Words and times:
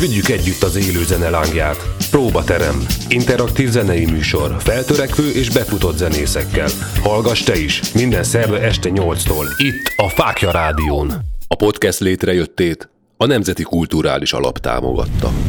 Vigyük 0.00 0.28
együtt 0.28 0.62
az 0.62 0.76
élő 0.76 1.04
zene 1.04 1.30
lángját. 1.30 1.76
Próbaterem. 2.10 2.86
Interaktív 3.08 3.68
zenei 3.68 4.04
műsor. 4.04 4.56
Feltörekvő 4.58 5.30
és 5.30 5.50
befutott 5.50 5.96
zenészekkel. 5.96 6.68
Hallgass 7.02 7.42
te 7.42 7.56
is. 7.58 7.92
Minden 7.92 8.22
szerve 8.22 8.60
este 8.60 8.90
8-tól. 8.92 9.46
Itt 9.56 9.92
a 9.96 10.08
Fákja 10.08 10.50
Rádión. 10.50 11.12
A 11.48 11.54
podcast 11.56 12.00
létrejöttét 12.00 12.88
a 13.16 13.26
Nemzeti 13.26 13.62
Kulturális 13.62 14.32
Alap 14.32 14.58
támogatta. 14.58 15.47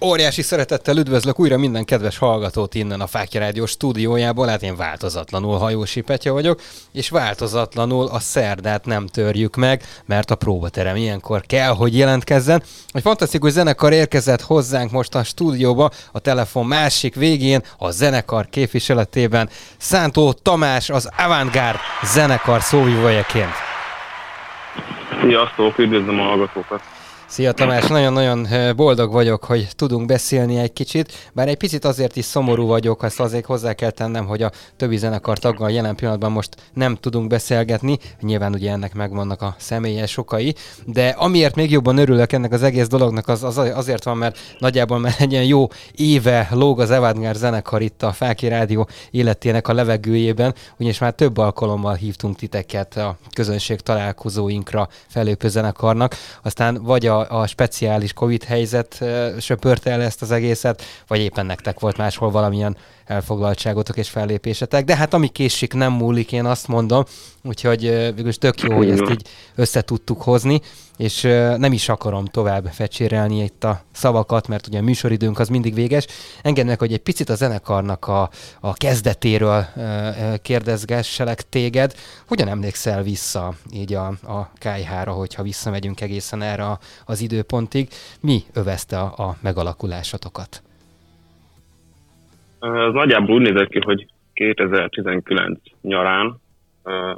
Óriási 0.00 0.42
szeretettel 0.42 0.96
üdvözlök 0.96 1.40
újra 1.40 1.58
minden 1.58 1.84
kedves 1.84 2.18
hallgatót 2.18 2.74
innen 2.74 3.00
a 3.00 3.06
Fákja 3.06 3.40
Rádió 3.40 3.66
stúdiójából, 3.66 4.46
hát 4.46 4.62
én 4.62 4.76
változatlanul 4.76 5.58
Hajósi 5.58 6.00
Petya 6.00 6.32
vagyok, 6.32 6.60
és 6.92 7.08
változatlanul 7.08 8.06
a 8.06 8.18
szerdát 8.18 8.84
nem 8.84 9.06
törjük 9.06 9.56
meg, 9.56 9.82
mert 10.06 10.30
a 10.30 10.34
próbaterem 10.34 10.96
ilyenkor 10.96 11.42
kell, 11.46 11.70
hogy 11.70 11.96
jelentkezzen. 11.96 12.62
Egy 12.92 13.02
fantasztikus 13.02 13.52
zenekar 13.52 13.92
érkezett 13.92 14.40
hozzánk 14.40 14.90
most 14.90 15.14
a 15.14 15.24
stúdióba, 15.24 15.90
a 16.12 16.18
telefon 16.18 16.66
másik 16.66 17.14
végén, 17.14 17.62
a 17.78 17.90
zenekar 17.90 18.48
képviseletében 18.48 19.48
Szántó 19.76 20.32
Tamás, 20.32 20.90
az 20.90 21.10
Avantgárd 21.16 21.78
zenekar 22.02 22.60
szóvivőjeként. 22.60 23.54
Sziasztok, 25.22 25.78
üdvözlöm 25.78 26.20
a 26.20 26.22
hallgatókat! 26.22 26.97
Szia 27.28 27.52
Tamás, 27.52 27.86
nagyon-nagyon 27.86 28.46
boldog 28.76 29.12
vagyok, 29.12 29.44
hogy 29.44 29.68
tudunk 29.76 30.06
beszélni 30.06 30.58
egy 30.58 30.72
kicsit, 30.72 31.30
bár 31.32 31.48
egy 31.48 31.56
picit 31.56 31.84
azért 31.84 32.16
is 32.16 32.24
szomorú 32.24 32.66
vagyok, 32.66 33.02
azt 33.02 33.20
azért 33.20 33.44
hozzá 33.44 33.72
kell 33.72 33.90
tennem, 33.90 34.26
hogy 34.26 34.42
a 34.42 34.50
többi 34.76 34.96
zenekar 34.96 35.38
taggal 35.38 35.70
jelen 35.70 35.94
pillanatban 35.94 36.32
most 36.32 36.56
nem 36.74 36.94
tudunk 36.94 37.28
beszélgetni, 37.28 37.98
nyilván 38.20 38.54
ugye 38.54 38.70
ennek 38.70 38.94
megvannak 38.94 39.42
a 39.42 39.54
személyes 39.58 40.16
okai, 40.16 40.54
de 40.84 41.08
amiért 41.08 41.54
még 41.54 41.70
jobban 41.70 41.98
örülök 41.98 42.32
ennek 42.32 42.52
az 42.52 42.62
egész 42.62 42.86
dolognak, 42.86 43.28
az, 43.28 43.42
az 43.44 43.56
azért 43.56 44.04
van, 44.04 44.16
mert 44.16 44.38
nagyjából 44.58 44.98
már 44.98 45.14
egy 45.18 45.32
ilyen 45.32 45.44
jó 45.44 45.66
éve 45.94 46.48
lóg 46.50 46.80
az 46.80 46.90
Evadgár 46.90 47.34
zenekar 47.34 47.82
itt 47.82 48.02
a 48.02 48.12
Fáki 48.12 48.48
Rádió 48.48 48.88
életének 49.10 49.68
a 49.68 49.72
levegőjében, 49.72 50.54
ugyanis 50.78 50.98
már 50.98 51.12
több 51.12 51.38
alkalommal 51.38 51.94
hívtunk 51.94 52.36
titeket 52.36 52.96
a 52.96 53.16
közönség 53.32 53.80
találkozóinkra 53.80 54.88
felépő 55.08 55.48
zenekarnak, 55.48 56.14
aztán 56.42 56.82
vagy 56.82 57.06
a 57.06 57.17
a, 57.20 57.46
speciális 57.46 58.12
Covid 58.12 58.44
helyzet 58.44 59.04
söpörte 59.40 59.90
el 59.90 60.02
ezt 60.02 60.22
az 60.22 60.30
egészet, 60.30 60.82
vagy 61.06 61.20
éppen 61.20 61.46
nektek 61.46 61.80
volt 61.80 61.96
máshol 61.96 62.30
valamilyen 62.30 62.76
elfoglaltságotok 63.04 63.96
és 63.96 64.08
fellépésetek, 64.08 64.84
de 64.84 64.96
hát 64.96 65.14
ami 65.14 65.28
késik 65.28 65.72
nem 65.72 65.92
múlik, 65.92 66.32
én 66.32 66.44
azt 66.44 66.68
mondom, 66.68 67.04
úgyhogy 67.44 67.80
végül 68.14 68.34
tök 68.34 68.60
jó, 68.60 68.76
hogy 68.76 68.90
ezt 68.90 69.10
így 69.10 69.22
össze 69.54 69.82
tudtuk 69.82 70.22
hozni, 70.22 70.60
és 70.98 71.22
nem 71.58 71.72
is 71.72 71.88
akarom 71.88 72.24
tovább 72.24 72.64
fecsérelni 72.64 73.42
itt 73.42 73.64
a 73.64 73.80
szavakat, 73.92 74.48
mert 74.48 74.66
ugye 74.66 74.78
a 74.78 74.82
műsoridőnk 74.82 75.38
az 75.38 75.48
mindig 75.48 75.74
véges. 75.74 76.06
Engedj 76.42 76.68
meg, 76.68 76.78
hogy 76.78 76.92
egy 76.92 77.02
picit 77.02 77.28
a 77.28 77.34
zenekarnak 77.34 78.06
a, 78.06 78.28
a 78.60 78.72
kezdetéről 78.74 79.64
kérdezgesselek 80.42 81.48
téged. 81.48 81.92
Hogyan 82.28 82.48
emlékszel 82.48 83.02
vissza 83.02 83.52
így 83.74 83.94
a, 83.94 84.06
a 84.06 84.50
KH-ra, 84.54 85.12
hogyha 85.12 85.42
visszamegyünk 85.42 86.00
egészen 86.00 86.42
erre 86.42 86.64
az 87.06 87.20
időpontig? 87.20 87.88
Mi 88.20 88.38
övezte 88.54 88.98
a, 88.98 89.28
a 89.28 89.36
megalakulásatokat? 89.42 90.62
Ez 92.60 92.92
nagyjából 92.92 93.34
úgy 93.34 93.42
nézett 93.42 93.68
ki, 93.68 93.80
hogy 93.84 94.06
2019 94.32 95.60
nyarán 95.82 96.40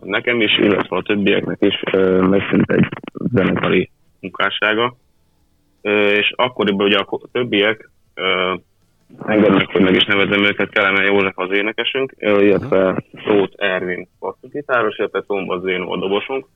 nekem 0.00 0.40
is, 0.40 0.58
illetve 0.58 0.96
a 0.96 1.02
többieknek 1.02 1.58
is 1.60 1.82
megszűnt 2.20 2.70
egy 2.70 2.88
zenekari 3.32 3.90
munkássága, 4.20 4.96
és 5.80 6.32
akkoriban 6.36 6.86
ugye 6.86 6.98
a 6.98 7.20
többiek 7.32 7.90
engednek, 9.26 9.70
hogy 9.70 9.82
meg 9.82 9.94
is 9.94 10.04
nevezem 10.04 10.44
őket, 10.44 10.70
Kelemen 10.70 11.04
József 11.04 11.38
az 11.38 11.50
énekesünk, 11.52 12.14
illetve 12.18 13.04
Tóth 13.24 13.54
Ervin 13.56 14.08
basszusgitáros, 14.18 14.98
illetve 14.98 15.22
Tomba 15.22 15.58
Zénó 15.58 15.92
a 15.92 15.98
dobosunk. 15.98 16.46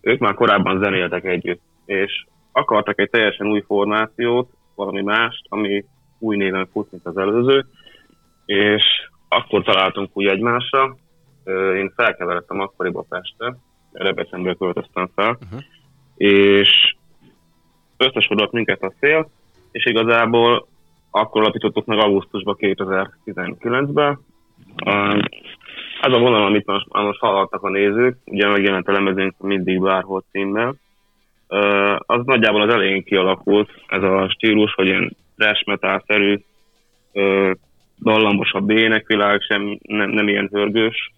Ők 0.00 0.18
már 0.18 0.34
korábban 0.34 0.82
zenéltek 0.82 1.24
együtt, 1.24 1.60
és 1.86 2.24
akartak 2.52 3.00
egy 3.00 3.10
teljesen 3.10 3.46
új 3.46 3.60
formációt, 3.66 4.50
valami 4.74 5.02
mást, 5.02 5.42
ami 5.48 5.84
új 6.18 6.36
néven 6.36 6.68
fut, 6.72 6.90
mint 6.90 7.06
az 7.06 7.16
előző, 7.16 7.66
és 8.46 8.84
akkor 9.28 9.62
találtunk 9.62 10.10
úgy 10.12 10.26
egymásra. 10.26 10.96
Én 11.76 11.92
felkeveredtem 11.96 12.60
akkoriba 12.60 13.04
Pestre, 13.08 13.56
Rebecemből 13.92 14.56
költöztem 14.56 15.08
fel, 15.14 15.30
uh-huh. 15.30 15.60
És 16.16 16.94
összesodott 17.96 18.52
minket 18.52 18.82
a 18.82 18.92
szél, 19.00 19.30
és 19.70 19.86
igazából 19.86 20.66
akkor 21.10 21.40
alapítottuk 21.40 21.86
meg 21.86 21.98
augusztusban 21.98 22.56
2019-ben. 22.58 24.18
Ez 26.00 26.12
a 26.12 26.18
vonal, 26.18 26.46
amit 26.46 26.66
most, 26.66 26.86
most 26.92 27.18
hallottak 27.18 27.62
a 27.62 27.70
nézők, 27.70 28.16
ugye 28.24 28.48
megjelent 28.48 28.88
a 28.88 28.92
lemezünk 28.92 29.34
mindig 29.38 29.80
bárhol 29.80 30.24
címmel, 30.30 30.74
az 31.98 32.24
nagyjából 32.24 32.62
az 32.62 32.72
elején 32.74 33.04
kialakult, 33.04 33.70
ez 33.86 34.02
a 34.02 34.28
stílus, 34.30 34.74
hogy 34.74 34.86
ilyen 34.86 35.16
trash 35.36 35.66
metal-szerű 35.66 36.38
dallamosabb 38.02 38.70
énekvilág, 38.70 39.40
sem 39.40 39.78
nem, 39.82 40.10
nem 40.10 40.28
ilyen 40.28 40.48
hörgős 40.52 41.12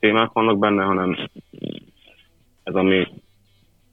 témák 0.00 0.32
vannak 0.32 0.58
benne, 0.58 0.84
hanem 0.84 1.16
ez 2.62 2.74
ami 2.74 3.06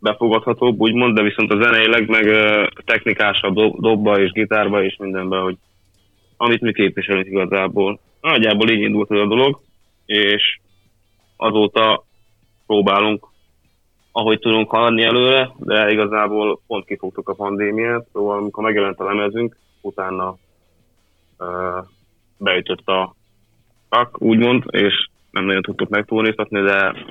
befogadhatóbb, 0.02 0.80
úgymond, 0.80 1.16
de 1.16 1.22
viszont 1.22 1.52
a 1.52 1.62
zeneileg 1.62 2.10
meg 2.10 2.26
technikásabb 2.86 3.56
dobba 3.80 4.20
és 4.20 4.32
gitárba 4.32 4.84
és 4.84 4.96
mindenben, 5.00 5.42
hogy 5.42 5.58
amit 6.38 6.62
mi 6.62 6.74
képviselünk 6.74 7.26
igazából. 7.26 8.00
Nagyjából 8.22 8.70
így 8.70 8.82
indult 8.82 9.12
ez 9.12 9.18
a 9.18 9.28
dolog, 9.28 9.60
és 10.06 10.60
azóta 11.38 12.04
próbálunk, 12.66 13.28
ahogy 14.12 14.40
tudunk 14.40 14.70
haladni 14.70 15.04
előre, 15.04 15.52
de 15.58 15.92
igazából 15.92 16.60
pont 16.68 16.86
kifogtuk 16.86 17.30
a 17.30 17.34
pandémiát, 17.34 18.06
szóval 18.14 18.38
amikor 18.38 18.64
megjelent 18.64 19.00
a 19.00 19.04
lemezünk, 19.04 19.58
utána 19.82 20.36
beütött 22.38 22.88
a 22.88 23.16
rak, 23.90 24.22
úgymond, 24.22 24.64
és 24.70 25.08
nem 25.32 25.46
nagyon 25.46 25.62
tudtuk 25.62 25.90
megtúlnéztatni, 25.90 26.62
de 26.62 27.06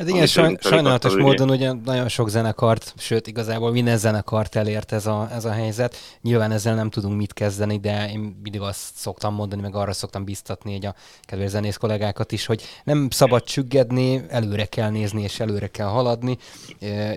Hát 0.00 0.08
igen, 0.08 0.26
saj, 0.26 0.56
sajnálatos 0.60 1.14
módon 1.14 1.50
ugye 1.50 1.72
nagyon 1.72 2.08
sok 2.08 2.28
zenekart, 2.28 2.94
sőt 2.96 3.26
igazából 3.26 3.70
minden 3.70 3.96
zenekart 3.96 4.56
elért 4.56 4.92
ez 4.92 5.06
a, 5.06 5.28
ez 5.32 5.44
a 5.44 5.50
helyzet. 5.50 5.96
Nyilván 6.22 6.50
ezzel 6.50 6.74
nem 6.74 6.90
tudunk 6.90 7.16
mit 7.16 7.32
kezdeni, 7.32 7.78
de 7.78 8.10
én 8.10 8.38
mindig 8.42 8.60
azt 8.60 8.94
szoktam 8.94 9.34
mondani, 9.34 9.60
meg 9.60 9.74
arra 9.74 9.92
szoktam 9.92 10.24
biztatni 10.24 10.72
hogy 10.72 10.86
a 10.86 10.94
kedves 11.22 11.50
zenész 11.50 11.76
kollégákat 11.76 12.32
is, 12.32 12.46
hogy 12.46 12.62
nem 12.84 13.10
szabad 13.10 13.42
csüggedni, 13.44 14.22
előre 14.28 14.64
kell 14.64 14.90
nézni 14.90 15.22
és 15.22 15.40
előre 15.40 15.66
kell 15.66 15.86
haladni, 15.86 16.38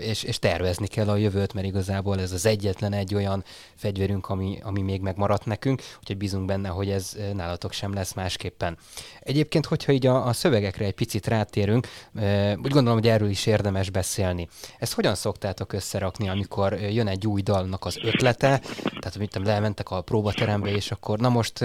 és, 0.00 0.22
és 0.22 0.38
tervezni 0.38 0.86
kell 0.86 1.08
a 1.08 1.16
jövőt, 1.16 1.52
mert 1.52 1.66
igazából 1.66 2.20
ez 2.20 2.32
az 2.32 2.46
egyetlen 2.46 2.92
egy 2.92 3.14
olyan 3.14 3.44
fegyverünk, 3.74 4.28
ami, 4.28 4.58
ami 4.62 4.82
még 4.82 5.00
megmaradt 5.00 5.44
nekünk, 5.44 5.82
úgyhogy 6.00 6.16
bízunk 6.16 6.44
benne, 6.44 6.68
hogy 6.68 6.90
ez 6.90 7.16
nálatok 7.34 7.72
sem 7.72 7.94
lesz 7.94 8.12
másképpen. 8.12 8.76
Egyébként, 9.20 9.66
hogyha 9.66 9.92
így 9.92 10.06
a, 10.06 10.26
a 10.26 10.32
szövegekre 10.32 10.84
egy 10.84 10.94
picit 10.94 11.26
rátérünk, 11.26 11.88
gondolom, 12.74 12.98
hogy 12.98 13.08
erről 13.08 13.28
is 13.28 13.46
érdemes 13.46 13.90
beszélni. 13.90 14.46
Ezt 14.78 14.94
hogyan 14.94 15.14
szoktátok 15.14 15.72
összerakni, 15.72 16.28
amikor 16.28 16.72
jön 16.72 17.06
egy 17.06 17.26
új 17.26 17.40
dalnak 17.42 17.84
az 17.84 17.98
ötlete, 18.04 18.60
tehát 19.00 19.18
mit 19.18 19.40
lementek 19.44 19.90
a 19.90 20.02
próbaterembe, 20.02 20.70
és 20.70 20.90
akkor 20.90 21.18
na 21.18 21.28
most 21.28 21.64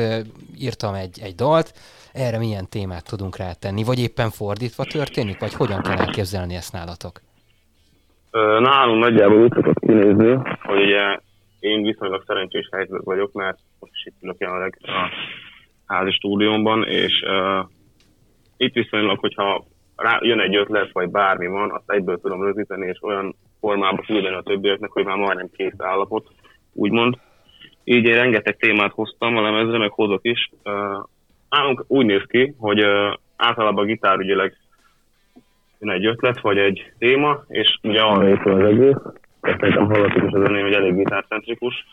írtam 0.58 0.94
egy, 0.94 1.20
egy 1.24 1.36
dalt, 1.36 1.74
erre 2.14 2.38
milyen 2.38 2.70
témát 2.70 3.09
tudunk 3.09 3.38
rátenni, 3.38 3.84
vagy 3.84 4.00
éppen 4.00 4.30
fordítva 4.30 4.84
történik, 4.84 5.40
vagy 5.40 5.53
hogyan 5.53 5.81
kell 5.81 5.97
elképzelni 5.97 6.56
ezt 6.56 6.74
nálatok? 6.74 7.22
Nálunk 8.59 9.03
nagyjából 9.03 9.41
úgy 9.41 9.53
szokott 9.53 9.80
kinézni, 9.80 10.40
hogy 10.61 10.82
ugye 10.82 11.20
én 11.59 11.84
viszonylag 11.84 12.23
szerencsés 12.28 12.70
helyzetben 12.72 13.02
vagyok, 13.03 13.32
mert 13.34 13.58
most 13.79 13.94
is 13.96 14.06
itt 14.06 14.22
ülök 14.22 14.40
jelenleg 14.40 14.78
a 14.82 15.09
házi 15.85 16.11
stúdiómban, 16.11 16.88
és 16.88 17.23
uh, 17.28 17.70
itt 18.58 18.73
viszonylag, 18.73 19.20
hogyha 19.20 19.66
rá, 20.01 20.19
jön 20.22 20.40
egy 20.40 20.55
ötlet, 20.55 20.91
vagy 20.91 21.09
bármi 21.09 21.47
van, 21.47 21.72
azt 21.72 21.91
egyből 21.91 22.19
tudom 22.19 22.43
rögzíteni, 22.43 22.87
és 22.87 22.97
olyan 23.01 23.35
formába 23.59 24.01
küldeni 24.05 24.35
a 24.35 24.41
többieknek, 24.41 24.90
hogy 24.90 25.05
már 25.05 25.17
majdnem 25.17 25.49
kész 25.55 25.73
állapot, 25.78 26.28
úgymond. 26.73 27.17
Így 27.84 28.05
én 28.05 28.16
rengeteg 28.16 28.57
témát 28.57 28.91
hoztam 28.91 29.37
a 29.37 29.41
lemezre, 29.41 29.78
meg 29.78 29.91
hozok 29.91 30.19
is. 30.22 30.49
Uh, 30.63 31.05
állunk 31.49 31.84
úgy 31.87 32.05
néz 32.05 32.23
ki, 32.28 32.53
hogy 32.57 32.84
uh, 32.84 33.13
általában 33.37 33.85
gitárügyileg 33.85 34.57
jön 35.79 35.91
egy 35.91 36.05
ötlet, 36.05 36.41
vagy 36.41 36.57
egy 36.57 36.91
téma, 36.97 37.43
és 37.47 37.78
ugye 37.84 38.01
arra 38.01 38.28
épül 38.28 38.53
az 38.53 38.72
egész. 38.72 38.97
Ezt 39.41 39.59
nekem 39.59 39.85
hallottuk 39.85 40.23
is 40.23 40.31
az 40.31 40.41
zeném, 40.46 40.63
hogy 40.63 40.73
elég 40.73 40.96
gitárcentrikus. 40.96 41.85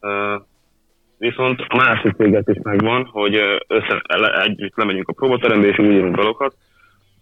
Uh, 0.00 0.42
viszont 1.18 1.60
a 1.68 1.76
másik 1.76 2.12
céget 2.16 2.48
is 2.48 2.58
megvan, 2.62 3.04
hogy 3.04 3.34
össze, 3.66 4.02
együtt 4.44 4.76
lemegyünk 4.76 5.08
a 5.08 5.12
próbaterembe, 5.12 5.66
és 5.66 5.78
úgy 5.78 5.92
írunk 5.92 6.16
dalokat, 6.16 6.54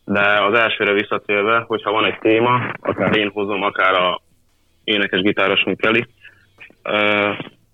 de 0.08 0.42
az 0.44 0.58
elsőre 0.58 0.92
visszatérve, 0.92 1.64
hogyha 1.66 1.92
van 1.92 2.04
egy 2.04 2.18
téma, 2.18 2.72
akár 2.80 3.16
én 3.16 3.30
hozom, 3.30 3.62
akár 3.62 3.94
a 3.94 4.20
énekes 4.84 5.20
gitáros, 5.20 5.64
mint 5.64 5.80
Kelly. 5.80 6.06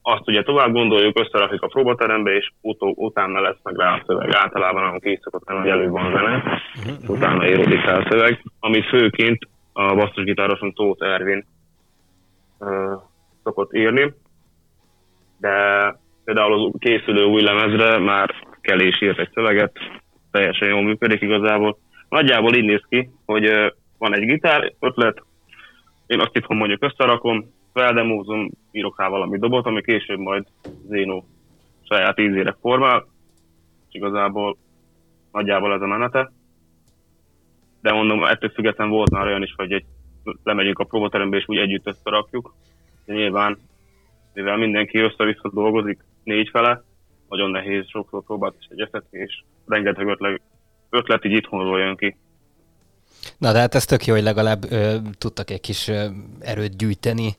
Azt 0.03 0.29
ugye 0.29 0.43
tovább 0.43 0.73
gondoljuk, 0.73 1.19
összerakjuk 1.19 1.63
a 1.63 1.67
próbaterembe, 1.67 2.31
és 2.31 2.51
utó, 2.61 2.95
utána 2.97 3.41
lesz 3.41 3.59
meg 3.63 3.77
rá 3.77 3.95
a 3.95 4.03
szöveg. 4.07 4.35
Általában, 4.35 4.83
amikor 4.83 5.11
így 5.11 5.21
szokott 5.21 5.49
lenni, 5.49 5.61
hogy 5.61 5.71
elő 5.71 5.89
van 5.89 6.13
zene, 6.13 6.61
utána 7.07 7.49
íródik 7.49 7.81
fel 7.81 8.01
a 8.01 8.07
szöveg, 8.11 8.43
amit 8.61 8.89
főként 8.89 9.49
a 9.73 9.95
basszusgitárosunk 9.95 10.75
Tóth 10.77 11.07
Ervin 11.07 11.47
szokott 13.43 13.75
írni, 13.75 14.15
de 15.41 15.51
például 16.25 16.53
az 16.53 16.73
készülő 16.79 17.25
új 17.25 17.43
lemezre 17.43 17.99
már 17.99 18.35
Kelly 18.61 18.87
is 18.87 19.03
írt 19.03 19.19
egy 19.19 19.31
szöveget, 19.35 19.73
teljesen 20.31 20.69
jól 20.69 20.83
működik 20.83 21.21
igazából. 21.21 21.79
Nagyjából 22.13 22.55
így 22.55 22.65
néz 22.65 22.83
ki, 22.89 23.11
hogy 23.25 23.73
van 23.99 24.15
egy 24.15 24.25
gitár 24.25 24.73
ötlet, 24.79 25.23
én 26.07 26.21
azt 26.21 26.37
itthon 26.37 26.57
mondjuk 26.57 26.85
összerakom, 26.85 27.53
feldemózom, 27.73 28.51
írok 28.71 29.01
rá 29.01 29.09
valami 29.09 29.39
dobot, 29.39 29.67
ami 29.67 29.83
később 29.83 30.19
majd 30.19 30.47
Zeno 30.89 31.23
saját 31.83 32.21
ízére 32.21 32.57
formál, 32.61 33.07
és 33.89 33.95
igazából 33.95 34.57
nagyjából 35.33 35.73
ez 35.73 35.81
a 35.81 35.87
menete. 35.87 36.33
De 37.81 37.93
mondom, 37.93 38.25
ettől 38.25 38.51
függetlenül 38.51 38.95
volt 38.95 39.11
már 39.11 39.27
olyan 39.27 39.43
is, 39.43 39.55
hogy 39.57 39.73
egy, 39.73 39.85
lemegyünk 40.43 40.79
a 40.79 40.85
próbaterembe, 40.85 41.37
és 41.37 41.49
úgy 41.49 41.59
együtt 41.59 41.87
összerakjuk. 41.87 42.55
De 43.05 43.15
nyilván, 43.15 43.59
mivel 44.35 44.57
mindenki 44.57 44.99
össze-vissza 44.99 45.51
dolgozik 45.53 46.05
négy 46.25 46.49
fele, 46.49 46.83
nagyon 47.29 47.51
nehéz 47.51 47.89
sokszor 47.89 48.25
próbált 48.25 48.57
is 48.59 48.67
egyeztetni, 48.71 49.19
és 49.19 49.43
rengeteg 49.67 50.07
ötlet, 50.07 50.41
ötlet 50.93 51.25
így 51.25 51.33
itthonról 51.33 51.79
jön 51.79 51.97
ki. 51.97 52.17
Na 53.39 53.53
de 53.53 53.59
hát 53.59 53.75
ez 53.75 53.85
tök 53.85 54.07
jó, 54.07 54.15
hogy 54.15 54.23
legalább 54.23 54.73
ö, 54.73 54.97
tudtak 55.19 55.51
egy 55.51 55.61
kis 55.61 55.89
ö, 55.89 56.07
erőt 56.41 56.77
gyűjteni, 56.77 57.37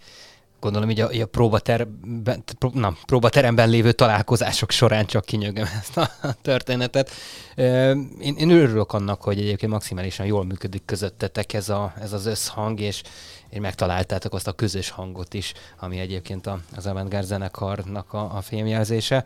gondolom 0.63 0.89
így 0.89 1.00
a, 1.00 1.09
a 1.21 1.25
próbateremben, 1.25 2.44
na, 2.73 2.94
próbateremben 3.05 3.69
lévő 3.69 3.91
találkozások 3.91 4.71
során 4.71 5.05
csak 5.05 5.25
kinyögöm 5.25 5.67
ezt 5.79 5.97
a 5.97 6.09
történetet. 6.41 7.11
Én, 8.19 8.35
én 8.38 8.50
örülök 8.50 8.94
annak, 8.94 9.21
hogy 9.21 9.39
egyébként 9.39 9.71
maximálisan 9.71 10.25
jól 10.25 10.45
működik 10.45 10.85
közöttetek 10.85 11.53
ez, 11.53 11.69
a, 11.69 11.94
ez 12.01 12.13
az 12.13 12.25
összhang, 12.25 12.79
és, 12.79 13.01
és 13.50 13.59
megtaláltátok 13.59 14.33
azt 14.33 14.47
a 14.47 14.51
közös 14.51 14.89
hangot 14.89 15.33
is, 15.33 15.53
ami 15.79 16.00
egyébként 16.00 16.50
az 16.75 16.85
Avantgarde 16.85 17.25
zenekarnak 17.25 18.13
a, 18.13 18.35
a 18.35 18.41
fémjelzése. 18.41 19.25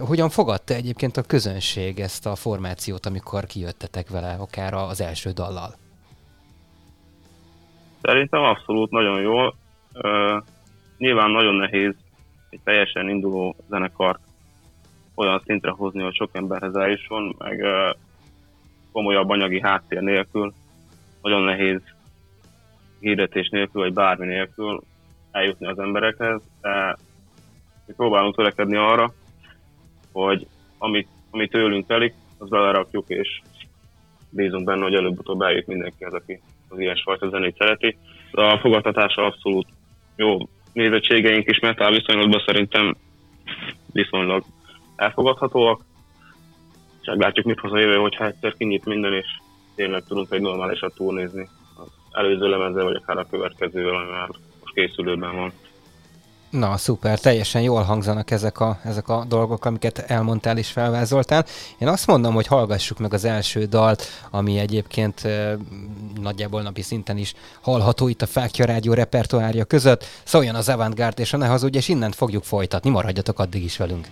Hogyan 0.00 0.28
fogadta 0.28 0.74
egyébként 0.74 1.16
a 1.16 1.22
közönség 1.22 1.98
ezt 1.98 2.26
a 2.26 2.34
formációt, 2.34 3.06
amikor 3.06 3.46
kijöttetek 3.46 4.08
vele, 4.08 4.36
akár 4.38 4.74
az 4.74 5.00
első 5.00 5.30
dallal? 5.30 5.74
Szerintem 8.02 8.42
abszolút 8.42 8.90
nagyon 8.90 9.20
jól. 9.20 9.54
Nyilván 10.98 11.30
nagyon 11.30 11.54
nehéz 11.54 11.94
egy 12.50 12.60
teljesen 12.64 13.08
induló 13.08 13.56
zenekart 13.68 14.20
olyan 15.14 15.42
szintre 15.44 15.70
hozni, 15.70 16.02
hogy 16.02 16.14
sok 16.14 16.30
emberhez 16.32 16.74
eljusson, 16.74 17.34
meg 17.38 17.64
komolyabb 18.92 19.28
anyagi 19.28 19.60
háttér 19.60 20.00
nélkül, 20.00 20.52
nagyon 21.22 21.42
nehéz 21.42 21.80
hirdetés 23.00 23.48
nélkül, 23.48 23.82
vagy 23.82 23.92
bármi 23.92 24.26
nélkül 24.26 24.82
eljutni 25.30 25.66
az 25.66 25.78
emberekhez, 25.78 26.40
de 26.60 26.96
mi 27.86 27.92
próbálunk 27.92 28.36
törekedni 28.36 28.76
arra, 28.76 29.12
hogy 30.24 30.46
amit, 30.78 31.08
amit 31.30 31.50
tőlünk 31.50 31.86
telik, 31.86 32.14
az 32.38 32.48
belerakjuk, 32.48 33.04
és 33.08 33.40
bízunk 34.30 34.64
benne, 34.64 34.82
hogy 34.82 34.94
előbb-utóbb 34.94 35.42
eljut 35.42 35.66
mindenki 35.66 36.04
az, 36.04 36.12
aki 36.12 36.40
az 36.68 36.78
ilyesfajta 36.78 37.28
zenét 37.28 37.56
szereti. 37.58 37.96
A 38.32 38.58
fogadtatása 38.58 39.24
abszolút 39.24 39.66
jó 40.16 40.38
nézettségeink 40.72 41.50
is 41.50 41.58
metál 41.58 41.90
viszonylatban 41.90 42.42
szerintem 42.46 42.96
viszonylag 43.92 44.44
elfogadhatóak. 44.96 45.84
Csak 47.00 47.22
látjuk, 47.22 47.46
mit 47.46 47.60
hoz 47.60 47.72
a 47.72 47.78
jövő, 47.78 47.96
hogyha 47.96 48.26
egyszer 48.26 48.54
kinyit 48.56 48.84
minden, 48.84 49.12
és 49.12 49.26
tényleg 49.74 50.04
tudunk 50.04 50.32
egy 50.32 50.40
normálisat 50.40 50.94
túlnézni 50.94 51.48
az 51.76 51.88
előző 52.10 52.48
lemezzel, 52.48 52.84
vagy 52.84 52.96
akár 52.96 53.18
a 53.18 53.26
következővel, 53.30 53.94
ami 53.94 54.10
már 54.10 54.28
most 54.28 54.74
készülőben 54.74 55.36
van. 55.36 55.52
Na, 56.50 56.76
szuper, 56.76 57.18
teljesen 57.18 57.62
jól 57.62 57.82
hangzanak 57.82 58.30
ezek 58.30 58.60
a, 58.60 58.78
ezek 58.84 59.08
a 59.08 59.24
dolgok, 59.28 59.64
amiket 59.64 59.98
elmondtál 59.98 60.58
és 60.58 60.68
felvázoltál. 60.68 61.44
Én 61.78 61.88
azt 61.88 62.06
mondom, 62.06 62.34
hogy 62.34 62.46
hallgassuk 62.46 62.98
meg 62.98 63.14
az 63.14 63.24
első 63.24 63.64
dalt, 63.64 64.04
ami 64.30 64.58
egyébként 64.58 65.24
e, 65.24 65.56
nagyjából 66.20 66.62
napi 66.62 66.82
szinten 66.82 67.16
is 67.16 67.34
hallható 67.60 68.08
itt 68.08 68.22
a 68.22 68.26
Fákja 68.26 68.64
Rádió 68.64 68.92
repertoárja 68.92 69.64
között. 69.64 70.04
Szóljon 70.24 70.54
az 70.54 70.68
Avantgárd 70.68 71.18
és 71.18 71.32
a 71.32 71.36
Ne 71.36 71.46
Hazudj, 71.46 71.76
és 71.76 71.88
innen 71.88 72.12
fogjuk 72.12 72.44
folytatni, 72.44 72.90
maradjatok 72.90 73.38
addig 73.38 73.64
is 73.64 73.76
velünk. 73.76 74.08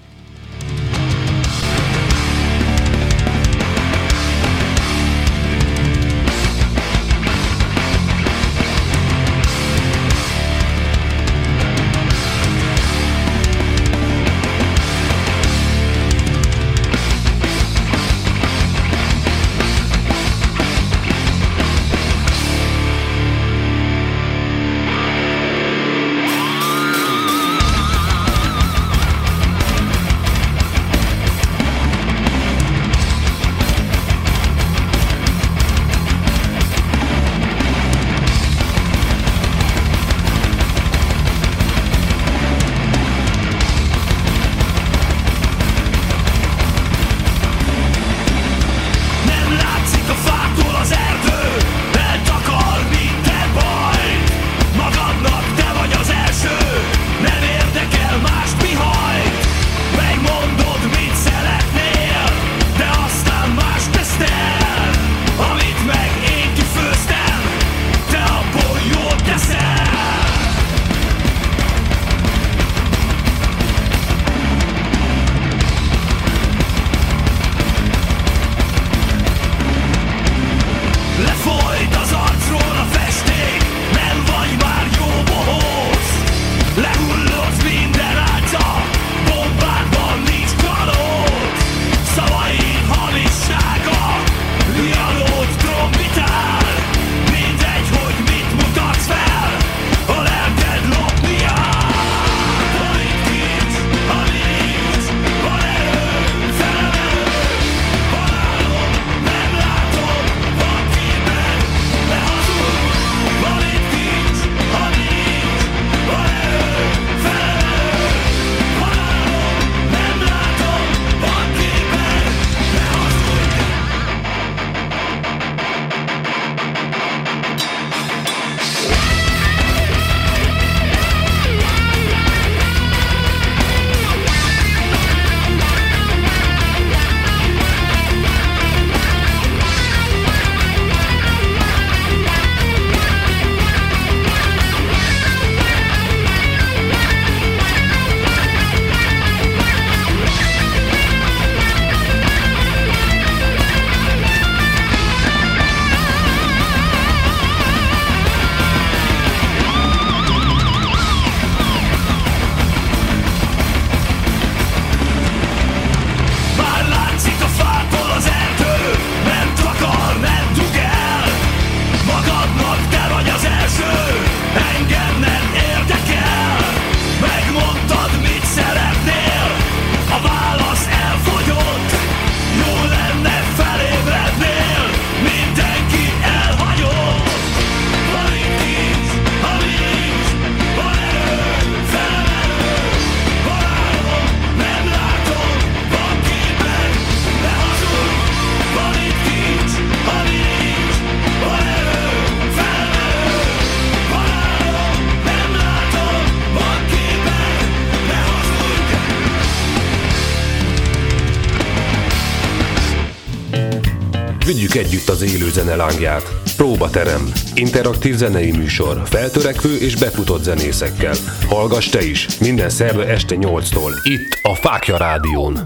Vigyük 214.74 214.93
együtt 214.93 215.08
az 215.08 215.22
élő 215.22 215.50
zene 215.50 215.76
lángját. 215.76 216.22
Próbaterem. 216.56 217.32
Interaktív 217.54 218.14
zenei 218.14 218.50
műsor. 218.50 219.02
Feltörekvő 219.04 219.76
és 219.76 219.96
befutott 219.96 220.43
zenészekkel. 220.43 221.14
Hallgass 221.48 221.88
te 221.88 222.02
is. 222.02 222.38
Minden 222.38 222.70
szerve 222.70 223.06
este 223.06 223.36
8-tól. 223.38 223.93
Itt 224.02 224.38
a 224.43 224.54
Fákja 224.54 224.96
Rádión. 224.96 225.58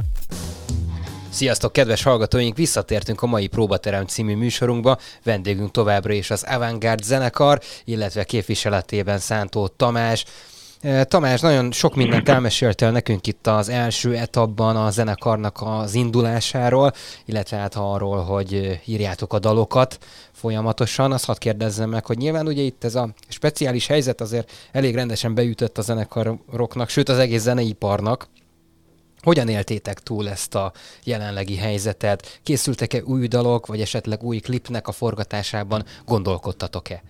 Sziasztok, 1.31 1.73
kedves 1.73 2.03
hallgatóink! 2.03 2.57
Visszatértünk 2.57 3.23
a 3.23 3.27
mai 3.27 3.47
Próbaterem 3.47 4.07
című 4.07 4.37
műsorunkba. 4.37 4.99
Vendégünk 5.23 5.71
továbbra 5.71 6.13
is 6.13 6.31
az 6.31 6.45
Avantgard 6.49 7.03
zenekar, 7.03 7.61
illetve 7.85 8.25
képviseletében 8.25 9.19
Szántó 9.19 9.69
Tamás. 9.69 10.25
Tamás, 10.81 11.41
nagyon 11.41 11.73
sok 11.73 11.95
mindent 11.95 12.29
elmeséltél 12.29 12.91
nekünk 12.91 13.27
itt 13.27 13.47
az 13.47 13.69
első 13.69 14.17
etapban 14.17 14.77
a 14.77 14.91
zenekarnak 14.91 15.59
az 15.61 15.95
indulásáról, 15.95 16.93
illetve 17.25 17.57
hát 17.57 17.75
arról, 17.75 18.23
hogy 18.25 18.81
írjátok 18.85 19.33
a 19.33 19.39
dalokat 19.39 19.99
folyamatosan. 20.33 21.13
Azt 21.13 21.25
hadd 21.25 21.39
kérdezzem 21.39 21.91
meg, 21.91 22.07
hogy 22.07 22.17
nyilván 22.17 22.47
ugye 22.47 22.63
itt 22.63 22.85
ez 22.85 22.95
a 22.95 23.09
speciális 23.29 23.87
helyzet 23.87 24.21
azért 24.21 24.53
elég 24.73 24.95
rendesen 24.95 25.35
beütött 25.35 25.79
a 25.79 25.83
zenekaroknak, 25.83 26.89
sőt 26.89 27.09
az 27.09 27.19
egész 27.19 27.43
zeneiparnak. 27.43 28.29
Hogyan 29.23 29.49
éltétek 29.49 30.01
túl 30.01 30.29
ezt 30.29 30.55
a 30.55 30.73
jelenlegi 31.05 31.57
helyzetet? 31.57 32.41
Készültek-e 32.43 33.03
új 33.05 33.27
dalok, 33.27 33.67
vagy 33.67 33.81
esetleg 33.81 34.23
új 34.23 34.39
klipnek 34.39 34.89
a 34.89 34.93
forgatásában 34.93 35.85
gondolkodtatok-e? 36.07 37.03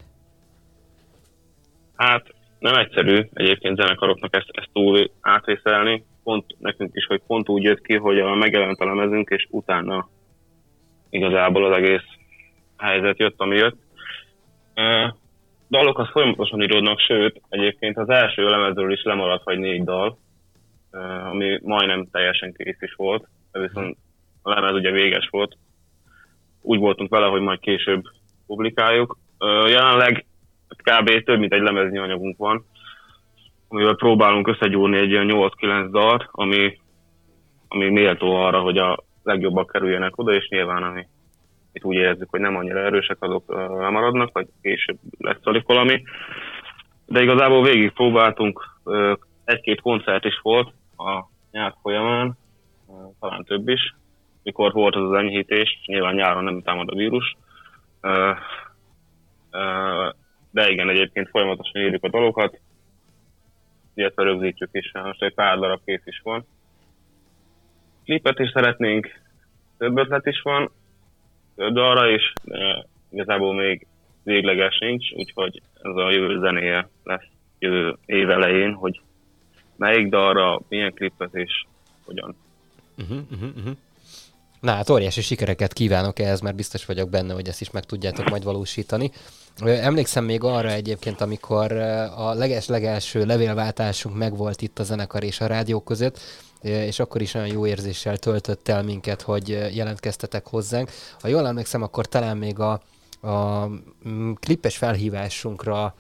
Hát 1.96 2.22
nem 2.58 2.74
egyszerű 2.74 3.28
egyébként 3.32 3.80
zenekaroknak 3.80 4.36
ezt, 4.36 4.48
ezt 4.52 4.68
túl 4.72 5.10
átvészelni. 5.20 6.04
Pont 6.22 6.44
nekünk 6.58 6.90
is, 6.94 7.06
hogy 7.06 7.20
pont 7.26 7.48
úgy 7.48 7.62
jött 7.62 7.82
ki, 7.82 7.94
hogy 7.94 8.18
a 8.18 8.34
megjelent 8.34 8.78
a 8.78 8.84
lemezünk, 8.84 9.28
és 9.28 9.46
utána 9.50 10.08
igazából 11.10 11.64
az 11.64 11.76
egész 11.76 12.04
helyzet 12.76 13.18
jött, 13.18 13.40
ami 13.40 13.56
jött. 13.56 13.76
Dalok 15.70 15.98
az 15.98 16.08
folyamatosan 16.10 16.62
íródnak, 16.62 17.00
sőt, 17.00 17.40
egyébként 17.48 17.96
az 17.96 18.08
első 18.08 18.44
lemezről 18.44 18.92
is 18.92 19.02
lemaradt 19.02 19.44
vagy 19.44 19.58
négy 19.58 19.84
dal, 19.84 20.18
ami 21.30 21.58
majdnem 21.62 22.08
teljesen 22.12 22.54
kész 22.56 22.80
is 22.80 22.94
volt, 22.94 23.28
viszont 23.52 23.96
a 24.42 24.50
lemez 24.50 24.72
ugye 24.72 24.90
véges 24.90 25.28
volt. 25.30 25.56
Úgy 26.62 26.78
voltunk 26.78 27.10
vele, 27.10 27.26
hogy 27.26 27.40
majd 27.40 27.60
később 27.60 28.02
publikáljuk. 28.46 29.18
Jelenleg 29.66 30.26
kb. 30.76 31.24
több 31.24 31.38
mint 31.38 31.52
egy 31.52 31.62
lemeznyi 31.62 31.98
anyagunk 31.98 32.36
van, 32.36 32.64
amivel 33.68 33.94
próbálunk 33.94 34.48
összegyúrni 34.48 34.96
egy 34.96 35.10
ilyen 35.10 35.28
8-9 35.30 35.88
dalt, 35.90 36.28
ami, 36.30 36.78
ami 37.68 37.88
méltó 37.88 38.34
arra, 38.34 38.60
hogy 38.60 38.78
a 38.78 39.04
legjobbak 39.22 39.70
kerüljenek 39.70 40.18
oda, 40.18 40.34
és 40.34 40.48
nyilván 40.48 40.82
ami 40.82 41.06
itt 41.72 41.84
úgy 41.84 41.96
érezzük, 41.96 42.30
hogy 42.30 42.40
nem 42.40 42.56
annyira 42.56 42.78
erősek, 42.78 43.16
azok 43.20 43.44
lemaradnak, 43.78 44.32
vagy 44.32 44.46
később 44.62 44.98
lesz 45.18 45.40
alig 45.42 45.62
valami. 45.66 46.02
De 47.06 47.22
igazából 47.22 47.62
végig 47.62 47.92
próbáltunk, 47.92 48.80
egy-két 49.44 49.80
koncert 49.80 50.24
is 50.24 50.40
volt 50.42 50.72
a 50.96 51.24
nyár 51.50 51.74
folyamán, 51.82 52.38
talán 53.20 53.44
több 53.44 53.68
is, 53.68 53.94
mikor 54.42 54.72
volt 54.72 54.94
az 54.94 55.02
az 55.02 55.12
enyhítés, 55.12 55.80
nyilván 55.86 56.14
nyáron 56.14 56.44
nem 56.44 56.62
támad 56.62 56.88
a 56.90 56.94
vírus, 56.94 57.36
de 60.50 60.70
igen, 60.70 60.88
egyébként 60.88 61.28
folyamatosan 61.28 61.82
írjuk 61.82 62.04
a 62.04 62.08
dalokat, 62.08 62.60
illetve 63.94 64.22
rögzítjük 64.22 64.68
is, 64.72 64.92
most 64.92 65.22
egy 65.22 65.34
pár 65.34 65.58
darab 65.58 65.80
kész 65.84 66.06
is 66.06 66.20
van. 66.24 66.46
Klipet 68.04 68.38
is 68.38 68.50
szeretnénk, 68.50 69.20
több 69.78 69.96
ötlet 69.96 70.26
is 70.26 70.40
van, 70.42 70.70
több 71.56 71.76
arra 71.76 72.10
is, 72.10 72.32
de 72.42 72.86
igazából 73.10 73.54
még 73.54 73.86
végleges 74.22 74.78
nincs, 74.78 75.12
úgyhogy 75.12 75.62
ez 75.82 75.96
a 75.96 76.10
jövő 76.10 76.40
zenéje 76.40 76.88
lesz 77.04 77.26
jövő 77.58 77.96
év 78.06 78.30
elején, 78.30 78.72
hogy 78.72 79.00
melyik 79.76 80.08
dalra, 80.08 80.60
milyen 80.68 80.92
klipet 80.92 81.34
és 81.34 81.64
hogyan. 82.04 82.36
Uh-huh, 82.98 83.18
uh-huh. 83.30 83.76
Na 84.60 84.72
hát 84.72 84.90
óriási 84.90 85.20
sikereket 85.20 85.72
kívánok 85.72 86.18
ehhez, 86.18 86.40
mert 86.40 86.56
biztos 86.56 86.84
vagyok 86.84 87.10
benne, 87.10 87.34
hogy 87.34 87.48
ezt 87.48 87.60
is 87.60 87.70
meg 87.70 87.84
tudjátok 87.84 88.28
majd 88.28 88.44
valósítani. 88.44 89.10
Emlékszem 89.64 90.24
még 90.24 90.42
arra 90.42 90.70
egyébként, 90.70 91.20
amikor 91.20 91.72
a 92.16 92.32
leges-legelső 92.32 93.24
levélváltásunk 93.24 94.16
megvolt 94.16 94.62
itt 94.62 94.78
a 94.78 94.82
zenekar 94.82 95.24
és 95.24 95.40
a 95.40 95.46
rádió 95.46 95.80
között, 95.80 96.20
és 96.62 96.98
akkor 96.98 97.20
is 97.22 97.34
olyan 97.34 97.46
jó 97.46 97.66
érzéssel 97.66 98.16
töltött 98.16 98.68
el 98.68 98.82
minket, 98.82 99.22
hogy 99.22 99.48
jelentkeztetek 99.48 100.46
hozzánk. 100.46 100.90
Ha 101.20 101.28
jól 101.28 101.46
emlékszem, 101.46 101.82
akkor 101.82 102.06
talán 102.06 102.36
még 102.36 102.58
a, 102.58 102.80
a 103.20 103.66
mm, 104.08 104.32
klipes 104.32 104.76
felhívásunkra 104.76 105.94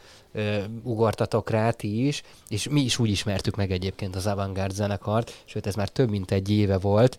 ugortatok 0.82 1.50
rá 1.50 1.70
ti 1.70 2.06
is, 2.06 2.22
és 2.48 2.68
mi 2.68 2.80
is 2.80 2.98
úgy 2.98 3.10
ismertük 3.10 3.56
meg 3.56 3.70
egyébként 3.70 4.16
az 4.16 4.26
Avantgard 4.26 4.74
zenekart, 4.74 5.42
sőt 5.44 5.66
ez 5.66 5.74
már 5.74 5.88
több 5.88 6.10
mint 6.10 6.30
egy 6.30 6.50
éve 6.50 6.78
volt, 6.78 7.18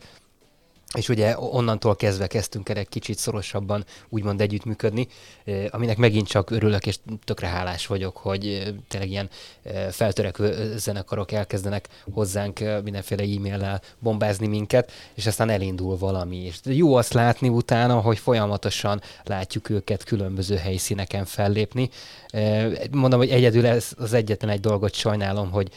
és 0.97 1.09
ugye 1.09 1.39
onnantól 1.39 1.95
kezdve 1.95 2.27
kezdtünk 2.27 2.69
el 2.69 2.77
egy 2.77 2.89
kicsit 2.89 3.17
szorosabban 3.17 3.85
úgymond 4.09 4.41
együttműködni, 4.41 5.07
aminek 5.69 5.97
megint 5.97 6.27
csak 6.27 6.49
örülök, 6.49 6.85
és 6.85 6.95
tökre 7.23 7.47
hálás 7.47 7.87
vagyok, 7.87 8.17
hogy 8.17 8.73
tényleg 8.87 9.09
ilyen 9.09 9.29
feltörekvő 9.91 10.77
zenekarok 10.77 11.31
elkezdenek 11.31 11.87
hozzánk 12.13 12.59
mindenféle 12.83 13.23
e-maillel 13.23 13.81
bombázni 13.99 14.47
minket, 14.47 14.91
és 15.13 15.25
aztán 15.25 15.49
elindul 15.49 15.97
valami. 15.97 16.37
És 16.37 16.59
jó 16.63 16.95
azt 16.95 17.13
látni 17.13 17.49
utána, 17.49 17.99
hogy 17.99 18.17
folyamatosan 18.17 19.01
látjuk 19.23 19.69
őket 19.69 20.03
különböző 20.03 20.55
helyszíneken 20.55 21.25
fellépni. 21.25 21.89
Mondom, 22.91 23.19
hogy 23.19 23.29
egyedül 23.29 23.65
ez 23.65 23.91
az 23.97 24.13
egyetlen 24.13 24.51
egy 24.51 24.59
dolgot 24.59 24.93
sajnálom, 24.93 25.51
hogy 25.51 25.69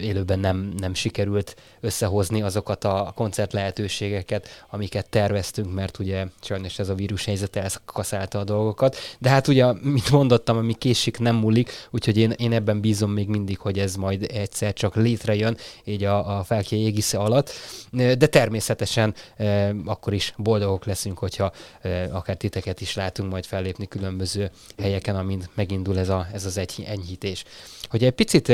élőben 0.00 0.38
nem, 0.38 0.72
nem 0.76 0.94
sikerült 0.94 1.56
összehozni 1.80 2.42
azokat 2.42 2.84
a 2.84 3.12
koncert 3.14 3.52
lehetőségeket, 3.52 4.64
amiket 4.70 5.08
terveztünk, 5.08 5.74
mert 5.74 5.98
ugye 5.98 6.26
sajnos 6.42 6.78
ez 6.78 6.88
a 6.88 6.94
vírus 6.94 7.24
helyzet 7.24 7.56
elkaszálta 7.56 8.38
a 8.38 8.44
dolgokat. 8.44 8.96
De 9.18 9.28
hát 9.28 9.48
ugye, 9.48 9.72
mint 9.82 10.10
mondottam, 10.10 10.56
ami 10.56 10.74
késik 10.74 11.18
nem 11.18 11.36
múlik, 11.36 11.72
úgyhogy 11.90 12.16
én, 12.16 12.30
én 12.30 12.52
ebben 12.52 12.80
bízom 12.80 13.10
még 13.10 13.28
mindig, 13.28 13.58
hogy 13.58 13.78
ez 13.78 13.94
majd 13.94 14.26
egyszer 14.32 14.72
csak 14.72 14.96
létrejön 14.96 15.56
így 15.84 16.04
a, 16.04 16.38
a 16.38 16.44
felké 16.44 16.76
égisze 16.76 17.18
alatt. 17.18 17.52
De 17.90 18.26
természetesen 18.26 19.14
akkor 19.84 20.12
is 20.12 20.34
boldogok 20.36 20.84
leszünk, 20.84 21.18
hogyha 21.18 21.52
akár 22.10 22.36
titeket 22.36 22.80
is 22.80 22.94
látunk 22.94 23.30
majd 23.30 23.44
fellépni 23.44 23.88
különböző 23.88 24.50
helyeken, 24.78 25.16
amint 25.16 25.48
megindul 25.54 25.98
ez, 25.98 26.08
a, 26.08 26.26
ez 26.32 26.44
az 26.44 26.56
egy 26.58 26.84
enyhítés. 26.86 27.44
Hogy 27.88 28.04
egy 28.04 28.12
picit 28.12 28.52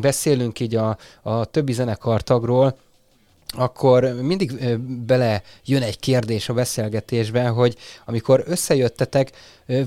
beszélünk 0.00 0.43
így 0.58 0.74
a, 0.74 0.98
a 1.22 1.44
többi 1.44 1.72
zenekar 1.72 2.22
tagról, 2.22 2.76
akkor 3.56 4.04
mindig 4.20 4.78
bele 5.06 5.42
jön 5.64 5.82
egy 5.82 5.98
kérdés 5.98 6.48
a 6.48 6.54
beszélgetésben, 6.54 7.52
hogy 7.52 7.76
amikor 8.04 8.44
összejöttetek, 8.46 9.30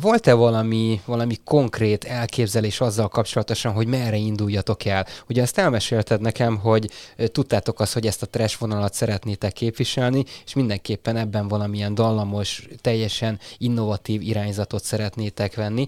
volt-e 0.02 0.34
valami, 0.34 1.02
valami 1.06 1.36
konkrét 1.44 2.04
elképzelés 2.04 2.82
azzal 2.82 3.08
kapcsolatosan, 3.08 3.74
hogy 3.74 3.88
merre 3.88 4.16
induljatok 4.16 4.86
el? 4.86 5.06
Ugye 5.30 5.42
ezt 5.42 5.58
elmesélted 5.58 6.22
nekem, 6.22 6.58
hogy 6.58 6.90
tudtátok 7.32 7.80
azt, 7.80 7.94
hogy 7.94 8.06
ezt 8.08 8.22
a 8.22 8.26
trash 8.26 8.60
vonalat 8.60 8.94
szeretnétek 8.94 9.54
képviselni, 9.54 10.24
és 10.46 10.54
mindenképpen 10.54 11.18
ebben 11.18 11.48
valamilyen 11.48 11.94
dallamos, 11.96 12.68
teljesen 12.82 13.40
innovatív 13.58 14.22
irányzatot 14.22 14.84
szeretnétek 14.84 15.56
venni, 15.56 15.88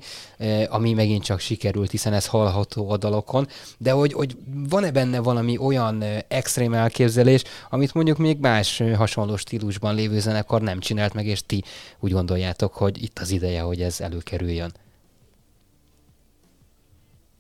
ami 0.70 0.94
megint 0.94 1.24
csak 1.24 1.40
sikerült, 1.40 1.92
hiszen 1.92 2.14
ez 2.14 2.26
hallható 2.26 2.90
a 2.90 2.98
dalokon, 2.98 3.48
de 3.78 3.92
hogy, 3.92 4.14
hogy 4.14 4.38
van-e 4.70 4.92
benne 4.92 5.20
valami 5.20 5.58
olyan 5.58 6.04
extrém 6.28 6.74
elképzelés, 6.74 7.44
amit 7.70 7.94
mondjuk 7.94 8.18
még 8.18 8.40
más 8.40 8.84
hasonló 8.96 9.36
stílusban 9.36 9.96
lévő 9.96 10.20
zenekar 10.20 10.62
nem 10.62 10.80
csinált 10.80 11.14
meg, 11.14 11.26
és 11.26 11.42
ti 11.46 11.64
úgy 12.00 12.12
gondoljátok, 12.12 12.74
hogy 12.74 13.04
itt 13.04 13.20
az 13.20 13.32
ideje, 13.32 13.62
hogy 13.62 13.79
ez 13.82 14.02
előkerüljön? 14.02 14.72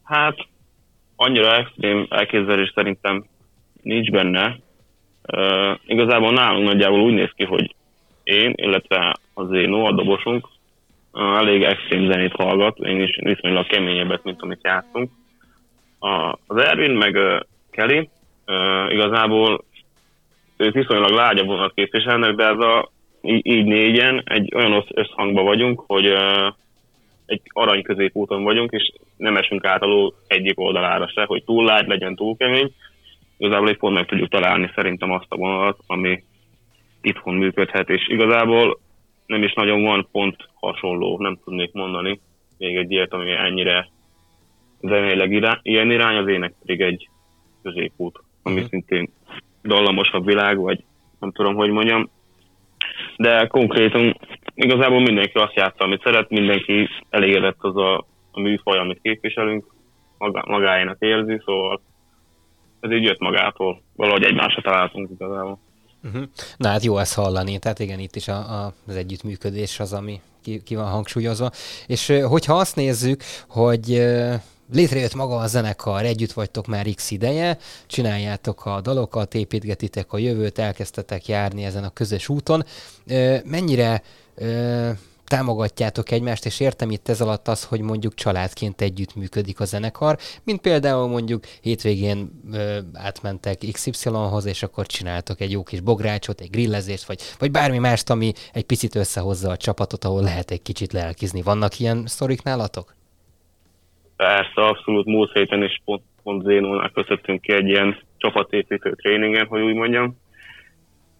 Hát 0.03 0.38
annyira 1.15 1.55
extrém 1.55 2.08
elképzelés 2.10 2.72
szerintem 2.75 3.25
nincs 3.81 4.12
benne. 4.12 4.60
Uh, 5.34 5.77
igazából 5.86 6.31
nálunk 6.31 6.67
nagyjából 6.67 7.01
úgy 7.01 7.13
néz 7.13 7.31
ki, 7.36 7.43
hogy 7.43 7.75
én, 8.24 8.53
illetve 8.55 9.15
az 9.34 9.51
én 9.51 9.74
a 9.74 9.91
dobosunk 9.91 10.48
uh, 11.13 11.38
elég 11.38 11.63
extrém 11.63 12.12
zenét 12.12 12.36
hallgat, 12.36 12.77
én 12.77 13.01
is 13.01 13.19
viszonylag 13.22 13.67
keményebbet, 13.67 14.24
mint 14.24 14.41
amit 14.41 14.63
játszunk. 14.63 15.12
Uh, 16.00 16.34
az 16.48 16.63
Ervin 16.63 16.91
meg 16.91 17.15
uh, 17.15 17.39
Kelly 17.72 18.10
uh, 18.46 18.93
igazából 18.93 19.63
ők 20.58 20.74
viszonylag 20.74 21.12
lágyabb 21.12 21.48
vonat 21.48 21.74
képviselnek, 21.74 22.36
de 22.36 22.43
ez 22.43 22.60
a 22.60 22.91
így, 23.21 23.45
így 23.45 23.65
négyen 23.65 24.21
egy 24.25 24.55
olyan 24.55 24.85
összhangban 24.93 25.43
vagyunk, 25.43 25.83
hogy 25.88 26.07
uh, 26.07 26.53
egy 27.25 27.41
arany 27.45 27.81
középúton 27.81 28.43
vagyunk, 28.43 28.71
és 28.71 28.91
nem 29.17 29.38
esünk 29.38 29.65
át 29.65 29.81
alul 29.81 30.13
egyik 30.27 30.59
oldalára 30.59 31.07
se, 31.07 31.23
hogy 31.25 31.43
túl 31.43 31.65
lágy 31.65 31.88
legyen, 31.88 32.15
túl 32.15 32.38
kemény. 32.38 32.71
Igazából 33.38 33.69
egy 33.69 33.77
pont 33.77 33.93
meg 33.95 34.05
tudjuk 34.05 34.29
találni 34.29 34.71
szerintem 34.75 35.11
azt 35.11 35.25
a 35.29 35.35
vonalat, 35.35 35.79
ami 35.88 36.23
itthon 37.01 37.35
működhet, 37.35 37.89
és 37.89 38.07
igazából 38.07 38.79
nem 39.25 39.43
is 39.43 39.53
nagyon 39.53 39.83
van 39.83 40.07
pont 40.11 40.35
hasonló, 40.53 41.17
nem 41.19 41.39
tudnék 41.43 41.71
mondani 41.73 42.19
még 42.59 42.75
egy 42.75 42.91
ilyet, 42.91 43.13
ami 43.13 43.31
ennyire 43.31 43.89
zeneileg 44.81 45.31
irány, 45.31 45.59
ilyen 45.61 45.91
irány, 45.91 46.15
az 46.15 46.27
ének 46.27 46.53
pedig 46.59 46.81
egy 46.81 47.09
középút, 47.63 48.19
ami 48.43 48.55
uh-huh. 48.55 48.69
szintén 48.69 49.09
dallamosabb 49.63 50.25
világ, 50.25 50.57
vagy 50.57 50.83
nem 51.19 51.31
tudom, 51.31 51.55
hogy 51.55 51.69
mondjam. 51.69 52.09
De 53.17 53.48
konkrétan 53.48 54.19
igazából 54.55 55.01
mindenki 55.01 55.38
azt 55.38 55.55
játsza, 55.55 55.83
amit 55.83 56.01
szeret, 56.03 56.29
mindenki 56.29 56.89
elégedett 57.09 57.57
az 57.59 57.75
a, 57.77 58.05
a 58.31 58.39
műfaj, 58.39 58.77
amit 58.77 59.00
képviselünk, 59.01 59.65
magá, 60.17 60.43
magáénak 60.45 60.98
érzi, 61.00 61.41
szóval 61.45 61.81
ez 62.79 62.91
így 62.91 63.03
jött 63.03 63.19
magától. 63.19 63.81
Valahogy 63.95 64.24
egymásra 64.24 64.62
találtunk 64.62 65.09
igazából. 65.09 65.59
Uh-huh. 66.03 66.24
Na 66.57 66.67
hát 66.67 66.83
jó 66.83 66.98
ezt 66.98 67.15
hallani, 67.15 67.59
tehát 67.59 67.79
igen, 67.79 68.00
itt 68.00 68.15
is 68.15 68.27
a, 68.27 68.38
a, 68.38 68.74
az 68.88 68.95
együttműködés 68.95 69.79
az, 69.79 69.93
ami 69.93 70.21
ki, 70.43 70.63
ki 70.63 70.75
van 70.75 70.89
hangsúlyozva. 70.89 71.50
És 71.88 72.13
hogyha 72.24 72.53
azt 72.53 72.75
nézzük, 72.75 73.21
hogy 73.48 74.01
létrejött 74.71 75.15
maga 75.15 75.35
a 75.35 75.47
zenekar, 75.47 76.05
együtt 76.05 76.31
vagytok 76.31 76.67
már 76.67 76.88
x 76.95 77.11
ideje, 77.11 77.57
csináljátok 77.88 78.65
a 78.65 78.81
dalokat, 78.81 79.35
építgetitek 79.35 80.13
a 80.13 80.17
jövőt, 80.17 80.59
elkezdtetek 80.59 81.27
járni 81.27 81.63
ezen 81.63 81.83
a 81.83 81.89
közös 81.89 82.29
úton. 82.29 82.65
Mennyire 83.43 84.01
támogatjátok 85.29 86.11
egymást, 86.11 86.45
és 86.45 86.59
értem 86.59 86.91
itt 86.91 87.09
ez 87.09 87.21
alatt 87.21 87.47
az, 87.47 87.63
hogy 87.63 87.81
mondjuk 87.81 88.13
családként 88.13 88.81
együtt 88.81 89.15
működik 89.15 89.59
a 89.59 89.65
zenekar, 89.65 90.17
mint 90.43 90.61
például 90.61 91.07
mondjuk 91.07 91.45
hétvégén 91.61 92.41
ö, 92.51 92.79
átmentek 92.93 93.65
XY-hoz, 93.71 94.46
és 94.46 94.63
akkor 94.63 94.85
csináltok 94.85 95.41
egy 95.41 95.51
jó 95.51 95.63
kis 95.63 95.79
bográcsot, 95.79 96.41
egy 96.41 96.50
grillezést, 96.50 97.05
vagy, 97.05 97.22
vagy 97.39 97.51
bármi 97.51 97.77
mást, 97.77 98.09
ami 98.09 98.33
egy 98.53 98.63
picit 98.63 98.96
összehozza 98.96 99.50
a 99.50 99.57
csapatot, 99.57 100.05
ahol 100.05 100.22
lehet 100.22 100.51
egy 100.51 100.61
kicsit 100.61 100.94
lelkizni. 100.94 101.41
Vannak 101.41 101.79
ilyen 101.79 102.03
sztorik 102.07 102.44
nálatok? 102.44 102.99
Persze, 104.20 104.62
abszolút 104.62 105.05
múlt 105.05 105.32
héten 105.32 105.64
is 105.64 105.82
pont, 105.86 106.01
pont 106.24 106.44
Zénónál 106.44 106.90
köszöttünk 106.90 107.42
ki 107.42 107.53
egy 107.53 107.68
ilyen 107.68 107.98
csapatépítő 108.18 108.92
tréningen, 108.92 109.46
hogy 109.46 109.62
úgy 109.62 109.74
mondjam. 109.74 110.18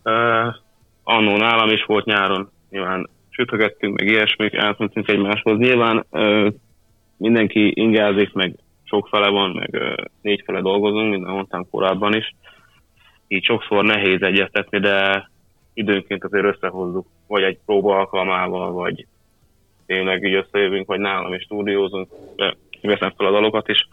Uh, 0.04 0.56
annó 1.04 1.38
nálam 1.38 1.70
is 1.70 1.84
volt 1.84 2.06
nyáron, 2.06 2.52
nyilván 2.70 3.10
sütögettünk, 3.30 4.00
meg 4.00 4.10
ilyesmik, 4.10 4.56
átmentünk 4.56 5.08
egymáshoz. 5.08 5.58
Nyilván 5.58 6.06
uh, 6.10 6.54
mindenki 7.18 7.72
ingázik, 7.76 8.34
meg 8.34 8.56
sok 8.84 9.08
fele 9.08 9.30
van, 9.30 9.50
meg 9.50 9.70
uh, 9.74 10.06
négy 10.22 10.42
fele 10.46 10.62
dolgozunk, 10.62 11.10
minden 11.10 11.34
mondtam 11.34 11.70
korábban 11.70 12.16
is. 12.16 12.36
Így 13.28 13.44
sokszor 13.44 13.84
nehéz 13.84 14.22
egyeztetni, 14.22 14.80
de 14.80 15.30
időnként 15.74 16.24
azért 16.24 16.56
összehozzuk, 16.56 17.08
vagy 17.28 17.44
egy 17.44 17.60
próba 17.66 17.98
alkalmával, 17.98 18.72
vagy 18.72 19.06
tényleg 19.86 20.24
így 20.24 20.34
összejövünk, 20.34 20.88
vagy 20.88 21.00
nálam 21.00 21.34
is 21.34 21.44
stúdiózunk, 21.44 22.08
veszem 22.88 23.14
fel 23.18 23.28
a 23.28 23.32
dalokat 23.32 23.68
is, 23.68 23.88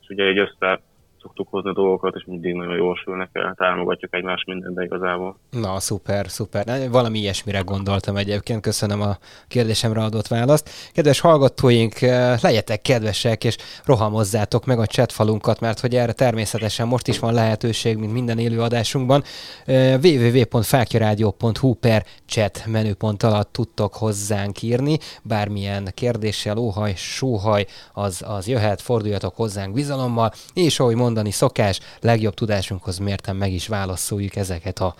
és 0.00 0.08
ugye 0.08 0.24
egy 0.24 0.38
össze 0.38 0.80
szoktuk 1.28 1.48
hozni 1.50 1.72
dolgokat, 1.72 2.14
és 2.14 2.24
mindig 2.26 2.54
nagyon 2.54 2.76
jól 2.76 2.96
sülnek 3.04 3.30
el, 3.32 3.54
támogatjuk 3.56 4.14
egymást 4.14 4.46
mindenben 4.46 4.84
igazából. 4.84 5.36
Na, 5.50 5.80
szuper, 5.80 6.28
szuper. 6.28 6.90
Valami 6.90 7.18
ilyesmire 7.18 7.60
gondoltam 7.60 8.16
egyébként, 8.16 8.60
köszönöm 8.60 9.00
a 9.00 9.16
kérdésemre 9.48 10.02
adott 10.02 10.26
választ. 10.26 10.70
Kedves 10.92 11.20
hallgatóink, 11.20 12.02
eh, 12.02 12.38
legyetek 12.40 12.82
kedvesek, 12.82 13.44
és 13.44 13.56
rohamozzátok 13.84 14.66
meg 14.66 14.78
a 14.78 14.86
chatfalunkat, 14.86 15.60
mert 15.60 15.80
hogy 15.80 15.94
erre 15.94 16.12
természetesen 16.12 16.86
most 16.86 17.08
is 17.08 17.18
van 17.18 17.34
lehetőség, 17.34 17.96
mint 17.96 18.12
minden 18.12 18.38
élő 18.38 18.60
adásunkban. 18.60 19.22
Eh, 19.64 19.98
www.fákjaradio.hu 20.02 21.74
per 21.74 22.04
chat 22.26 22.62
menüpont 22.66 23.22
alatt 23.22 23.52
tudtok 23.52 23.94
hozzánk 23.94 24.62
írni, 24.62 24.98
bármilyen 25.22 25.88
kérdéssel, 25.94 26.56
óhaj, 26.56 26.92
sóhaj, 26.96 27.66
az, 27.92 28.22
az 28.26 28.48
jöhet, 28.48 28.80
forduljatok 28.80 29.36
hozzánk 29.36 29.74
bizalommal, 29.74 30.32
és 30.54 30.80
ahogy 30.80 30.94
mondani 31.18 31.36
szokás, 31.36 31.80
legjobb 32.00 32.34
tudásunkhoz 32.34 32.98
mérten 32.98 33.36
meg 33.36 33.52
is 33.52 33.66
válaszoljuk 33.66 34.36
ezeket 34.36 34.78
a 34.78 34.94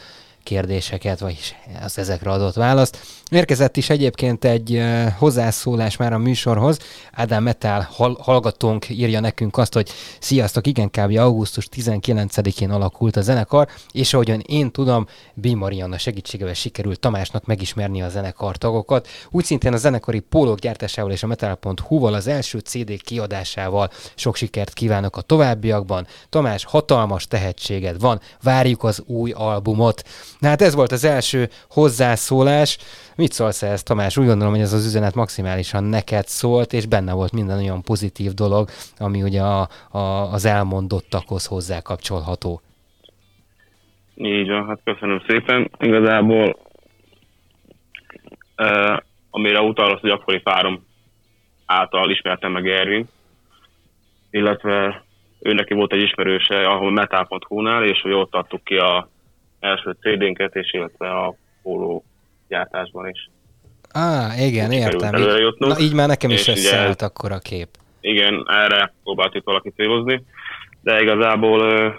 kérdéseket, 0.49 1.19
vagy 1.19 1.57
az 1.83 1.99
ezekre 1.99 2.31
adott 2.31 2.55
választ. 2.55 2.99
Érkezett 3.31 3.77
is 3.77 3.91
egyébként 3.91 4.45
egy 4.45 4.83
hozzászólás 5.19 5.97
már 5.97 6.13
a 6.13 6.19
műsorhoz. 6.19 6.79
Ádám 7.13 7.43
Metal 7.43 7.89
hallgatónk 8.19 8.89
írja 8.89 9.21
nekünk 9.21 9.57
azt, 9.57 9.75
hogy 9.75 9.91
sziasztok, 10.21 10.67
igen, 10.67 10.91
kb. 10.91 11.17
augusztus 11.19 11.69
19-én 11.77 12.71
alakult 12.71 13.17
a 13.17 13.21
zenekar, 13.21 13.69
és 13.93 14.15
ahogyan 14.15 14.41
én 14.47 14.71
tudom, 14.71 15.07
B. 15.35 15.47
Marianna 15.47 15.99
segítségével 15.99 16.55
sikerült 16.55 17.01
Tamásnak 17.01 17.45
megismerni 17.45 18.03
a 18.03 18.09
zenekar 18.09 18.57
tagokat. 18.57 19.09
Úgy 19.31 19.45
szintén 19.45 19.73
a 19.73 19.77
zenekari 19.77 20.21
pólók 20.21 20.59
gyártásával 20.59 21.13
és 21.13 21.23
a 21.23 21.27
metal.hu-val 21.27 22.15
az 22.15 22.27
első 22.27 22.59
CD 22.59 23.03
kiadásával 23.03 23.91
sok 24.15 24.37
sikert 24.37 24.73
kívánok 24.73 25.17
a 25.17 25.21
továbbiakban. 25.21 26.07
Tamás, 26.29 26.65
hatalmas 26.65 27.27
tehetséged 27.27 28.01
van, 28.01 28.21
várjuk 28.43 28.85
az 28.85 29.03
új 29.07 29.31
albumot. 29.31 30.03
Na 30.39 30.49
hát 30.49 30.63
ez 30.63 30.75
volt 30.75 30.93
az 30.93 31.05
első 31.05 31.49
hozzászólás. 31.71 32.79
Mit 33.17 33.33
szólsz 33.33 33.63
ehhez, 33.63 33.83
Tamás? 33.83 34.17
Úgy 34.17 34.27
gondolom, 34.27 34.53
hogy 34.53 34.63
ez 34.63 34.73
az 34.73 34.87
üzenet 34.87 35.15
maximálisan 35.15 35.85
neked 35.85 36.27
szólt, 36.27 36.73
és 36.73 36.87
benne 36.87 37.13
volt 37.13 37.33
minden 37.33 37.59
olyan 37.59 37.83
pozitív 37.83 38.33
dolog, 38.33 38.69
ami 38.99 39.23
ugye 39.23 39.43
a, 39.43 39.69
a, 39.91 40.33
az 40.33 40.45
elmondottakhoz 40.45 41.47
hozzá 41.47 41.81
kapcsolható. 41.81 42.61
Így 44.15 44.49
van, 44.49 44.67
hát 44.67 44.81
köszönöm 44.85 45.23
szépen. 45.27 45.71
Igazából 45.79 46.57
uh, 48.57 48.97
amire 49.31 49.61
utalsz, 49.61 50.01
hogy 50.01 50.11
akkori 50.11 50.41
párom 50.41 50.87
által 51.67 52.11
ismertem 52.11 52.53
meg 52.53 52.69
Ervin, 52.69 53.09
illetve 54.31 55.05
ő 55.41 55.53
neki 55.53 55.75
volt 55.75 55.93
egy 55.93 56.03
ismerőse, 56.03 56.69
ahol 56.69 56.91
metal.hu-nál, 56.91 57.85
és 57.85 58.01
hogy 58.01 58.13
ott 58.13 58.35
adtuk 58.35 58.65
ki 58.65 58.77
a 58.77 59.09
első 59.61 59.97
CD-nket, 60.01 60.55
és 60.55 60.73
illetve 60.73 61.11
a 61.11 61.35
póló 61.63 62.05
gyártásban 62.49 63.09
is. 63.09 63.31
Á, 63.93 64.39
igen, 64.39 64.73
értem. 64.73 65.15
Így, 65.15 65.55
na, 65.59 65.79
így 65.79 65.95
már 65.95 66.09
nekem 66.09 66.31
is 66.31 66.49
összeállt 66.49 67.03
akkor 67.03 67.33
a 67.33 67.39
kép. 67.39 67.69
Igen, 68.01 68.45
erre 68.49 68.93
próbált 69.03 69.35
itt 69.35 69.45
valaki 69.45 69.73
célozni, 69.77 70.25
de 70.81 71.03
igazából 71.03 71.61
uh, 71.61 71.95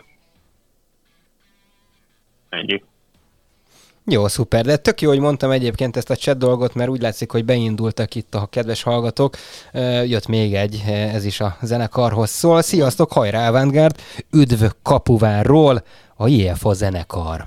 ennyi. 2.49 2.83
Jó, 4.11 4.27
szuper. 4.27 4.65
De 4.65 4.77
tök 4.77 5.01
jó, 5.01 5.09
hogy 5.09 5.19
mondtam 5.19 5.51
egyébként 5.51 5.97
ezt 5.97 6.09
a 6.09 6.15
chat 6.15 6.37
dolgot, 6.37 6.73
mert 6.73 6.89
úgy 6.89 7.01
látszik, 7.01 7.31
hogy 7.31 7.45
beindultak 7.45 8.15
itt 8.15 8.35
a 8.35 8.47
kedves 8.51 8.83
hallgatók. 8.83 9.35
Jött 10.05 10.27
még 10.27 10.53
egy, 10.53 10.83
ez 10.87 11.25
is 11.25 11.39
a 11.39 11.57
zenekarhoz 11.61 12.29
szól. 12.29 12.61
Sziasztok, 12.61 13.11
hajrá 13.11 13.47
Avantgárd! 13.47 13.95
Üdv 14.31 14.63
Kapuvárról! 14.83 15.83
A 16.21 16.27
JFA 16.27 16.73
zenekar. 16.73 17.43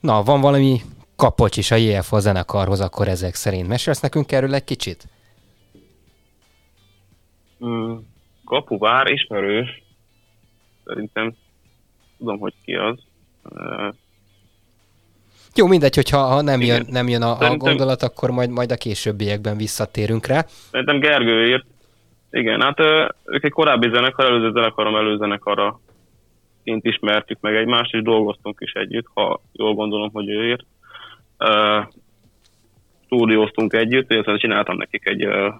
Na, 0.00 0.22
van 0.22 0.40
valami 0.40 0.80
kapocs 1.16 1.56
is 1.56 1.70
a 1.70 1.76
JFA 1.76 2.18
zenekarhoz 2.18 2.80
akkor 2.80 3.08
ezek 3.08 3.34
szerint. 3.34 3.68
Mesélsz 3.68 4.00
nekünk 4.00 4.32
erről 4.32 4.54
egy 4.54 4.64
kicsit? 4.64 5.04
Mm, 7.64 7.94
kapuvár 8.44 9.10
ismerős. 9.10 9.82
Szerintem 10.84 11.34
tudom, 12.18 12.38
hogy 12.38 12.54
ki 12.64 12.74
az. 12.74 12.98
Jó, 15.54 15.66
mindegy, 15.66 15.94
hogyha 15.94 16.18
ha 16.18 16.40
nem, 16.40 16.60
jön, 16.60 16.86
nem 16.88 17.08
jön 17.08 17.22
a, 17.22 17.38
a 17.38 17.56
gondolat, 17.56 18.02
akkor 18.02 18.30
majd, 18.30 18.50
majd 18.50 18.72
a 18.72 18.76
későbbiekben 18.76 19.56
visszatérünk 19.56 20.26
rá. 20.26 20.44
Szerintem 20.70 21.00
Gergő 21.00 21.46
írt. 21.46 21.66
Igen, 22.30 22.60
hát 22.60 22.80
ők 23.24 23.44
egy 23.44 23.50
korábbi 23.50 23.88
zenekar, 23.94 24.24
előző 24.24 24.52
zenekarom 24.52 24.96
előzenekarra 24.96 25.80
ként 26.64 26.84
ismertük 26.84 27.40
meg 27.40 27.56
egymást, 27.56 27.94
és 27.94 28.02
dolgoztunk 28.02 28.58
is 28.60 28.72
együtt, 28.72 29.06
ha 29.14 29.40
jól 29.52 29.74
gondolom, 29.74 30.10
hogy 30.12 30.28
ő 30.28 30.48
írt. 30.48 30.64
Uh, 31.38 31.84
stúdióztunk 33.04 33.72
együtt, 33.72 34.10
illetve 34.10 34.36
csináltam 34.36 34.76
nekik 34.76 35.06
egy 35.06 35.26
uh, 35.26 35.54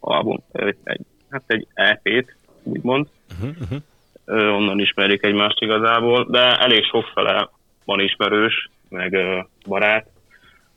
album, 0.00 0.42
egy, 0.52 0.76
egy, 0.84 1.00
hát 1.30 1.42
egy 1.46 1.66
EP-t, 1.74 2.36
úgymond. 2.62 3.06
Uh-huh, 3.32 3.56
uh-huh. 3.60 3.78
Uh, 4.26 4.56
onnan 4.56 4.78
ismerik 4.78 5.24
egymást 5.24 5.60
igazából, 5.60 6.26
de 6.30 6.58
elég 6.58 6.84
sokfele 6.84 7.48
van 7.84 8.00
ismerős, 8.00 8.70
meg 8.88 9.12
uh, 9.12 9.44
barát. 9.66 10.06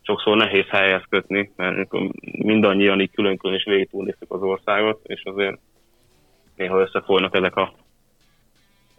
Sokszor 0.02 0.38
nehéz 0.38 0.65
helyhez 0.69 1.04
kötni, 1.10 1.52
mert 1.56 1.89
mindannyian 2.22 3.02
így 3.02 3.12
külön-külön 3.12 3.56
is 3.56 3.63
végig 3.63 3.89
az 4.28 4.41
országot, 4.41 5.00
és 5.04 5.22
azért 5.24 5.60
néha 6.56 6.80
összefolynak 6.80 7.36
ezek 7.36 7.56
a 7.56 7.74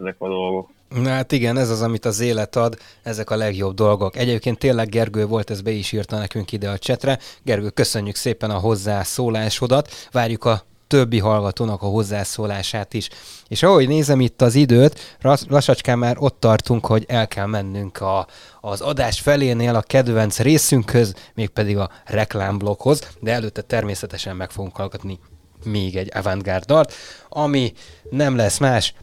ezek 0.00 0.16
a 0.18 0.28
dolgok. 0.28 0.68
Na 0.88 1.08
hát 1.08 1.32
igen, 1.32 1.56
ez 1.56 1.70
az, 1.70 1.82
amit 1.82 2.04
az 2.04 2.20
élet 2.20 2.56
ad, 2.56 2.78
ezek 3.02 3.30
a 3.30 3.36
legjobb 3.36 3.74
dolgok. 3.74 4.16
Egyébként 4.16 4.58
tényleg 4.58 4.88
Gergő 4.88 5.26
volt, 5.26 5.50
ez 5.50 5.60
be 5.60 5.70
is 5.70 5.92
írta 5.92 6.18
nekünk 6.18 6.52
ide 6.52 6.70
a 6.70 6.78
csetre. 6.78 7.18
Gergő, 7.42 7.68
köszönjük 7.68 8.16
szépen 8.16 8.50
a 8.50 8.58
hozzászólásodat. 8.58 9.90
Várjuk 10.12 10.44
a 10.44 10.62
többi 10.86 11.18
hallgatónak 11.18 11.82
a 11.82 11.86
hozzászólását 11.86 12.94
is. 12.94 13.08
És 13.48 13.62
ahogy 13.62 13.88
nézem 13.88 14.20
itt 14.20 14.42
az 14.42 14.54
időt, 14.54 15.18
lassacskán 15.48 15.98
már 15.98 16.16
ott 16.18 16.40
tartunk, 16.40 16.86
hogy 16.86 17.04
el 17.08 17.28
kell 17.28 17.46
mennünk 17.46 18.00
a, 18.00 18.26
az 18.60 18.80
adás 18.80 19.20
felénél 19.20 19.74
a 19.74 19.80
kedvenc 19.80 20.38
részünkhöz, 20.38 21.14
mégpedig 21.34 21.78
a 21.78 21.90
reklámblokkhoz, 22.04 23.16
de 23.20 23.32
előtte 23.32 23.62
természetesen 23.62 24.36
meg 24.36 24.50
fogunk 24.50 24.76
hallgatni 24.76 25.18
még 25.64 25.96
egy 25.96 26.10
avantgárd 26.14 26.64
dalt, 26.64 26.92
ami 27.28 27.72
nem 28.10 28.36
lesz 28.36 28.58
más, 28.58 28.94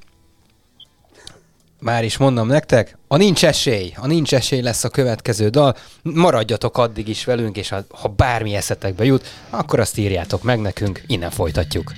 már 1.80 2.04
is 2.04 2.18
mondom 2.18 2.48
nektek, 2.48 2.98
a 3.08 3.18
nincs 3.18 3.46
esély, 3.46 3.94
a 3.96 4.08
nincs 4.08 4.34
esély 4.34 4.62
lesz 4.62 4.84
a 4.84 4.90
következő 4.90 5.50
dal, 5.50 5.76
maradjatok 6.02 6.78
addig 6.78 7.08
is 7.08 7.26
velünk, 7.26 7.58
és 7.58 7.70
ha, 7.70 7.84
ha 7.90 8.08
bármi 8.08 8.56
eszetekbe 8.56 9.06
jut, 9.06 9.28
akkor 9.50 9.80
azt 9.80 9.98
írjátok 9.98 10.44
meg 10.44 10.60
nekünk, 10.60 11.04
innen 11.08 11.30
folytatjuk. 11.30 11.92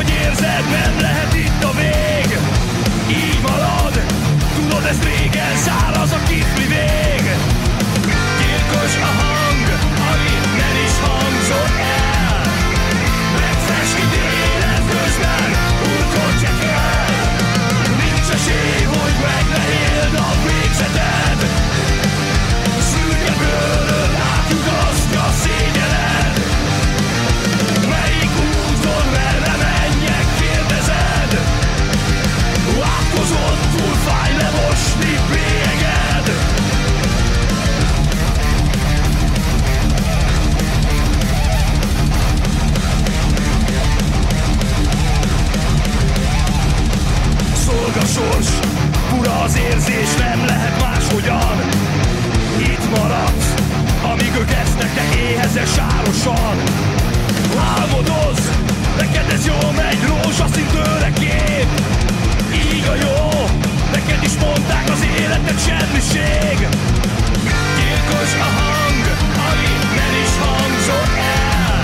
Ahogy 0.00 0.14
érzed, 0.14 0.64
nem 0.70 1.00
lehet 1.00 1.34
itt 1.34 1.64
a 1.64 1.72
vég. 1.72 2.38
Így 3.08 3.40
marad, 3.42 4.00
tudod 4.54 4.84
ez 4.84 4.98
régen 5.02 5.56
száll 5.56 5.89
érzés 49.80 50.14
nem 50.18 50.44
lehet 50.46 50.80
máshogyan. 50.80 51.58
Itt 52.58 52.98
maradsz, 52.98 53.54
amíg 54.12 54.32
ők 54.40 54.50
esznek, 54.50 54.94
te 54.94 55.18
éhezes 55.18 55.68
sárosan 55.74 56.56
Álmodoz, 57.76 58.40
neked 58.98 59.30
ez 59.32 59.46
jó 59.46 59.70
megy, 59.76 59.98
rózsaszín 60.06 60.66
tőle 60.66 61.10
kép 61.12 61.68
Így 62.52 62.86
a 62.88 62.94
jó, 62.94 63.46
neked 63.92 64.22
is 64.22 64.34
mondták 64.40 64.90
az 64.90 65.04
életed 65.20 65.58
semmiség. 65.66 66.58
Gyilkos 67.76 68.32
a 68.46 68.50
hang, 68.58 69.04
ami 69.48 69.70
nem 69.98 70.14
is 70.24 70.32
hangzott 70.44 71.14
el. 71.16 71.80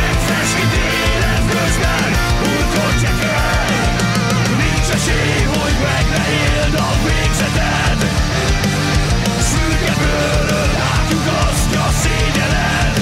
Legfelső 0.00 1.01
Szürke 9.38 9.94
bőröd 9.98 10.74
átjugasztja 10.94 11.88
szégyened. 11.90 13.01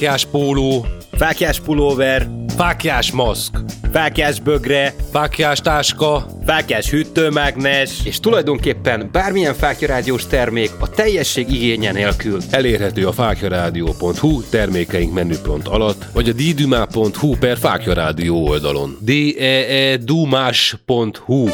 Fákjás 0.00 0.26
póló, 0.26 0.86
fákjás 1.12 1.60
pulóver, 1.60 2.28
fákjás 2.56 3.12
maszk, 3.12 3.58
fákjás 3.92 4.40
bögre, 4.40 4.94
fákjás 5.12 5.60
táska, 5.60 6.26
fákjás 6.44 6.90
hűtőmágnes, 6.90 7.90
és 8.04 8.20
tulajdonképpen 8.20 9.08
bármilyen 9.12 9.54
fákjarádiós 9.54 10.26
termék 10.26 10.70
a 10.78 10.90
teljesség 10.90 11.52
igénye 11.52 11.92
nélkül. 11.92 12.40
Elérhető 12.50 13.06
a 13.06 13.12
fákjarádió.hu 13.12 14.42
termékeink 14.42 15.12
menüpont 15.12 15.68
alatt, 15.68 16.04
vagy 16.12 16.28
a 16.28 16.32
ddumá.hu 16.32 17.36
per 17.38 17.58
fákjarádió 17.58 18.48
oldalon. 18.48 18.98
d 19.00 19.10
e 19.38 19.44
e 19.44 19.96
dumás.hu 19.96 21.48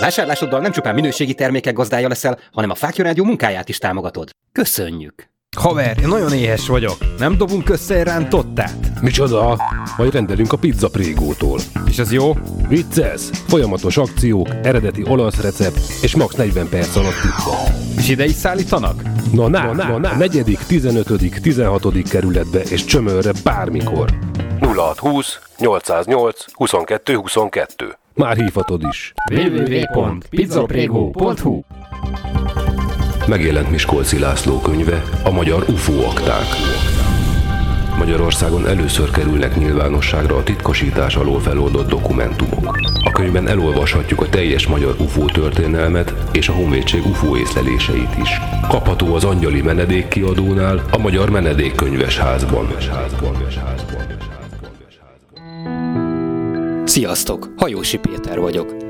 Vásárlásoddal 0.00 0.60
nem 0.60 0.72
csupán 0.72 0.94
minőségi 0.94 1.34
termékek 1.34 1.74
gazdája 1.74 2.08
leszel, 2.08 2.38
hanem 2.52 2.70
a 2.70 2.74
Fákja 2.74 3.04
Rádió 3.04 3.24
munkáját 3.24 3.68
is 3.68 3.78
támogatod. 3.78 4.30
Köszönjük! 4.52 5.29
Haver, 5.58 5.98
én 5.98 6.08
nagyon 6.08 6.32
éhes 6.32 6.66
vagyok. 6.66 6.96
Nem 7.18 7.36
dobunk 7.36 7.68
össze 7.68 7.94
egy 7.94 8.02
rántottát? 8.02 9.02
Micsoda? 9.02 9.58
Majd 9.96 10.12
rendelünk 10.12 10.52
a 10.52 10.56
pizza 10.56 10.88
prégótól. 10.88 11.58
És 11.86 11.98
az 11.98 12.12
jó? 12.12 12.32
Vicces! 12.68 13.20
Folyamatos 13.46 13.96
akciók, 13.96 14.48
eredeti 14.62 15.04
olasz 15.08 15.40
recept 15.40 15.78
és 16.02 16.16
max 16.16 16.34
40 16.34 16.68
perc 16.68 16.96
alatt 16.96 17.20
pizza. 17.20 17.50
És 17.96 18.08
ide 18.08 18.24
is 18.24 18.32
szállítanak? 18.32 19.02
Na, 19.32 19.48
na, 19.48 19.72
na, 19.72 19.88
na, 19.88 19.98
na. 19.98 20.16
negyedik, 20.16 20.58
15., 20.58 21.40
16. 21.42 22.02
kerületbe 22.08 22.60
és 22.60 22.84
csömörre 22.84 23.32
bármikor. 23.44 24.10
0620 24.60 25.38
808 25.58 26.44
22 26.52 27.14
22. 27.14 27.96
Már 28.14 28.36
hívhatod 28.36 28.82
is. 28.90 29.12
www.pizzaprego.hu 29.32 31.60
Megjelent 33.26 33.70
Miskolci 33.70 34.18
László 34.18 34.60
könyve, 34.60 35.04
a 35.24 35.30
magyar 35.30 35.64
UFO 35.68 36.04
akták. 36.04 36.46
Magyarországon 37.98 38.68
először 38.68 39.10
kerülnek 39.10 39.56
nyilvánosságra 39.56 40.36
a 40.36 40.42
titkosítás 40.42 41.16
alól 41.16 41.40
feloldott 41.40 41.88
dokumentumok. 41.88 42.78
A 43.04 43.10
könyvben 43.10 43.48
elolvashatjuk 43.48 44.20
a 44.20 44.28
teljes 44.28 44.66
magyar 44.66 44.94
UFO 44.98 45.24
történelmet 45.24 46.14
és 46.32 46.48
a 46.48 46.52
Honvédség 46.52 47.06
UFO 47.06 47.36
észleléseit 47.36 48.16
is. 48.22 48.40
Kapható 48.68 49.14
az 49.14 49.24
Angyali 49.24 49.62
Menedék 49.62 50.08
kiadónál, 50.08 50.84
a 50.90 50.98
Magyar 50.98 51.30
Menedékkönyves 51.30 52.18
házban. 52.18 52.74
Sziasztok! 56.84 57.48
Hajósi 57.56 57.98
Péter 57.98 58.40
vagyok. 58.40 58.89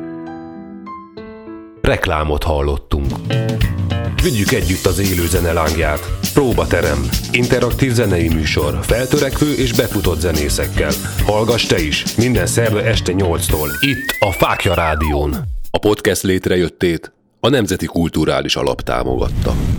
Reklámot 1.81 2.43
hallottunk. 2.43 3.11
Vigyük 4.23 4.51
együtt 4.51 4.85
az 4.85 4.99
élő 4.99 5.27
zene 5.27 5.53
lángját. 5.53 5.99
Próbaterem. 6.33 7.09
Interaktív 7.31 7.91
zenei 7.91 8.27
műsor. 8.27 8.79
Feltörekvő 8.81 9.53
és 9.53 9.73
befutott 9.73 10.19
zenészekkel. 10.19 10.91
Hallgass 11.25 11.65
te 11.65 11.79
is. 11.79 12.15
Minden 12.15 12.45
szerve 12.45 12.83
este 12.83 13.13
8-tól. 13.15 13.69
Itt 13.79 14.15
a 14.19 14.31
Fákja 14.31 14.73
Rádión. 14.73 15.35
A 15.71 15.79
podcast 15.79 16.23
létrejöttét 16.23 17.13
a 17.39 17.49
Nemzeti 17.49 17.85
Kulturális 17.85 18.55
Alap 18.55 18.81
támogatta. 18.81 19.70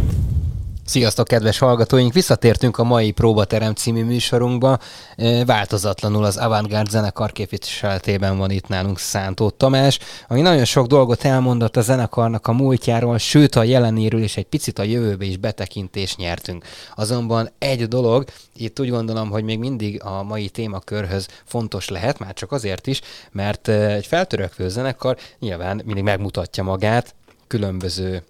Sziasztok, 0.85 1.29
kedves 1.29 1.59
hallgatóink! 1.59 2.13
Visszatértünk 2.13 2.79
a 2.79 2.85
mai 2.85 3.11
Próbaterem 3.11 3.75
című 3.75 4.05
műsorunkba. 4.05 4.79
E, 5.17 5.45
Változatlanul 5.45 6.25
az 6.25 6.37
Avantgárd 6.37 6.91
zenekar 6.91 7.33
képviseletében 7.33 8.39
van 8.39 8.51
itt 8.51 8.69
nálunk 8.69 8.99
Szántó 8.99 9.51
Tamás, 9.51 9.99
ami 10.29 10.41
nagyon 10.41 10.65
sok 10.65 10.87
dolgot 10.87 11.25
elmondott 11.25 11.77
a 11.77 11.81
zenekarnak 11.81 12.47
a 12.47 12.53
múltjáról, 12.53 13.19
sőt 13.19 13.55
a 13.55 13.63
jelenéről 13.63 14.23
és 14.23 14.37
egy 14.37 14.45
picit 14.45 14.79
a 14.79 14.83
jövőbe 14.83 15.25
is 15.25 15.37
betekintést 15.37 16.17
nyertünk. 16.17 16.65
Azonban 16.95 17.51
egy 17.59 17.89
dolog, 17.89 18.25
itt 18.55 18.81
úgy 18.81 18.91
gondolom, 18.91 19.31
hogy 19.31 19.45
még 19.45 19.59
mindig 19.59 20.03
a 20.03 20.23
mai 20.23 20.49
témakörhöz 20.49 21.29
fontos 21.45 21.89
lehet, 21.89 22.19
már 22.19 22.33
csak 22.35 22.53
azért 22.53 22.87
is, 22.87 23.01
mert 23.33 23.69
e, 23.69 23.91
egy 23.91 24.07
feltörekvő 24.07 24.69
zenekar 24.69 25.17
nyilván 25.39 25.83
mindig 25.85 26.05
megmutatja 26.05 26.63
magát, 26.63 27.15
különböző 27.47 28.23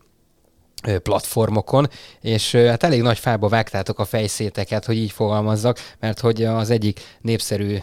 platformokon, 1.03 1.87
és 2.21 2.55
hát 2.55 2.83
elég 2.83 3.03
nagy 3.03 3.19
fába 3.19 3.49
vágtátok 3.49 3.99
a 3.99 4.05
fejszéteket, 4.05 4.85
hogy 4.85 4.97
így 4.97 5.11
fogalmazzak, 5.11 5.79
mert 6.01 6.21
hogy 6.21 6.45
az 6.45 6.71
egyik 6.71 7.01
népszerű, 7.21 7.77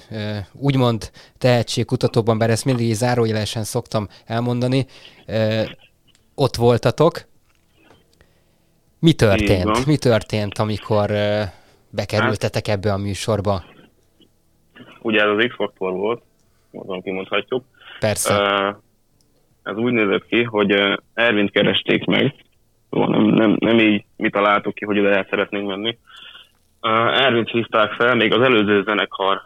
úgymond 0.53 1.11
tehetségkutatóban, 1.37 2.37
bár 2.37 2.49
ezt 2.49 2.65
mindig 2.65 2.93
zárójelesen 2.93 3.63
szoktam 3.63 4.07
elmondani, 4.25 4.85
ott 6.35 6.55
voltatok. 6.55 7.27
Mi 8.99 9.13
történt? 9.13 9.85
Mi 9.85 9.97
történt, 9.97 10.57
amikor 10.57 11.11
bekerültetek 11.89 12.67
ebbe 12.67 12.93
a 12.93 12.97
műsorba? 12.97 13.63
Ugye 15.01 15.21
ez 15.21 15.29
az 15.37 15.45
X-faktor 15.47 15.91
volt, 15.91 16.21
azon 16.71 17.01
kimondhatjuk. 17.01 17.63
Persze. 17.99 18.33
Ez 19.63 19.75
úgy 19.75 19.91
nézett 19.91 20.25
ki, 20.25 20.43
hogy 20.43 20.71
Ervint 21.13 21.51
keresték 21.51 22.05
meg, 22.05 22.35
szóval 22.89 23.07
nem, 23.09 23.23
nem, 23.23 23.55
nem 23.59 23.79
így 23.79 24.05
mi 24.17 24.29
találtuk 24.29 24.73
ki, 24.73 24.85
hogy 24.85 24.97
ide 24.97 25.15
el 25.15 25.27
szeretnénk 25.29 25.67
menni. 25.67 25.97
Ö, 26.81 26.89
Ervint 27.07 27.49
hívták 27.49 27.91
fel, 27.91 28.15
még 28.15 28.33
az 28.33 28.41
előző 28.41 28.83
zenekar 28.83 29.41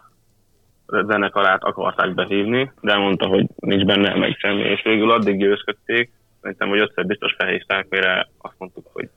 zenekarát 0.86 1.64
akarták 1.64 2.14
behívni, 2.14 2.72
de 2.82 2.98
mondta, 2.98 3.28
hogy 3.28 3.46
nincs 3.56 3.86
benne 3.86 4.16
meg 4.16 4.36
semmi, 4.38 4.62
és 4.62 4.82
végül 4.84 5.12
addig 5.12 5.38
győzködték, 5.38 6.12
szerintem, 6.42 6.70
hogy 6.70 6.80
ötször 6.80 7.06
biztos 7.06 7.34
felhívták, 7.38 7.90
mire 7.90 8.30
azt 8.38 8.56
mondtuk, 8.58 8.86
hogy 8.94 9.10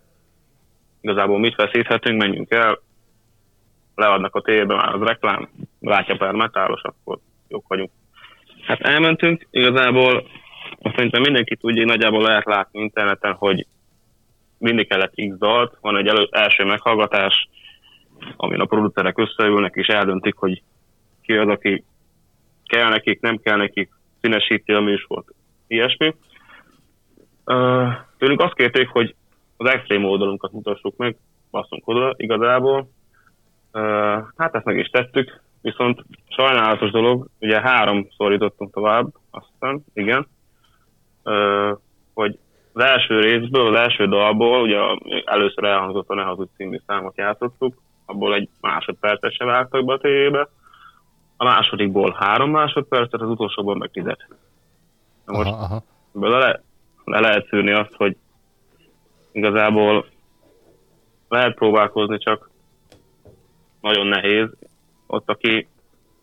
igazából 1.00 1.38
mit 1.38 1.54
veszíthetünk, 1.54 2.20
menjünk 2.20 2.50
el, 2.50 2.78
leadnak 3.94 4.34
a 4.34 4.40
tévében 4.40 4.76
már 4.76 4.94
az 4.94 5.02
reklám, 5.02 5.48
látja 5.80 6.16
per 6.16 6.32
metálos, 6.32 6.80
akkor 6.82 7.18
jók 7.48 7.68
vagyunk. 7.68 7.90
Hát 8.66 8.80
elmentünk, 8.80 9.46
igazából 9.50 10.26
azt 10.78 10.94
szerintem 10.94 11.22
mindenki 11.22 11.56
tudja, 11.56 11.82
hogy 11.82 11.90
nagyjából 11.90 12.22
lehet 12.22 12.44
látni 12.44 12.80
interneten, 12.80 13.32
hogy 13.32 13.66
mindig 14.59 14.88
kellett 14.88 15.14
X 15.14 15.37
dalt, 15.38 15.79
van 15.81 15.97
egy 15.97 16.07
elő, 16.07 16.29
első 16.31 16.64
meghallgatás, 16.64 17.49
amin 18.37 18.61
a 18.61 18.64
producerek 18.64 19.19
összeülnek 19.19 19.75
és 19.75 19.87
eldöntik, 19.87 20.35
hogy 20.35 20.62
ki 21.23 21.33
az, 21.33 21.49
aki 21.49 21.85
kell 22.64 22.88
nekik, 22.88 23.21
nem 23.21 23.37
kell 23.37 23.57
nekik, 23.57 23.90
színesíti 24.21 24.73
a 24.73 24.81
műsort, 24.81 25.29
ilyesmi. 25.66 26.14
Tőlünk 28.19 28.40
azt 28.40 28.55
kérték, 28.55 28.88
hogy 28.88 29.14
az 29.57 29.69
extrém 29.69 30.05
oldalunkat 30.05 30.53
mutassuk 30.53 30.97
meg, 30.97 31.16
basszunk 31.51 31.88
oda 31.88 32.14
igazából. 32.16 32.88
Hát 34.37 34.55
ezt 34.55 34.64
meg 34.64 34.79
is 34.79 34.88
tettük, 34.88 35.40
viszont 35.62 36.05
sajnálatos 36.29 36.90
dolog, 36.90 37.27
ugye 37.40 37.61
háromszor 37.61 38.33
jutottunk 38.33 38.73
tovább, 38.73 39.07
aztán, 39.31 39.85
igen, 39.95 40.27
hogy 42.14 42.38
az 42.76 42.82
első 42.82 43.20
részből, 43.20 43.74
az 43.74 43.80
első 43.80 44.06
dalból, 44.06 44.62
ugye 44.62 44.78
először 45.24 45.64
elhangzott 45.64 46.08
a 46.08 46.14
Ne 46.14 46.22
Hazudj 46.22 46.50
című 46.56 46.80
számot 46.86 47.16
játszottuk, 47.16 47.74
abból 48.06 48.34
egy 48.34 48.48
másodpercet 48.60 49.32
se 49.32 49.44
vágtak 49.44 49.84
be 49.84 49.92
a 49.92 49.98
tévébe, 49.98 50.48
a 51.36 51.44
másodikból 51.44 52.16
három 52.18 52.50
másodpercet, 52.50 53.20
az 53.20 53.28
utolsóból 53.28 53.76
meg 53.76 53.90
tizet. 53.90 54.26
Most 55.26 55.48
Aha, 55.48 55.64
aha. 55.64 55.82
ebből 56.14 56.30
le, 56.30 56.62
le 57.04 57.20
lehet 57.20 57.46
szűrni 57.48 57.72
azt, 57.72 57.94
hogy 57.94 58.16
igazából 59.32 60.06
lehet 61.28 61.54
próbálkozni, 61.54 62.18
csak 62.18 62.50
nagyon 63.80 64.06
nehéz. 64.06 64.48
Ott, 65.06 65.30
aki 65.30 65.68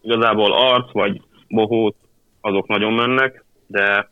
igazából 0.01 0.53
arc 0.53 0.91
vagy 0.91 1.21
bohót, 1.47 1.95
azok 2.41 2.67
nagyon 2.67 2.93
mennek, 2.93 3.43
de 3.67 4.11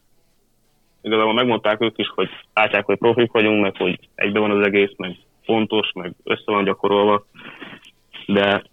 igazából 1.02 1.34
megmondták 1.34 1.82
ők 1.82 1.98
is, 1.98 2.08
hogy 2.08 2.30
látják, 2.54 2.86
hogy 2.86 2.98
profik 2.98 3.32
vagyunk, 3.32 3.62
meg 3.62 3.76
hogy 3.76 4.00
egybe 4.16 4.40
van 4.40 4.52
az 4.52 4.66
egész, 4.66 4.92
meg 4.98 5.18
fontos, 5.44 5.92
meg 5.94 6.14
össze 6.24 6.44
van 6.46 6.64
gyakorolva, 6.64 7.26
de 8.26 8.64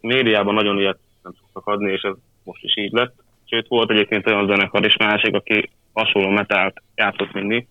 médiában 0.00 0.54
nagyon 0.54 0.78
ilyet 0.78 0.98
nem 1.22 1.32
szoktak 1.40 1.66
adni, 1.66 1.92
és 1.92 2.02
ez 2.02 2.14
most 2.44 2.64
is 2.64 2.76
így 2.76 2.92
lett. 2.92 3.14
Sőt, 3.44 3.68
volt 3.68 3.90
egyébként 3.90 4.26
olyan 4.26 4.46
zenekar 4.46 4.84
is 4.84 4.96
másik, 4.96 5.34
aki 5.34 5.70
hasonló 5.92 6.28
metált 6.28 6.82
játszott 6.94 7.32
mindig, 7.32 7.66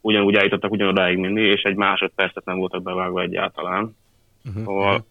ugyanúgy 0.00 0.36
állítottak 0.36 0.70
ugyanodáig 0.70 1.18
mindig, 1.18 1.44
és 1.44 1.62
egy 1.62 1.76
másodpercet 1.76 2.44
nem 2.44 2.58
voltak 2.58 2.82
bevágva 2.82 3.22
egyáltalán. 3.22 3.96
Uh-huh. 4.44 4.64
Szóval, 4.64 5.06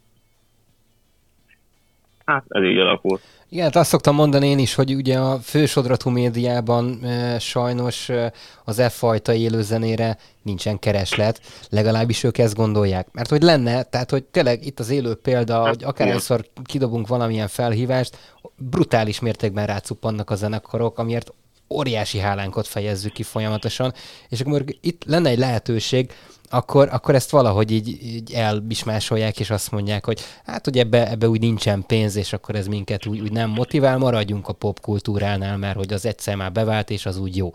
hát 2.26 2.46
ez 2.48 2.64
így 2.64 2.78
alakult. 2.78 3.22
Igen, 3.54 3.66
hát 3.66 3.76
azt 3.76 3.90
szoktam 3.90 4.16
mondani 4.16 4.48
én 4.48 4.60
is, 4.60 4.76
hogy 4.76 4.96
ugye 4.96 5.18
a 5.20 5.40
fősodratú 5.40 6.10
médiában 6.10 7.04
e, 7.04 7.40
sajnos 7.40 8.10
e, 8.10 8.34
az 8.64 8.80
e-fajta 8.80 9.34
élőzenére 9.34 10.18
nincsen 10.42 10.80
kereslet, 10.80 11.42
legalábbis 11.70 12.24
ők 12.24 12.38
ezt 12.38 12.56
gondolják. 12.56 13.08
Mert 13.12 13.30
hogy 13.30 13.42
lenne, 13.42 13.84
tehát 13.84 14.10
hogy 14.10 14.24
tényleg 14.24 14.66
itt 14.66 14.80
az 14.80 14.90
élő 14.90 15.14
példa, 15.14 15.64
Hát, 15.64 15.68
hogy 15.68 15.84
akárhányszor 15.84 16.46
kidobunk 16.64 17.08
valamilyen 17.08 17.48
felhívást, 17.48 18.18
brutális 18.56 19.20
mértékben 19.20 19.66
rácuppannak 19.66 20.30
a 20.30 20.36
zenekarok, 20.36 20.98
amiért 21.00 21.34
óriási 21.70 22.20
hálánkot 22.20 22.68
fejezzük 22.68 23.14
ki 23.14 23.24
folyamatosan, 23.24 23.94
és 24.30 24.42
akkor 24.42 24.64
itt 24.82 25.04
lenne 25.06 25.30
egy 25.30 25.40
lehetőség, 25.40 26.12
akkor, 26.54 26.90
akkor 26.92 27.16
ezt 27.16 27.30
valahogy 27.30 27.72
így, 27.72 27.88
így 28.04 28.34
elbismásolják, 28.34 29.40
és 29.40 29.50
azt 29.50 29.72
mondják, 29.72 30.06
hogy 30.06 30.22
hát, 30.46 30.66
hogy 30.66 30.78
ebbe, 30.78 31.10
ebbe 31.10 31.30
úgy 31.30 31.40
nincsen 31.40 31.84
pénz, 31.88 32.16
és 32.16 32.34
akkor 32.34 32.56
ez 32.56 32.68
minket 32.68 33.06
úgy, 33.06 33.20
úgy 33.20 33.32
nem 33.32 33.50
motivál, 33.50 33.98
maradjunk 33.98 34.48
a 34.48 34.54
popkultúránál, 34.54 35.58
mert 35.58 35.76
hogy 35.76 35.94
az 35.94 36.06
egyszer 36.06 36.36
már 36.36 36.52
bevált, 36.52 36.90
és 36.90 37.06
az 37.06 37.18
úgy 37.18 37.36
jó. 37.36 37.52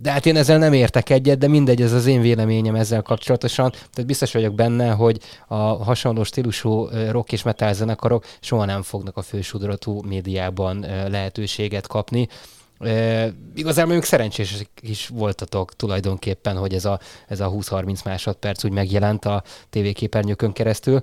De 0.00 0.10
hát 0.10 0.26
én 0.26 0.36
ezzel 0.36 0.58
nem 0.58 0.72
értek 0.72 1.10
egyet, 1.10 1.38
de 1.38 1.48
mindegy, 1.48 1.82
ez 1.82 1.92
az 1.92 2.06
én 2.06 2.20
véleményem 2.20 2.74
ezzel 2.74 3.02
kapcsolatosan. 3.02 3.70
Tehát 3.70 4.06
biztos 4.06 4.32
vagyok 4.32 4.54
benne, 4.54 4.90
hogy 4.90 5.20
a 5.46 5.54
hasonló 5.84 6.24
stílusú 6.24 6.88
rock 7.10 7.32
és 7.32 7.42
metal 7.42 7.72
zenekarok 7.72 8.24
soha 8.40 8.64
nem 8.64 8.82
fognak 8.82 9.16
a 9.16 9.22
fősodratú 9.22 10.02
médiában 10.02 10.86
lehetőséget 11.08 11.86
kapni. 11.86 12.28
E, 12.80 13.32
igazából 13.54 13.94
még 13.94 14.02
szerencsések 14.02 14.68
is 14.80 15.08
voltatok 15.08 15.76
tulajdonképpen, 15.76 16.56
hogy 16.56 16.74
ez 16.74 16.84
a, 16.84 17.00
ez 17.28 17.40
a 17.40 17.50
20-30 17.50 18.04
másodperc 18.04 18.64
úgy 18.64 18.72
megjelent 18.72 19.24
a 19.24 19.42
tévéképernyőkön 19.70 20.52
keresztül. 20.52 21.02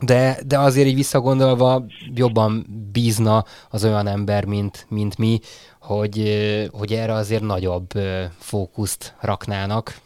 De, 0.00 0.38
de 0.46 0.58
azért 0.58 0.86
így 0.86 0.94
visszagondolva 0.94 1.84
jobban 2.14 2.66
bízna 2.92 3.44
az 3.70 3.84
olyan 3.84 4.06
ember, 4.06 4.44
mint, 4.44 4.86
mint 4.88 5.18
mi, 5.18 5.40
hogy, 5.80 6.68
hogy 6.72 6.92
erre 6.92 7.12
azért 7.12 7.42
nagyobb 7.42 7.90
fókuszt 8.38 9.14
raknának. 9.20 10.00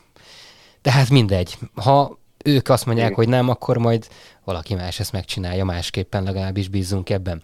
De 0.83 0.92
hát 0.92 1.11
mindegy. 1.11 1.59
Ha 1.75 2.18
ők 2.45 2.68
azt 2.68 2.87
mondják, 2.87 3.14
hogy 3.14 3.29
nem, 3.29 3.49
akkor 3.49 3.77
majd 3.77 4.09
valaki 4.45 4.75
más 4.75 5.01
ezt 5.01 5.12
megcsinálja, 5.12 5.64
másképpen 5.64 6.23
legalábbis 6.23 6.68
bízunk 6.68 7.11
ebben. 7.11 7.42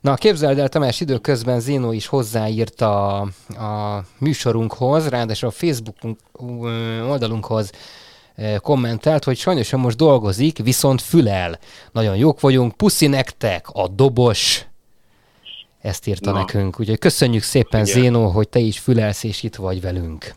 Na, 0.00 0.14
képzeld 0.14 0.58
el, 0.58 0.68
Tamás, 0.68 1.00
időközben 1.00 1.60
Zénó 1.60 1.92
is 1.92 2.06
hozzáírt 2.06 2.80
a, 2.80 3.20
a 3.48 4.02
műsorunkhoz, 4.18 5.08
ráadásul 5.08 5.48
a 5.48 5.52
Facebook 5.52 5.96
oldalunkhoz 7.08 7.72
kommentelt, 8.58 9.24
hogy 9.24 9.36
sajnos 9.36 9.70
most 9.70 9.96
dolgozik, 9.96 10.58
viszont 10.58 11.02
fülel. 11.02 11.58
Nagyon 11.92 12.16
jók 12.16 12.40
vagyunk, 12.40 12.76
puszi 12.76 13.06
nektek, 13.06 13.68
a 13.68 13.88
dobos. 13.88 14.66
Ezt 15.80 16.06
írta 16.06 16.30
Na. 16.30 16.38
nekünk. 16.38 16.80
Úgyhogy 16.80 16.98
köszönjük 16.98 17.42
szépen, 17.42 17.86
Igen. 17.86 18.00
Zénó, 18.02 18.26
hogy 18.26 18.48
te 18.48 18.58
is 18.58 18.78
fülelsz 18.78 19.24
és 19.24 19.42
itt 19.42 19.54
vagy 19.54 19.80
velünk. 19.80 20.34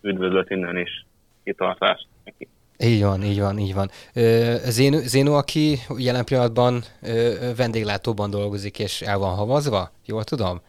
Üdvözlet 0.00 0.50
innen 0.50 0.76
is. 0.76 1.06
Kitartást 1.44 2.06
neki. 2.24 2.48
Így 2.78 3.02
van, 3.02 3.22
így 3.22 3.40
van, 3.40 3.58
így 3.58 3.74
van. 3.74 3.90
Zénó, 4.64 4.98
Zénó 4.98 5.34
aki 5.34 5.78
jelen 5.96 6.24
pillanatban 6.24 6.82
vendéglátóban 7.56 8.30
dolgozik, 8.30 8.78
és 8.78 9.00
el 9.00 9.18
van 9.18 9.34
havazva, 9.34 9.90
jól 10.06 10.24
tudom? 10.24 10.60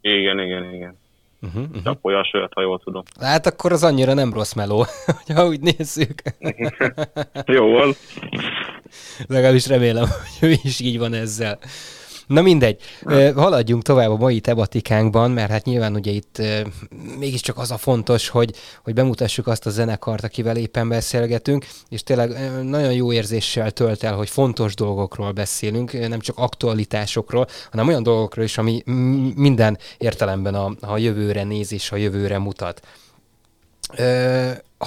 Igen, 0.00 0.38
igen, 0.38 0.74
igen. 0.74 0.98
Uh-huh, 1.42 1.62
uh-huh. 1.62 1.82
Csapolja 1.82 2.18
a 2.18 2.24
sört, 2.24 2.52
ha 2.52 2.60
jól 2.60 2.78
tudom. 2.78 3.02
Hát 3.20 3.46
akkor 3.46 3.72
az 3.72 3.84
annyira 3.84 4.14
nem 4.14 4.32
rossz 4.32 4.52
meló, 4.52 4.84
hogyha 5.24 5.46
úgy 5.46 5.60
nézzük. 5.60 6.22
Jó 7.46 7.70
van. 7.70 7.94
Legalábbis 9.26 9.66
remélem, 9.66 10.06
hogy 10.08 10.48
ő 10.48 10.54
is 10.62 10.80
így 10.80 10.98
van 10.98 11.14
ezzel. 11.14 11.58
Na 12.30 12.42
mindegy, 12.42 12.80
haladjunk 13.34 13.82
tovább 13.82 14.10
a 14.10 14.16
mai 14.16 14.40
tematikánkban, 14.40 15.30
mert 15.30 15.50
hát 15.50 15.64
nyilván 15.64 15.94
ugye 15.94 16.10
itt 16.10 16.42
mégiscsak 17.18 17.58
az 17.58 17.70
a 17.70 17.76
fontos, 17.76 18.28
hogy, 18.28 18.54
hogy 18.84 18.94
bemutassuk 18.94 19.46
azt 19.46 19.66
a 19.66 19.70
zenekart, 19.70 20.24
akivel 20.24 20.56
éppen 20.56 20.88
beszélgetünk, 20.88 21.66
és 21.88 22.02
tényleg 22.02 22.62
nagyon 22.62 22.92
jó 22.92 23.12
érzéssel 23.12 23.70
tölt 23.70 24.02
el, 24.02 24.14
hogy 24.14 24.28
fontos 24.28 24.74
dolgokról 24.74 25.32
beszélünk, 25.32 26.08
nem 26.08 26.20
csak 26.20 26.38
aktualitásokról, 26.38 27.46
hanem 27.70 27.88
olyan 27.88 28.02
dolgokról 28.02 28.44
is, 28.44 28.58
ami 28.58 28.82
minden 29.36 29.78
értelemben 29.98 30.54
a, 30.54 30.74
a 30.80 30.98
jövőre 30.98 31.44
néz 31.44 31.72
és 31.72 31.92
a 31.92 31.96
jövőre 31.96 32.38
mutat 32.38 32.80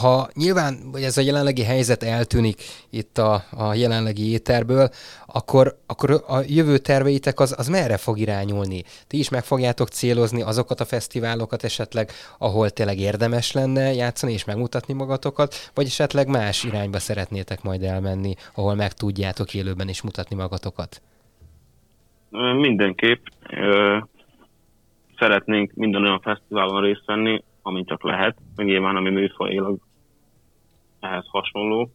ha 0.02 0.28
nyilván, 0.34 0.78
hogy 0.92 1.04
ez 1.04 1.18
a 1.18 1.22
jelenlegi 1.22 1.63
helyzet 1.63 2.04
eltűnik 2.04 2.62
itt 2.89 3.18
a, 3.18 3.34
a 3.52 3.74
jelenlegi 3.74 4.32
éterből, 4.32 4.89
akkor, 5.28 5.76
akkor 5.88 6.12
a 6.12 6.38
jövő 6.48 6.78
terveitek 6.78 7.39
az, 7.39 7.56
az 7.58 7.68
merre 7.68 7.98
fog 7.98 8.18
irányulni? 8.18 8.84
Ti 9.08 9.18
is 9.18 9.30
meg 9.30 9.44
fogjátok 9.44 9.88
célozni 9.88 10.42
azokat 10.42 10.80
a 10.80 10.86
fesztiválokat 10.86 11.63
esetleg, 11.63 12.10
ahol 12.38 12.70
tényleg 12.70 13.00
érdemes 13.00 13.52
lenne 13.52 13.94
játszani 13.94 14.34
és 14.34 14.46
megmutatni 14.46 14.94
magatokat, 14.94 15.54
vagy 15.74 15.86
esetleg 15.86 16.28
más 16.28 16.63
irányba 16.63 17.00
szeretnétek 17.00 17.63
majd 17.63 17.84
elmenni, 17.84 18.34
ahol 18.56 18.76
meg 18.76 18.94
tudjátok 18.94 19.54
élőben 19.54 19.89
is 19.89 20.02
mutatni 20.02 20.36
magatokat? 20.36 21.02
Mindenképp. 22.56 23.26
Szeretnénk 25.18 25.72
minden 25.74 26.02
olyan 26.04 26.20
fesztiválon 26.20 26.82
részt 26.82 27.06
venni, 27.06 27.44
amint 27.63 27.88
csak 27.88 28.04
lehet, 28.04 28.38
meg 28.56 28.65
nyilván 28.65 28.95
ami 28.95 29.10
műfajilag 29.10 29.78
ehhez 30.99 31.26
hasonló. 31.28 31.89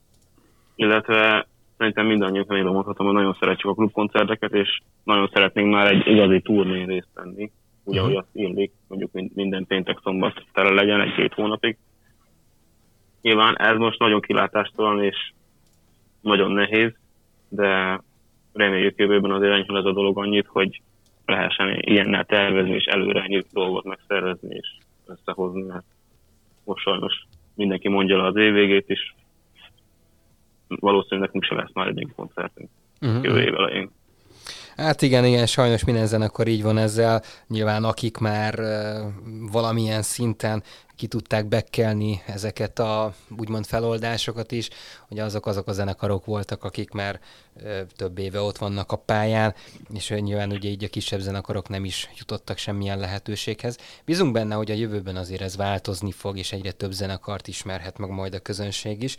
Illetve 0.74 1.46
szerintem 1.76 2.06
mindannyian 2.06 2.44
még 2.48 2.62
mondhatom, 2.62 3.06
hogy 3.06 3.14
nagyon 3.14 3.36
szeretjük 3.40 3.70
a 3.70 3.74
klubkoncerteket, 3.74 4.52
és 4.52 4.80
nagyon 5.04 5.30
szeretnénk 5.32 5.72
már 5.72 5.86
egy 5.86 6.06
igazi 6.06 6.40
turnén 6.40 6.86
részt 6.86 7.08
venni, 7.14 7.50
ahogy 7.84 8.10
mhm. 8.10 8.18
azt 8.18 8.28
illik, 8.32 8.72
mondjuk 8.88 9.10
minden 9.34 9.66
péntek 9.66 9.98
szombat 10.02 10.44
tele 10.52 10.70
legyen 10.70 11.00
egy-két 11.00 11.34
hónapig. 11.34 11.76
Nyilván 13.22 13.58
ez 13.58 13.76
most 13.76 13.98
nagyon 13.98 14.20
kilátástalan 14.20 15.02
és 15.02 15.32
nagyon 16.20 16.50
nehéz, 16.50 16.92
de 17.48 18.00
reméljük 18.52 18.98
jövőben 18.98 19.30
azért 19.30 19.52
enyhül 19.52 19.76
ez 19.76 19.84
a 19.84 19.92
dolog 19.92 20.18
annyit, 20.18 20.46
hogy 20.46 20.80
lehessen 21.24 21.78
ilyennel 21.80 22.24
tervezni 22.24 22.74
és 22.74 22.84
előre 22.84 23.44
dolgot 23.52 23.84
megszervezni 23.84 24.54
és 24.54 24.68
összehozni, 25.08 25.62
mert 25.62 25.84
most 26.64 26.82
sajnos 26.82 27.26
mindenki 27.54 27.88
mondja 27.88 28.16
le 28.16 28.26
az 28.26 28.36
év 28.36 28.52
végét 28.52 28.88
is. 28.88 29.14
Valószínűleg 30.68 31.26
nekünk 31.26 31.44
se 31.44 31.54
lesz 31.54 31.72
már 31.72 31.86
egy 31.86 32.12
koncertünk 32.16 32.68
uh-huh. 33.00 33.24
jövő 33.24 33.40
év 33.40 33.54
elején. 33.54 33.90
Hát 34.78 35.02
igen, 35.02 35.24
igen, 35.24 35.46
sajnos 35.46 35.84
minden 35.84 36.06
zenekar 36.06 36.48
így 36.48 36.62
van 36.62 36.78
ezzel. 36.78 37.22
Nyilván 37.48 37.84
akik 37.84 38.16
már 38.16 38.60
valamilyen 39.50 40.02
szinten 40.02 40.62
ki 40.96 41.06
tudták 41.06 41.46
bekkelni 41.46 42.22
ezeket 42.26 42.78
a 42.78 43.14
úgymond 43.38 43.66
feloldásokat 43.66 44.52
is, 44.52 44.68
hogy 45.08 45.18
azok 45.18 45.46
azok 45.46 45.68
a 45.68 45.72
zenekarok 45.72 46.24
voltak, 46.24 46.64
akik 46.64 46.90
már 46.90 47.20
több 47.96 48.18
éve 48.18 48.40
ott 48.40 48.58
vannak 48.58 48.92
a 48.92 48.96
pályán, 48.96 49.54
és 49.94 50.08
nyilván 50.08 50.52
ugye 50.52 50.68
így 50.68 50.84
a 50.84 50.88
kisebb 50.88 51.20
zenekarok 51.20 51.68
nem 51.68 51.84
is 51.84 52.10
jutottak 52.18 52.58
semmilyen 52.58 52.98
lehetőséghez. 52.98 53.76
Bízunk 54.04 54.32
benne, 54.32 54.54
hogy 54.54 54.70
a 54.70 54.74
jövőben 54.74 55.16
azért 55.16 55.42
ez 55.42 55.56
változni 55.56 56.12
fog, 56.12 56.38
és 56.38 56.52
egyre 56.52 56.72
több 56.72 56.92
zenekart 56.92 57.48
ismerhet 57.48 57.98
meg 57.98 58.10
majd 58.10 58.34
a 58.34 58.38
közönség 58.38 59.02
is 59.02 59.16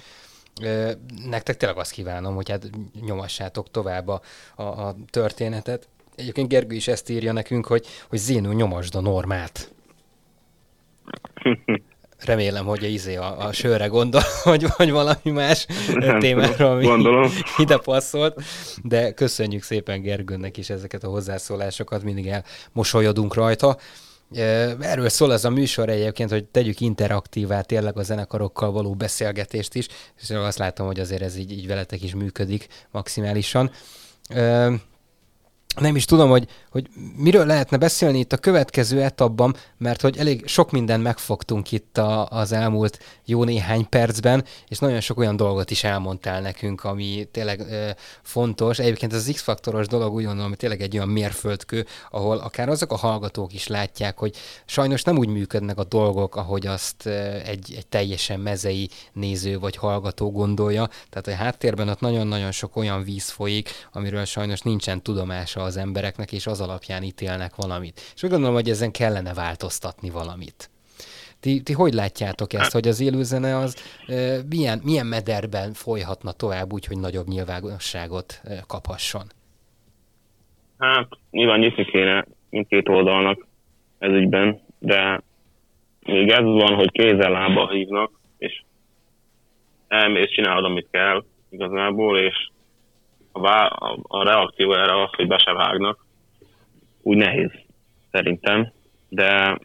nektek 1.30 1.58
tényleg 1.58 1.78
azt 1.78 1.92
kívánom, 1.92 2.36
hogy 2.36 2.50
hát 2.50 2.70
nyomassátok 3.02 3.72
tovább 3.72 4.08
a, 4.08 4.22
a, 4.56 4.64
a 4.64 4.96
történetet. 5.10 5.88
Egyébként 6.16 6.50
Gergő 6.50 6.76
is 6.76 6.88
ezt 6.88 7.10
írja 7.10 7.32
nekünk, 7.32 7.66
hogy, 7.66 7.86
hogy 8.10 8.20
Zénő 8.20 8.54
nyomasd 8.54 8.96
a 8.96 9.02
normát. 9.02 9.74
Remélem, 12.20 12.66
hogy 12.66 12.84
a 12.84 12.88
izé 12.88 13.16
a, 13.16 13.46
a 13.48 13.52
sörre 13.52 13.88
gondol, 13.88 14.22
vagy, 14.44 14.66
vagy 14.78 14.92
valami 14.92 15.32
más 15.32 15.68
témára, 16.20 16.72
ami 16.72 16.86
Gondolom. 16.86 17.32
ide 17.58 17.78
passzolt. 17.78 18.42
De 18.84 19.12
köszönjük 19.12 19.64
szépen 19.64 20.02
Gergőnek 20.02 20.58
is 20.58 20.70
ezeket 20.70 21.04
a 21.04 21.08
hozzászólásokat, 21.08 22.04
mindig 22.04 22.28
elmosolyodunk 22.28 23.34
rajta. 23.34 23.78
Erről 24.32 25.10
szól 25.10 25.34
ez 25.34 25.46
a 25.46 25.50
műsor 25.50 25.90
egyébként, 25.90 26.30
hogy 26.30 26.46
tegyük 26.46 26.80
interaktívá 26.80 27.62
tényleg 27.62 27.98
a 27.98 28.04
zenekarokkal 28.04 28.72
való 28.72 28.94
beszélgetést 28.94 29.76
is, 29.76 29.88
és 30.22 30.30
azt 30.30 30.58
látom, 30.58 30.86
hogy 30.86 31.00
azért 31.00 31.22
ez 31.22 31.38
így, 31.38 31.52
így 31.52 31.68
veletek 31.68 32.04
is 32.04 32.16
működik 32.16 32.68
maximálisan 32.92 33.72
nem 35.80 35.96
is 35.96 36.06
tudom, 36.06 36.30
hogy, 36.30 36.48
hogy 36.72 36.88
miről 37.16 37.46
lehetne 37.46 37.78
beszélni 37.78 38.20
itt 38.20 38.34
a 38.34 38.38
következő 38.38 39.02
etapban, 39.02 39.56
mert 39.78 40.02
hogy 40.02 40.18
elég 40.18 40.48
sok 40.48 40.72
mindent 40.72 41.04
megfogtunk 41.04 41.72
itt 41.72 41.98
a, 41.98 42.28
az 42.28 42.52
elmúlt 42.52 43.00
jó 43.26 43.44
néhány 43.44 43.90
percben, 43.90 44.44
és 44.68 44.80
nagyon 44.80 45.00
sok 45.00 45.18
olyan 45.18 45.36
dolgot 45.36 45.72
is 45.72 45.84
elmondtál 45.84 46.42
nekünk, 46.42 46.84
ami 46.84 47.28
tényleg 47.32 47.60
ö, 47.60 47.90
fontos. 48.22 48.80
Egyébként 48.80 49.14
az 49.14 49.30
X-faktoros 49.34 49.88
dolog 49.88 50.14
úgy 50.14 50.24
gondolom, 50.24 50.50
hogy 50.50 50.58
tényleg 50.58 50.82
egy 50.82 50.96
olyan 50.96 51.10
mérföldkő, 51.10 51.86
ahol 52.12 52.38
akár 52.38 52.70
azok 52.70 52.92
a 52.92 52.98
hallgatók 52.98 53.54
is 53.54 53.68
látják, 53.68 54.18
hogy 54.18 54.36
sajnos 54.66 55.04
nem 55.04 55.18
úgy 55.18 55.28
működnek 55.28 55.78
a 55.78 55.84
dolgok, 55.84 56.36
ahogy 56.36 56.68
azt 56.68 57.06
egy, 57.46 57.74
egy 57.78 57.88
teljesen 57.90 58.40
mezei 58.40 58.90
néző 59.14 59.60
vagy 59.60 59.76
hallgató 59.76 60.32
gondolja. 60.32 60.90
Tehát 61.10 61.28
a 61.28 61.44
háttérben 61.44 61.90
ott 61.90 62.00
nagyon-nagyon 62.00 62.52
sok 62.52 62.76
olyan 62.76 63.04
víz 63.04 63.30
folyik, 63.30 63.70
amiről 63.92 64.26
sajnos 64.26 64.62
nincsen 64.62 65.02
tudomása 65.02 65.64
az 65.70 65.78
embereknek, 65.78 66.32
és 66.32 66.48
az 66.48 66.62
alapján 66.62 67.04
ítélnek 67.04 67.56
valamit. 67.56 68.00
És 68.16 68.24
úgy 68.24 68.30
gondolom, 68.30 68.56
hogy 68.56 68.70
ezen 68.70 68.92
kellene 68.92 69.34
változtatni 69.34 70.10
valamit. 70.10 70.70
Ti, 71.40 71.62
ti 71.62 71.74
hogy 71.74 71.94
látjátok 71.94 72.54
ezt, 72.54 72.72
hogy 72.72 72.88
az 72.88 73.00
élőzene 73.02 73.58
az 73.58 73.76
milyen, 74.50 74.80
milyen 74.84 75.06
mederben 75.06 75.74
folyhatna 75.74 76.32
tovább 76.32 76.74
úgy, 76.74 76.86
hogy 76.86 77.00
nagyobb 77.00 77.28
nyilvánosságot 77.28 78.42
e, 78.44 78.64
kaphasson? 78.68 79.26
Hát 80.78 81.08
nyilván 81.32 81.60
nyitni 81.60 81.86
kéne 81.86 82.26
mindkét 82.50 82.90
oldalnak 82.90 83.48
ez 83.98 84.12
ügyben, 84.12 84.62
de 84.80 85.22
még 86.00 86.30
ez 86.30 86.44
van, 86.44 86.76
hogy 86.76 86.92
kézzel 86.92 87.32
lába 87.32 87.70
hívnak, 87.70 88.12
és 88.38 88.62
elmész, 89.88 90.32
csinálod, 90.32 90.66
amit 90.66 90.88
kell 90.92 91.24
igazából, 91.50 92.18
és 92.20 92.50
vá- 93.40 93.72
a, 94.08 94.24
reakció 94.24 94.74
erre 94.74 95.02
az, 95.02 95.10
hogy 95.16 95.28
be 95.28 95.38
se 95.38 95.54
vágnak, 95.54 96.06
úgy 97.02 97.18
nehéz 97.18 97.52
szerintem, 98.12 98.72
de 99.10 99.60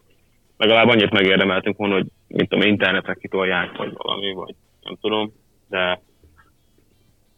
legalább 0.56 0.88
annyit 0.88 1.10
megérdemeltünk 1.10 1.76
volna, 1.76 1.94
hogy 1.94 2.06
mint 2.28 2.48
tudom, 2.48 2.68
internetre 2.68 3.14
kitolják, 3.14 3.76
vagy 3.76 3.92
valami, 3.96 4.32
vagy 4.32 4.54
nem 4.82 4.96
tudom, 5.00 5.32
de 5.68 6.00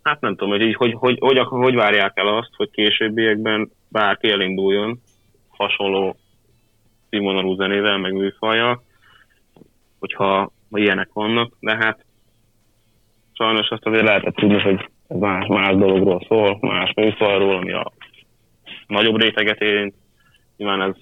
hát 0.03 0.21
nem 0.21 0.37
tudom, 0.37 0.59
hogy, 0.59 0.75
hogy, 0.75 0.93
hogy, 0.93 1.19
hogy, 1.19 1.39
hogy, 1.39 1.47
hogy 1.47 1.75
várják 1.75 2.13
el 2.15 2.27
azt, 2.27 2.51
hogy 2.57 2.71
későbbiekben 2.71 3.71
bárki 3.89 4.31
elinduljon 4.31 5.01
hasonló 5.49 6.17
színvonalú 7.11 7.55
zenével, 7.55 7.99
meg 7.99 8.13
műfajjal, 8.13 8.83
hogyha 9.99 10.51
ilyenek 10.71 11.09
vannak, 11.13 11.53
de 11.61 11.77
hát 11.77 12.05
sajnos 13.33 13.69
azt 13.69 13.87
azért 13.87 14.05
lehetett 14.05 14.35
tudni, 14.35 14.61
hogy 14.61 14.89
ez 15.09 15.19
más, 15.19 15.47
más 15.47 15.77
dologról 15.77 16.25
szól, 16.29 16.59
más 16.61 16.93
műfajról, 16.97 17.57
ami 17.57 17.73
a 17.73 17.93
nagyobb 18.87 19.21
réteget 19.21 19.61
érint. 19.61 19.95
Nyilván 20.57 20.81
ez 20.81 20.95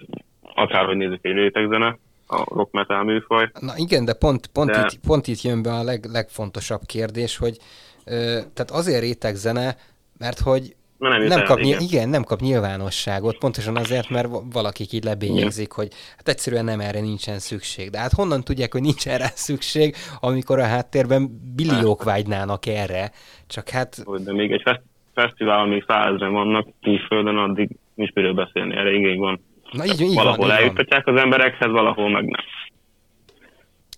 akárhogy 0.55 0.97
nézzük 0.97 1.25
egy 1.25 1.33
rétegzene, 1.33 1.99
a 2.27 2.45
rock 2.55 2.73
metal 2.73 3.05
műfaj. 3.05 3.51
Na 3.61 3.73
igen, 3.77 4.05
de 4.05 4.13
pont, 4.13 4.47
pont, 4.47 4.71
De- 4.71 4.89
Itt, 4.93 5.01
pont 5.07 5.27
itt 5.27 5.41
jön 5.41 5.63
be 5.63 5.73
a 5.73 5.83
leg, 5.83 6.05
legfontosabb 6.05 6.81
kérdés, 6.87 7.37
hogy 7.37 7.59
ö, 8.05 8.13
tehát 8.55 8.71
azért 8.71 9.01
réteg 9.01 9.35
zene, 9.35 9.77
mert 10.19 10.39
hogy 10.39 10.77
Na 11.05 11.11
nem, 11.19 11.23
nem 11.27 11.39
el, 11.39 11.45
kap, 11.45 11.59
igen. 11.59 11.69
igen. 11.71 11.83
igen, 11.83 12.09
nem 12.09 12.23
kap 12.23 12.41
nyilvánosságot, 12.41 13.39
pontosan 13.39 13.77
azért, 13.77 14.09
mert 14.09 14.29
va- 14.29 14.43
valakik 14.53 14.93
így 14.93 15.05
lebényegzik, 15.05 15.73
hogy 15.73 15.89
hát 16.17 16.29
egyszerűen 16.29 16.65
nem 16.65 16.81
erre 16.81 17.01
nincsen 17.01 17.39
szükség. 17.39 17.91
De 17.91 17.99
hát 17.99 18.13
honnan 18.13 18.43
tudják, 18.43 18.73
hogy 18.73 18.81
nincsen 18.83 19.19
rá 19.19 19.27
szükség, 19.35 19.95
amikor 20.21 20.59
a 20.59 20.65
háttérben 20.65 21.53
billiók 21.55 22.03
vágynának 22.05 22.67
erre, 22.67 23.11
csak 23.47 23.69
hát 23.69 24.23
De 24.25 24.33
még 24.33 24.53
egy 24.53 24.63
fesz- 24.65 24.83
fesztivál, 25.15 25.67
még 25.67 25.85
százezren 25.87 26.33
vannak 26.33 26.69
külföldön, 26.83 27.37
addig 27.37 27.69
nincs 27.95 28.13
miről 28.13 28.35
beszélni, 28.35 28.77
erre 28.77 28.91
igény 28.93 29.19
van. 29.19 29.41
na 29.73 29.85
így, 29.85 30.01
így 30.01 30.15
van, 30.15 30.25
valahol 30.25 30.45
így 30.45 30.51
van. 30.51 30.59
eljuttatják 30.61 31.07
az 31.07 31.21
emberekhez, 31.21 31.71
valahol 31.71 32.11
meg 32.11 32.25
nem. 32.25 32.41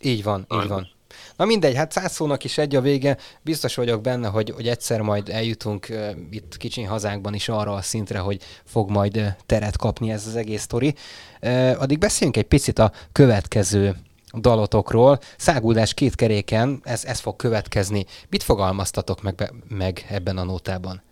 Így 0.02 0.22
van, 0.22 0.46
így 0.62 0.68
van. 0.68 0.88
Na 1.36 1.44
mindegy, 1.44 1.76
hát 1.76 1.92
száz 1.92 2.12
szónak 2.12 2.44
is 2.44 2.58
egy 2.58 2.76
a 2.76 2.80
vége. 2.80 3.16
Biztos 3.44 3.76
vagyok 3.76 4.02
benne, 4.02 4.28
hogy, 4.28 4.50
hogy 4.50 4.66
egyszer 4.66 5.00
majd 5.00 5.28
eljutunk 5.28 5.86
uh, 5.90 6.10
itt 6.30 6.56
kicsi 6.56 6.82
hazánkban 6.82 7.34
is 7.34 7.48
arra 7.48 7.72
a 7.72 7.80
szintre, 7.80 8.18
hogy 8.18 8.38
fog 8.64 8.90
majd 8.90 9.16
uh, 9.16 9.26
teret 9.46 9.76
kapni 9.76 10.10
ez 10.10 10.26
az 10.26 10.36
egész 10.36 10.62
sztori. 10.62 10.94
Uh, 11.42 11.82
addig 11.82 11.98
beszéljünk 11.98 12.36
egy 12.36 12.48
picit 12.48 12.78
a 12.78 12.90
következő 13.12 13.94
dalotokról. 14.40 15.18
Száguldás 15.36 15.94
két 15.94 16.14
keréken, 16.14 16.80
ez, 16.84 17.04
ez 17.04 17.20
fog 17.20 17.36
következni. 17.36 18.04
Mit 18.30 18.42
fogalmaztatok 18.42 19.22
meg, 19.22 19.52
meg 19.68 20.06
ebben 20.10 20.36
a 20.36 20.44
nótában? 20.44 21.02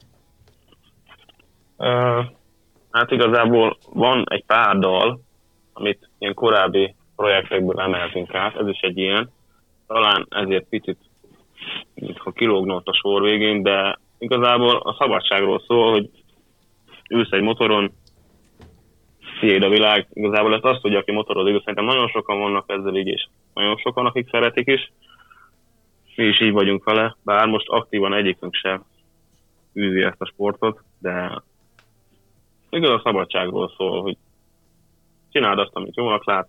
Ö, 1.77 2.21
Hát 2.95 3.11
igazából 3.11 3.79
van 3.93 4.25
egy 4.29 4.45
pár 4.45 4.79
dal, 4.79 5.21
amit 5.73 6.11
ilyen 6.19 6.35
korábbi 6.35 6.95
projektekből 7.17 7.81
emeltünk 7.81 8.35
át, 8.35 8.57
ez 8.57 8.69
is 8.69 8.81
egy 8.81 8.99
ilyen. 8.99 9.31
Talán 9.87 10.27
ezért 10.31 10.69
picit, 10.69 10.99
mintha 11.95 12.33
kilógna 12.33 12.75
ott 12.75 12.87
a 12.87 12.95
sor 12.95 13.23
végén, 13.23 13.63
de 13.63 13.99
igazából 14.19 14.77
a 14.77 14.97
szabadságról 14.99 15.63
szól, 15.67 15.93
hogy 15.93 16.11
ülsz 17.11 17.31
egy 17.31 17.43
motoron, 17.43 17.93
tiéd 19.41 19.63
a 19.63 19.69
világ, 19.69 20.07
igazából 20.13 20.55
ezt 20.55 20.65
azt 20.65 20.81
tudja, 20.81 20.99
aki 20.99 21.13
motorozik, 21.13 21.59
szerintem 21.59 21.85
nagyon 21.85 22.09
sokan 22.09 22.39
vannak 22.39 22.71
ezzel 22.71 22.97
így, 22.97 23.07
és 23.07 23.27
nagyon 23.55 23.77
sokan, 23.77 24.07
akik 24.07 24.29
szeretik 24.31 24.67
is. 24.67 24.93
Mi 26.17 26.25
is 26.25 26.41
így 26.41 26.53
vagyunk 26.53 26.85
vele, 26.85 27.17
bár 27.23 27.47
most 27.47 27.69
aktívan 27.69 28.15
egyikünk 28.15 28.55
sem 28.55 28.85
űzi 29.75 30.03
ezt 30.03 30.21
a 30.21 30.27
sportot, 30.27 30.81
de 30.99 31.43
igaz 32.71 32.91
a 32.91 33.01
szabadságról 33.05 33.73
szól, 33.77 34.03
hogy 34.03 34.17
csináld 35.33 35.59
azt, 35.59 35.75
amit 35.75 35.97
jónak 35.97 36.25
lát, 36.27 36.49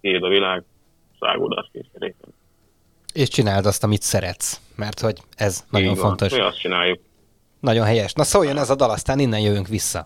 tiéd 0.00 0.22
a 0.22 0.28
világ, 0.28 0.64
szágódás 1.20 1.68
készítéken. 1.72 2.34
És 3.12 3.28
csináld 3.28 3.66
azt, 3.66 3.84
amit 3.84 4.02
szeretsz, 4.02 4.60
mert 4.76 5.00
hogy 5.00 5.20
ez 5.36 5.64
nagyon 5.70 5.90
Így 5.90 5.96
van. 5.98 6.06
fontos. 6.06 6.32
Mi 6.32 6.40
azt 6.40 6.58
csináljuk. 6.58 7.00
Nagyon 7.60 7.84
helyes. 7.86 8.12
Na 8.12 8.24
szóljon 8.24 8.58
ez 8.58 8.70
a 8.70 8.74
dal, 8.74 8.90
aztán 8.90 9.18
innen 9.18 9.40
jövünk 9.40 9.68
vissza. 9.68 10.04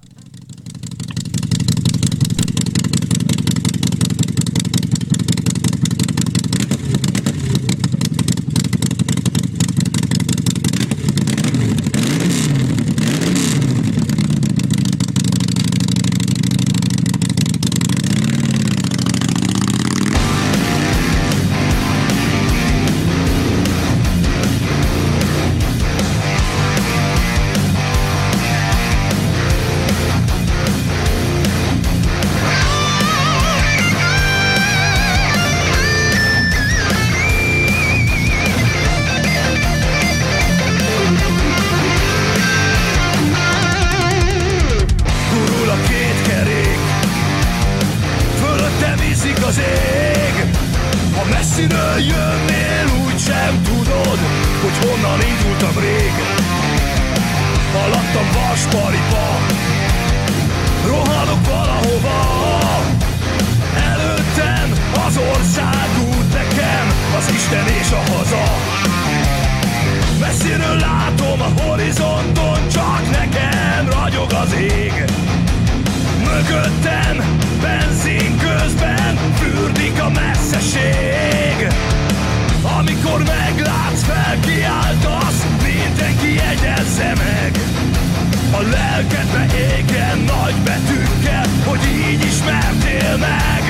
Lelkedbe 88.71 89.47
égen 89.57 90.19
nagy 90.19 90.55
betűkkel, 90.65 91.47
hogy 91.65 91.81
így 92.11 92.25
ismertél 92.25 93.17
meg. 93.17 93.63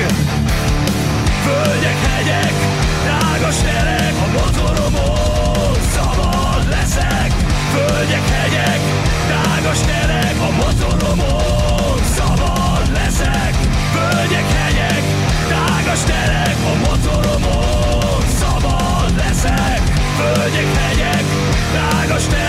Földek, 1.43 1.99
hegyek, 2.07 2.53
tágas 3.05 3.55
terek, 3.55 4.13
a 4.25 4.27
motoromon 4.37 5.73
szabad 5.95 6.69
leszek. 6.69 7.31
Földek, 7.73 8.29
hegyek, 8.29 8.79
tágas 9.29 9.79
terek, 9.79 10.35
a 10.47 10.51
motoromon 10.61 11.99
szabad 12.17 12.91
leszek. 12.93 13.53
Földek, 13.93 14.47
hegyek, 14.57 15.03
tágas 15.49 16.03
terek, 16.03 16.57
a 16.71 16.75
motoromon 16.85 18.21
szabad 18.39 19.11
leszek. 19.17 19.81
Földek, 20.17 20.69
hegyek, 20.77 21.23
tágas 21.73 22.23
terek, 22.23 22.48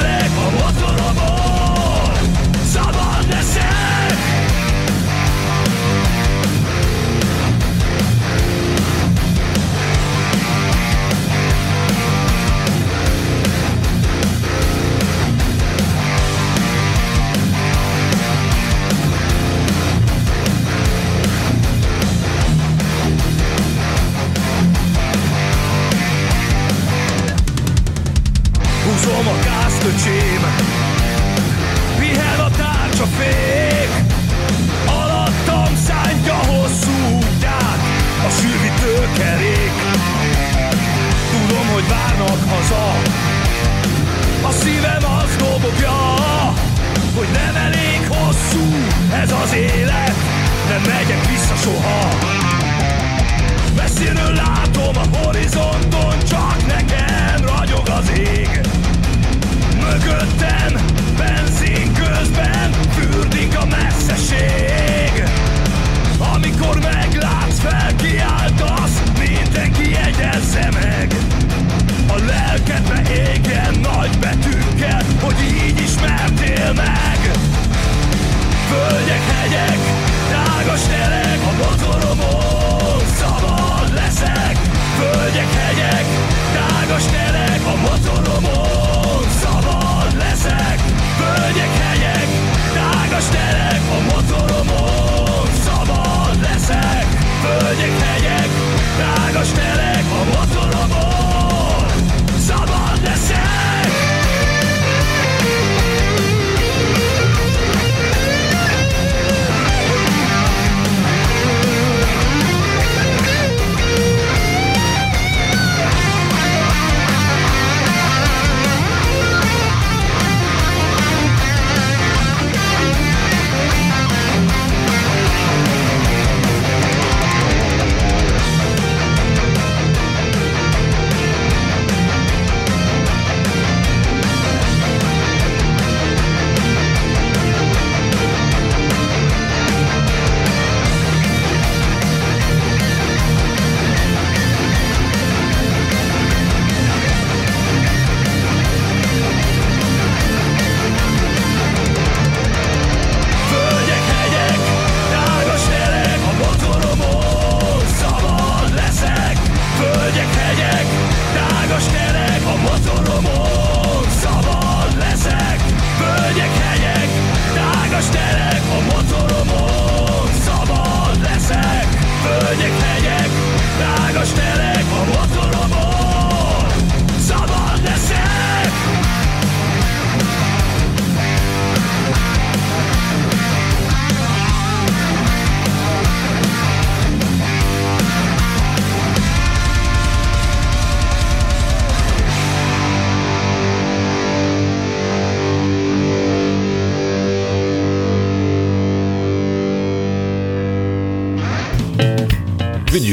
öcsém 29.94 30.42
Pihen 31.98 32.40
a 32.40 32.50
tárcsa 32.50 33.06
fék 33.18 33.90
Alattam 34.86 35.76
szántja 35.86 36.34
hosszú 36.34 37.18
át 37.44 37.80
A 38.26 38.30
sűvítő 38.40 39.08
kerék 39.18 39.72
Tudom, 41.30 41.66
hogy 41.72 41.88
várnak 41.88 42.38
haza 42.50 42.88
A 44.42 44.52
szívem 44.52 45.04
az 45.20 45.36
dobogja 45.36 45.98
Hogy 47.16 47.28
nem 47.32 47.56
elég 47.56 48.00
hosszú 48.08 48.64
ez 49.22 49.32
az 49.44 49.54
élet 49.54 50.14
Nem 50.68 50.82
megyek 50.86 51.26
vissza 51.28 51.54
soha. 51.56 52.08
Messziről 53.76 54.34
látom 54.34 54.96
a 54.96 55.16
horizonton 55.16 56.14
Csak 56.28 56.66
nekem 56.66 57.44
ragyog 57.46 57.88
az 57.88 58.10
ég. 58.18 58.60
Mögöttem 59.90 60.72
benzin 61.18 61.92
közben 61.92 62.70
Fürdik 62.70 63.58
a 63.58 63.66
messzeség. 63.66 65.24
Amikor 66.34 66.78
meglátsz, 66.78 67.58
felkiáltasz 67.58 69.02
Mindenki 69.18 69.90
jegyezze 69.90 70.68
meg. 70.72 71.14
A 72.08 72.18
lelkedbe 72.26 73.02
égen 73.12 73.74
nagy 73.82 74.18
betűkkel 74.20 75.02
Hogy 75.20 75.36
így 75.42 75.80
ismertél 75.80 76.29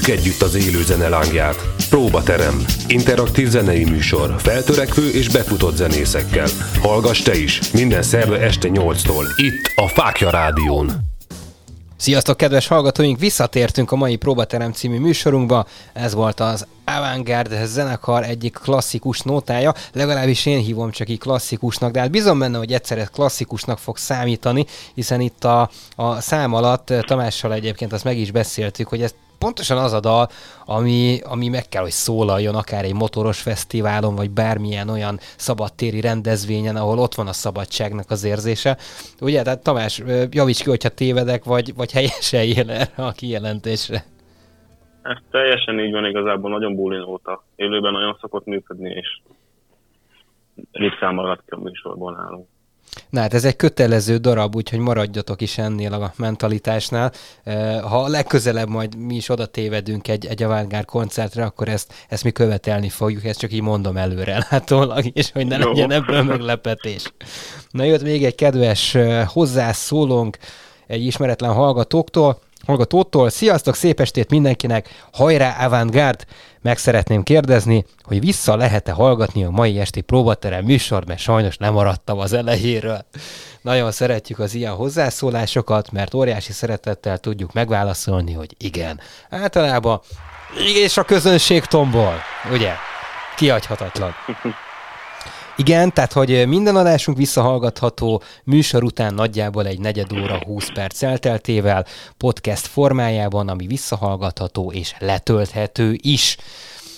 Vigyük 0.07 0.25
együtt 0.25 0.41
az 0.41 0.55
élő 0.55 0.83
zene 0.83 1.09
lángját. 1.09 1.55
Próbaterem. 1.89 2.65
Interaktív 2.87 3.47
zenei 3.47 3.83
műsor. 3.83 4.35
Feltörekvő 4.37 5.09
és 5.09 5.29
befutott 5.29 5.75
zenészekkel. 5.75 6.47
Hallgass 6.81 7.21
te 7.21 7.37
is. 7.37 7.71
Minden 7.71 8.01
szerve 8.01 8.39
este 8.39 8.69
8-tól. 8.71 9.25
Itt 9.35 9.71
a 9.75 9.87
Fákja 9.87 10.29
Rádión. 10.29 10.91
Sziasztok, 11.97 12.37
kedves 12.37 12.67
hallgatóink! 12.67 13.19
Visszatértünk 13.19 13.91
a 13.91 13.95
mai 13.95 14.15
Próbaterem 14.15 14.71
című 14.71 14.99
műsorunkba. 14.99 15.65
Ez 15.93 16.13
volt 16.13 16.39
az 16.39 16.67
Avantgarde 16.85 17.65
zenekar 17.65 18.23
egyik 18.23 18.59
klasszikus 18.63 19.19
nótája, 19.19 19.73
legalábbis 19.93 20.45
én 20.45 20.59
hívom 20.59 20.91
csak 20.91 21.09
így 21.09 21.19
klasszikusnak, 21.19 21.91
de 21.91 21.99
hát 21.99 22.11
bizony 22.11 22.37
benne, 22.37 22.57
hogy 22.57 22.73
egyszer 22.73 22.97
ez 22.97 23.09
klasszikusnak 23.09 23.79
fog 23.79 23.97
számítani, 23.97 24.65
hiszen 24.93 25.21
itt 25.21 25.43
a, 25.43 25.69
a 25.95 26.21
szám 26.21 26.53
alatt 26.53 26.93
Tamással 27.07 27.53
egyébként 27.53 27.93
azt 27.93 28.03
meg 28.03 28.17
is 28.17 28.31
beszéltük, 28.31 28.87
hogy 28.87 29.01
ez 29.01 29.13
pontosan 29.39 29.77
az 29.77 29.93
a 29.93 29.99
dal, 29.99 30.27
ami, 30.65 31.19
ami 31.23 31.47
meg 31.47 31.69
kell, 31.69 31.81
hogy 31.81 31.91
szólaljon 31.91 32.55
akár 32.55 32.83
egy 32.83 32.93
motoros 32.93 33.41
fesztiválon, 33.41 34.15
vagy 34.15 34.31
bármilyen 34.31 34.89
olyan 34.89 35.17
szabadtéri 35.19 36.01
rendezvényen, 36.01 36.75
ahol 36.75 36.99
ott 36.99 37.15
van 37.15 37.27
a 37.27 37.33
szabadságnak 37.33 38.09
az 38.09 38.23
érzése. 38.23 38.77
Ugye, 39.21 39.41
tehát 39.41 39.63
Tamás, 39.63 40.03
javíts 40.29 40.63
ki, 40.63 40.69
hogyha 40.69 40.89
tévedek, 40.89 41.43
vagy, 41.43 41.75
vagy 41.75 41.91
helyesen 41.91 42.43
él 42.43 42.71
erre 42.71 43.05
a 43.05 43.11
kijelentésre. 43.11 44.05
Ez 45.01 45.17
teljesen 45.31 45.79
így 45.79 45.91
van 45.91 46.05
igazából, 46.05 46.49
nagyon 46.49 46.75
bulin 46.75 47.01
óta. 47.01 47.43
Élőben 47.55 47.91
nagyon 47.91 48.17
szokott 48.21 48.45
működni, 48.45 48.89
és 48.89 49.19
ritkán 50.71 51.13
maradt 51.13 51.41
ki 51.45 51.49
a 51.49 51.59
műsorból 51.59 52.13
nálunk. 52.13 52.47
Na 53.09 53.19
hát 53.19 53.33
ez 53.33 53.45
egy 53.45 53.55
kötelező 53.55 54.17
darab, 54.17 54.55
úgyhogy 54.55 54.79
maradjatok 54.79 55.41
is 55.41 55.57
ennél 55.57 55.93
a 55.93 56.13
mentalitásnál. 56.15 57.11
Ha 57.81 58.07
legközelebb 58.07 58.69
majd 58.69 58.95
mi 58.95 59.15
is 59.15 59.29
oda 59.29 59.45
tévedünk 59.45 60.07
egy, 60.07 60.25
egy 60.25 60.43
avantgárd 60.43 60.85
koncertre, 60.85 61.43
akkor 61.43 61.67
ezt, 61.67 61.93
ezt 62.09 62.23
mi 62.23 62.31
követelni 62.31 62.89
fogjuk, 62.89 63.25
ezt 63.25 63.39
csak 63.39 63.53
így 63.53 63.61
mondom 63.61 63.97
előre 63.97 64.45
látólag 64.49 65.05
is, 65.13 65.31
hogy 65.31 65.47
ne 65.47 65.57
Jó. 65.57 65.67
legyen 65.67 65.91
ebből 65.91 66.23
meglepetés. 66.23 67.13
Na 67.69 67.83
jött 67.83 68.03
még 68.03 68.25
egy 68.25 68.35
kedves 68.35 68.97
hozzászólónk 69.25 70.37
egy 70.87 71.05
ismeretlen 71.05 71.53
hallgatóktól, 71.53 72.39
hallgatótól. 72.67 73.29
Sziasztok, 73.29 73.75
szép 73.75 73.99
estét 73.99 74.29
mindenkinek! 74.29 75.05
Hajrá, 75.13 75.65
Avantgárd! 75.65 76.25
Meg 76.61 76.77
szeretném 76.77 77.23
kérdezni, 77.23 77.85
hogy 78.03 78.19
vissza 78.19 78.55
lehet-e 78.55 78.91
hallgatni 78.91 79.43
a 79.43 79.49
mai 79.49 79.79
esti 79.79 80.01
próbaterem 80.01 80.63
műsor, 80.63 81.05
mert 81.05 81.19
sajnos 81.19 81.57
nem 81.57 81.73
maradtam 81.73 82.19
az 82.19 82.33
elejéről. 82.33 83.05
Nagyon 83.61 83.91
szeretjük 83.91 84.39
az 84.39 84.53
ilyen 84.53 84.73
hozzászólásokat, 84.73 85.91
mert 85.91 86.13
óriási 86.13 86.51
szeretettel 86.51 87.17
tudjuk 87.17 87.53
megválaszolni, 87.53 88.33
hogy 88.33 88.55
igen. 88.57 88.99
Általában 89.29 90.01
és 90.57 90.97
a 90.97 91.03
közönség 91.03 91.65
tombol, 91.65 92.15
ugye? 92.51 92.73
Kihagyhatatlan. 93.35 94.13
Igen, 95.59 95.93
tehát 95.93 96.13
hogy 96.13 96.47
minden 96.47 96.75
adásunk 96.75 97.17
visszahallgatható 97.17 98.21
műsor 98.43 98.83
után 98.83 99.13
nagyjából 99.13 99.65
egy 99.65 99.79
negyed 99.79 100.13
óra 100.13 100.39
20 100.45 100.71
perc 100.73 101.03
elteltével 101.03 101.85
podcast 102.17 102.67
formájában, 102.67 103.49
ami 103.49 103.67
visszahallgatható 103.67 104.71
és 104.71 104.95
letölthető 104.99 105.97
is. 106.01 106.37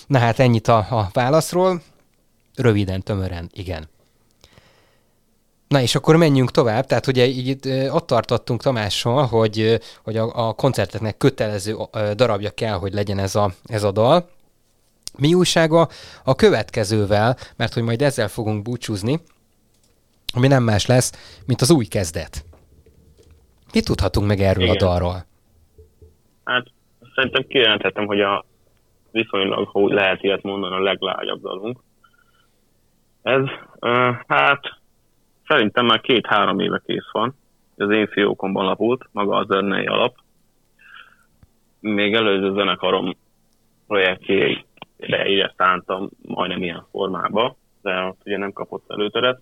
Na 0.06 0.18
hát 0.18 0.38
ennyit 0.38 0.68
a, 0.68 0.76
a 0.76 1.10
válaszról. 1.12 1.82
Röviden, 2.54 3.02
tömören, 3.02 3.50
igen. 3.52 3.88
Na 5.68 5.80
és 5.80 5.94
akkor 5.94 6.16
menjünk 6.16 6.50
tovább, 6.50 6.86
tehát 6.86 7.06
ugye 7.06 7.26
így 7.26 7.58
ott 7.90 8.06
tartottunk 8.06 8.62
Tamással, 8.62 9.26
hogy, 9.26 9.80
hogy 10.04 10.16
a, 10.16 10.48
a 10.48 10.52
koncerteknek 10.52 11.16
kötelező 11.16 11.76
darabja 12.14 12.50
kell, 12.50 12.74
hogy 12.74 12.92
legyen 12.92 13.18
ez 13.18 13.34
a, 13.34 13.52
ez 13.66 13.82
a 13.82 13.90
dal. 13.90 14.28
Mi 15.18 15.34
újsága 15.34 15.88
a 16.24 16.34
következővel, 16.34 17.36
mert 17.56 17.74
hogy 17.74 17.82
majd 17.82 18.02
ezzel 18.02 18.28
fogunk 18.28 18.62
búcsúzni, 18.62 19.20
ami 20.34 20.46
nem 20.46 20.62
más 20.62 20.86
lesz, 20.86 21.40
mint 21.46 21.60
az 21.60 21.70
új 21.70 21.84
kezdet. 21.84 22.44
Mit 23.72 23.84
tudhatunk 23.84 24.26
meg 24.26 24.40
erről 24.40 24.62
Igen. 24.62 24.74
a 24.74 24.78
dalról? 24.78 25.24
Hát 26.44 26.66
szerintem 27.14 27.46
kijelenthetem, 27.48 28.06
hogy 28.06 28.20
a 28.20 28.44
viszonylag, 29.10 29.68
ha 29.68 29.80
úgy 29.80 29.92
lehet 29.92 30.22
ilyet 30.22 30.42
mondani, 30.42 30.74
a 30.74 30.82
leglágyabb 30.82 31.40
dalunk. 31.40 31.78
Ez, 33.22 33.42
uh, 33.80 34.14
hát 34.26 34.78
szerintem 35.46 35.86
már 35.86 36.00
két-három 36.00 36.60
éve 36.60 36.82
kész 36.86 37.10
van. 37.12 37.34
Az 37.76 37.90
én 37.90 38.06
fiókomban 38.06 38.64
lapult, 38.64 39.08
maga 39.12 39.36
az 39.36 39.46
zenei 39.46 39.86
alap. 39.86 40.16
még 41.80 42.14
előző 42.14 42.54
zenekarom 42.54 43.16
projektjére 45.00 45.28
ide 45.28 45.54
szántam 45.56 46.08
majdnem 46.22 46.62
ilyen 46.62 46.86
formába, 46.90 47.56
de 47.82 48.02
ott 48.02 48.20
ugye 48.24 48.36
nem 48.38 48.52
kapott 48.52 48.84
előteret, 48.88 49.40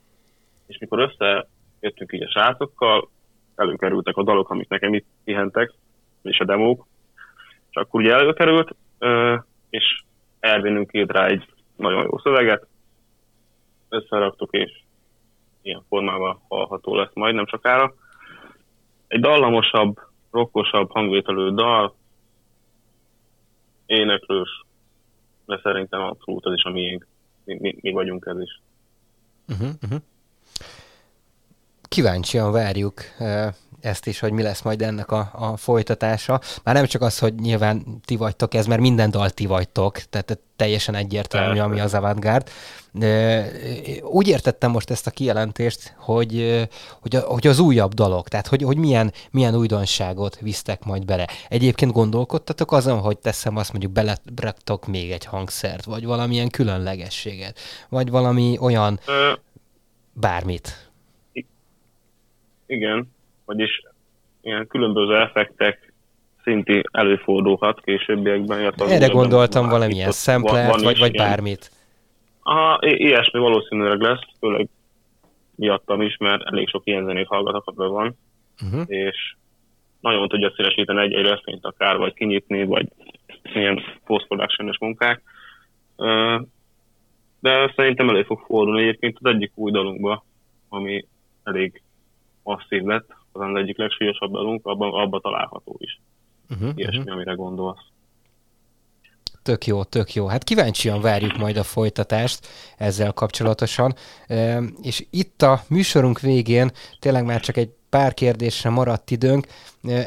és 0.66 0.78
mikor 0.78 0.98
összejöttünk 0.98 2.12
így 2.12 2.22
a 2.22 2.30
srácokkal, 2.30 3.08
előkerültek 3.54 4.16
a 4.16 4.22
dalok, 4.22 4.50
amik 4.50 4.68
nekem 4.68 4.94
itt 4.94 5.06
pihentek, 5.24 5.72
és 6.22 6.38
a 6.38 6.44
demók, 6.44 6.86
és 7.70 7.76
akkor 7.76 8.00
ugye 8.00 8.12
előkerült, 8.12 8.74
és 9.70 10.02
Ervinünk 10.40 10.92
írt 10.92 11.10
rá 11.10 11.26
egy 11.26 11.46
nagyon 11.76 12.02
jó 12.02 12.18
szöveget, 12.18 12.66
összeraktuk, 13.88 14.52
és 14.52 14.80
ilyen 15.62 15.82
formában 15.88 16.40
hallható 16.48 16.94
lesz 16.94 17.14
majd 17.14 17.34
nem 17.34 17.46
sokára. 17.46 17.94
Egy 19.06 19.20
dallamosabb, 19.20 19.98
rokkosabb 20.30 20.90
hangvételű 20.90 21.50
dal, 21.50 21.94
éneklős, 23.86 24.64
de 25.48 25.60
szerintem 25.62 26.00
abszolút 26.00 26.46
ez 26.46 26.52
is 26.52 26.64
a 26.64 26.70
miénk. 26.70 27.06
Mi, 27.44 27.58
mi, 27.60 27.78
mi 27.80 27.92
vagyunk 27.92 28.26
ez 28.26 28.40
is. 28.40 28.60
Uh-huh, 29.48 29.70
uh-huh. 29.82 30.00
Kíváncsian 31.98 32.52
várjuk 32.52 33.02
ezt 33.80 34.06
is, 34.06 34.18
hogy 34.18 34.32
mi 34.32 34.42
lesz 34.42 34.62
majd 34.62 34.82
ennek 34.82 35.10
a, 35.10 35.30
a 35.32 35.56
folytatása. 35.56 36.40
Már 36.62 36.74
nem 36.74 36.86
csak 36.86 37.02
az, 37.02 37.18
hogy 37.18 37.34
nyilván 37.34 38.00
ti 38.04 38.16
vagytok 38.16 38.54
ez, 38.54 38.66
mert 38.66 38.80
minden 38.80 39.10
dal 39.10 39.30
ti 39.30 39.46
vagytok, 39.46 39.98
tehát 39.98 40.38
teljesen 40.56 40.94
egyértelmű, 40.94 41.58
ami 41.58 41.80
az 41.80 41.94
avantgárd. 41.94 42.48
Úgy 44.02 44.28
értettem 44.28 44.70
most 44.70 44.90
ezt 44.90 45.06
a 45.06 45.10
kijelentést, 45.10 45.94
hogy, 45.96 46.66
hogy, 47.00 47.14
hogy 47.14 47.46
az 47.46 47.58
újabb 47.58 47.94
dalok, 47.94 48.28
tehát 48.28 48.46
hogy, 48.46 48.62
hogy 48.62 48.76
milyen, 48.76 49.12
milyen 49.30 49.54
újdonságot 49.54 50.38
visztek 50.40 50.84
majd 50.84 51.04
bele. 51.04 51.28
Egyébként 51.48 51.92
gondolkodtatok 51.92 52.72
azon, 52.72 52.98
hogy 52.98 53.18
teszem 53.18 53.56
azt 53.56 53.70
mondjuk 53.70 53.92
beletraktok 53.92 54.86
még 54.86 55.10
egy 55.10 55.24
hangszert, 55.24 55.84
vagy 55.84 56.04
valamilyen 56.04 56.48
különlegességet, 56.48 57.58
vagy 57.88 58.10
valami 58.10 58.58
olyan 58.60 59.00
bármit. 60.12 60.87
Igen, 62.68 63.12
vagyis 63.44 63.82
ilyen 64.40 64.66
különböző 64.66 65.16
effektek 65.16 65.92
szinti 66.42 66.82
előfordulhat 66.90 67.80
későbbiekben. 67.80 68.72
Erre 68.78 69.06
gondoltam 69.06 69.68
valamilyen 69.68 70.10
szemplet, 70.10 70.80
vagy, 70.80 70.98
vagy 70.98 71.16
bármit. 71.16 71.70
Aha, 72.42 72.78
ilyesmi 72.80 73.40
valószínűleg 73.40 74.00
lesz, 74.00 74.20
főleg 74.38 74.68
miattam 75.54 76.02
is, 76.02 76.16
mert 76.16 76.42
elég 76.42 76.68
sok 76.68 76.82
ilyen 76.84 77.04
zenét 77.04 77.26
hallgatok, 77.26 77.74
van, 77.74 78.16
uh-huh. 78.62 78.82
és 78.86 79.34
nagyon 80.00 80.28
tudja 80.28 80.52
szélesíteni 80.56 81.00
egy-egy 81.00 81.26
refrényt 81.26 81.64
akár, 81.64 81.96
vagy 81.96 82.14
kinyitni, 82.14 82.64
vagy 82.64 82.88
ilyen 83.42 83.82
post-production 84.04 84.76
munkák. 84.80 85.22
De 87.40 87.72
szerintem 87.76 88.08
elő 88.08 88.22
fog 88.22 88.40
fordulni 88.46 88.82
egyébként 88.82 89.18
az 89.20 89.30
egyik 89.30 89.52
új 89.54 89.70
dalunkba, 89.70 90.24
ami 90.68 91.06
elég 91.42 91.82
masszív 92.48 92.82
lett, 92.82 93.08
az 93.32 93.40
az 93.40 93.54
egyik 93.54 93.78
legsúlyosabb 93.78 94.32
dalunk, 94.32 94.66
abban, 94.66 94.92
abban 94.92 95.20
található 95.20 95.76
is. 95.78 96.00
Uh-huh, 96.50 96.70
Ilyesmi, 96.74 96.98
uh-huh. 96.98 97.14
amire 97.14 97.32
gondolsz. 97.32 97.80
Tök 99.42 99.66
jó, 99.66 99.84
tök 99.84 100.14
jó. 100.14 100.26
Hát 100.26 100.44
kíváncsian 100.44 101.00
várjuk 101.00 101.36
majd 101.36 101.56
a 101.56 101.62
folytatást 101.62 102.46
ezzel 102.76 103.12
kapcsolatosan. 103.12 103.94
És 104.82 105.06
itt 105.10 105.42
a 105.42 105.60
műsorunk 105.68 106.20
végén 106.20 106.70
tényleg 106.98 107.24
már 107.24 107.40
csak 107.40 107.56
egy 107.56 107.70
pár 107.90 108.14
kérdésre 108.14 108.70
maradt 108.70 109.10
időnk. 109.10 109.46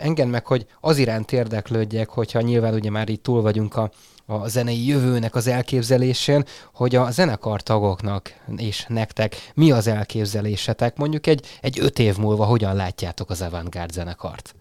Engedd 0.02 0.28
meg, 0.28 0.46
hogy 0.48 0.66
az 0.80 0.98
iránt 0.98 1.32
érdeklődjek, 1.32 2.10
hogyha 2.10 2.42
nyilván 2.42 2.74
ugye 2.74 2.90
már 2.90 3.10
itt 3.10 3.24
túl 3.24 3.42
vagyunk 3.42 3.76
a, 3.76 3.92
a 4.32 4.48
zenei 4.48 4.88
jövőnek 4.88 5.36
az 5.36 5.48
elképzelésén, 5.48 6.44
hogy 6.74 6.96
a 6.96 7.12
zenekartagoknak 7.12 8.24
és 8.58 8.86
nektek 8.88 9.36
mi 9.56 9.72
az 9.72 9.88
elképzelésetek, 9.88 10.98
mondjuk 10.98 11.28
egy, 11.28 11.42
egy 11.62 11.80
öt 11.80 12.00
év 12.00 12.16
múlva 12.18 12.46
hogyan 12.46 12.76
látjátok 12.76 13.30
az 13.30 13.42
Avantgárd 13.42 13.92
zenekart? 13.92 14.56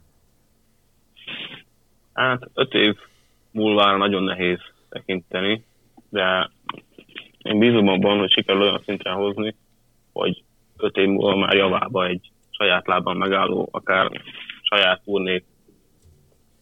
Hát 2.13 2.43
öt 2.55 2.75
év 2.75 2.97
múlva 3.51 3.97
nagyon 3.97 4.23
nehéz 4.23 4.59
tekinteni, 4.89 5.65
de 6.09 6.51
én 7.43 7.59
bízom 7.59 7.89
abban, 7.89 8.19
hogy 8.19 8.33
sikerül 8.33 8.63
olyan 8.63 8.83
szintre 8.85 9.11
hozni, 9.11 9.55
hogy 10.13 10.43
öt 10.77 10.97
év 10.97 11.09
múlva 11.09 11.37
már 11.37 11.55
javába 11.55 12.07
egy 12.07 12.31
saját 12.51 12.87
lábban 12.87 13.17
megálló, 13.17 13.69
akár 13.73 14.11
saját 14.63 15.03
turnék 15.05 15.45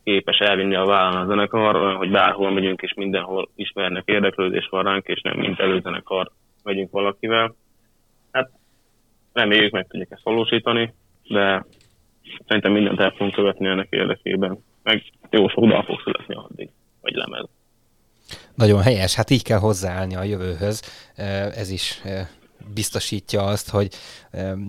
képes 0.09 0.39
elvinni 0.39 0.75
a 0.75 0.85
vállon 0.85 1.21
a 1.21 1.27
zenekar, 1.27 1.97
hogy 1.97 2.11
bárhol 2.11 2.51
megyünk 2.51 2.81
és 2.83 2.95
mindenhol 2.95 3.51
ismernek 3.55 4.03
érdeklődés 4.07 4.67
van 4.71 4.85
ránk, 4.85 5.07
és 5.07 5.21
nem 5.21 5.37
mint 5.39 5.61
előzenekar 5.61 6.31
megyünk 6.63 6.91
valakivel. 6.91 7.55
Hát 8.33 8.51
reméljük 9.33 9.73
meg 9.73 9.87
tudjuk 9.87 10.11
ezt 10.11 10.23
valósítani, 10.23 10.95
de 11.27 11.65
szerintem 12.47 12.73
mindent 12.73 13.01
el 13.01 13.11
fogunk 13.11 13.35
követni 13.35 13.67
ennek 13.67 13.87
érdekében. 13.91 14.59
Meg 14.83 15.03
jó 15.31 15.49
sok 15.49 15.65
dal 15.65 15.83
fog 15.83 16.01
születni 16.01 16.35
addig, 16.35 16.69
vagy 17.01 17.15
lemez. 17.15 17.49
Nagyon 18.55 18.83
helyes, 18.83 19.15
hát 19.15 19.31
így 19.31 19.43
kell 19.43 19.59
hozzáállni 19.59 20.17
a 20.17 20.23
jövőhöz. 20.23 20.83
Ez 21.55 21.71
is 21.71 22.01
biztosítja 22.75 23.45
azt, 23.45 23.69
hogy 23.69 23.95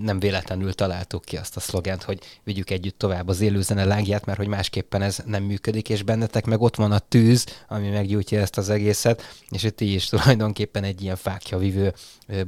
nem 0.01 0.19
véletlenül 0.19 0.73
találtuk 0.73 1.25
ki 1.25 1.37
azt 1.37 1.55
a 1.55 1.59
szlogent, 1.59 2.03
hogy 2.03 2.19
vigyük 2.43 2.69
együtt 2.69 2.97
tovább 2.97 3.27
az 3.27 3.41
élőzene 3.41 3.85
lágját, 3.85 4.25
mert 4.25 4.37
hogy 4.37 4.47
másképpen 4.47 5.01
ez 5.01 5.21
nem 5.25 5.43
működik, 5.43 5.89
és 5.89 6.03
bennetek 6.03 6.45
meg 6.45 6.61
ott 6.61 6.75
van 6.75 6.91
a 6.91 6.99
tűz, 6.99 7.45
ami 7.67 7.89
meggyújtja 7.89 8.39
ezt 8.39 8.57
az 8.57 8.69
egészet, 8.69 9.21
és 9.49 9.67
ti 9.75 9.93
is 9.93 10.05
tulajdonképpen 10.05 10.83
egy 10.83 11.01
ilyen 11.01 11.15
fákja 11.15 11.57
vívő 11.57 11.93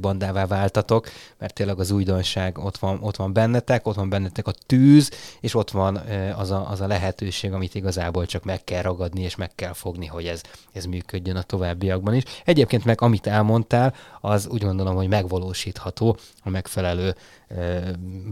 bandává 0.00 0.46
váltatok, 0.46 1.08
mert 1.38 1.54
tényleg 1.54 1.78
az 1.78 1.90
újdonság 1.90 2.58
ott 2.58 2.76
van, 2.76 2.98
ott 3.02 3.16
van 3.16 3.32
bennetek, 3.32 3.86
ott 3.86 3.94
van 3.94 4.08
bennetek 4.08 4.46
a 4.46 4.54
tűz, 4.66 5.10
és 5.40 5.54
ott 5.54 5.70
van 5.70 5.96
az 6.36 6.50
a, 6.50 6.70
az 6.70 6.80
a 6.80 6.86
lehetőség, 6.86 7.52
amit 7.52 7.74
igazából 7.74 8.26
csak 8.26 8.44
meg 8.44 8.64
kell 8.64 8.82
ragadni, 8.82 9.22
és 9.22 9.36
meg 9.36 9.54
kell 9.54 9.72
fogni, 9.72 10.06
hogy 10.06 10.26
ez, 10.26 10.40
ez 10.72 10.84
működjön 10.84 11.36
a 11.36 11.42
továbbiakban 11.42 12.14
is. 12.14 12.22
Egyébként 12.44 12.84
meg 12.84 13.00
amit 13.00 13.26
elmondtál, 13.26 13.94
az 14.20 14.46
úgy 14.46 14.62
gondolom, 14.62 14.94
hogy 14.94 15.08
megvalósítható 15.32 16.16
a 16.42 16.50
megfelelő 16.50 17.14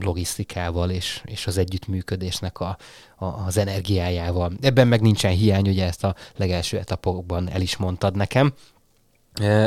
logisztikával 0.00 0.90
és, 0.90 1.22
és 1.24 1.46
az 1.46 1.58
együttműködésnek 1.58 2.60
a, 2.60 2.76
a, 3.16 3.24
az 3.24 3.56
energiájával. 3.56 4.52
Ebben 4.60 4.88
meg 4.88 5.00
nincsen 5.00 5.32
hiány, 5.32 5.68
ugye 5.68 5.86
ezt 5.86 6.04
a 6.04 6.14
legelső 6.36 6.78
etapokban 6.78 7.50
el 7.50 7.60
is 7.60 7.76
mondtad 7.76 8.16
nekem. 8.16 8.52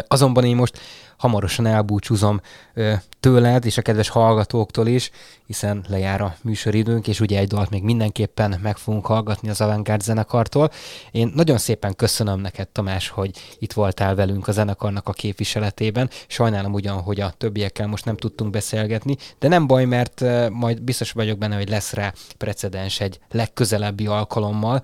Azonban 0.08 0.44
én 0.44 0.56
most 0.56 0.80
hamarosan 1.24 1.66
elbúcsúzom 1.66 2.42
tőled 3.20 3.66
és 3.66 3.78
a 3.78 3.82
kedves 3.82 4.10
hallgatóktól 4.10 4.88
is, 4.88 5.12
hiszen 5.46 5.86
lejár 5.88 6.22
a 6.22 6.36
műsoridőnk, 6.42 7.08
és 7.08 7.20
ugye 7.20 7.40
egy 7.40 7.48
dalt 7.48 7.70
még 7.70 7.84
mindenképpen 7.84 8.60
meg 8.62 8.78
fogunk 8.78 9.06
hallgatni 9.06 9.50
az 9.50 9.62
Avantgárd 9.62 10.02
zenekartól. 10.02 10.72
Én 11.12 11.32
nagyon 11.36 11.58
szépen 11.58 11.96
köszönöm 11.96 12.40
neked, 12.40 12.68
Tamás, 12.68 13.10
hogy 13.10 13.32
itt 13.60 13.74
voltál 13.74 14.16
velünk 14.16 14.48
a 14.48 14.52
zenekarnak 14.52 15.08
a 15.08 15.12
képviseletében. 15.12 16.10
Sajnálom 16.28 16.74
ugyan, 16.74 17.02
hogy 17.02 17.20
a 17.20 17.34
többiekkel 17.38 17.88
most 17.88 18.06
nem 18.06 18.18
tudtunk 18.18 18.52
beszélgetni, 18.52 19.18
de 19.40 19.48
nem 19.48 19.68
baj, 19.68 19.86
mert 19.86 20.24
majd 20.50 20.82
biztos 20.82 21.12
vagyok 21.12 21.38
benne, 21.38 21.56
hogy 21.56 21.70
lesz 21.70 21.94
rá 21.94 22.14
precedens 22.38 23.00
egy 23.00 23.20
legközelebbi 23.32 24.08
alkalommal, 24.08 24.84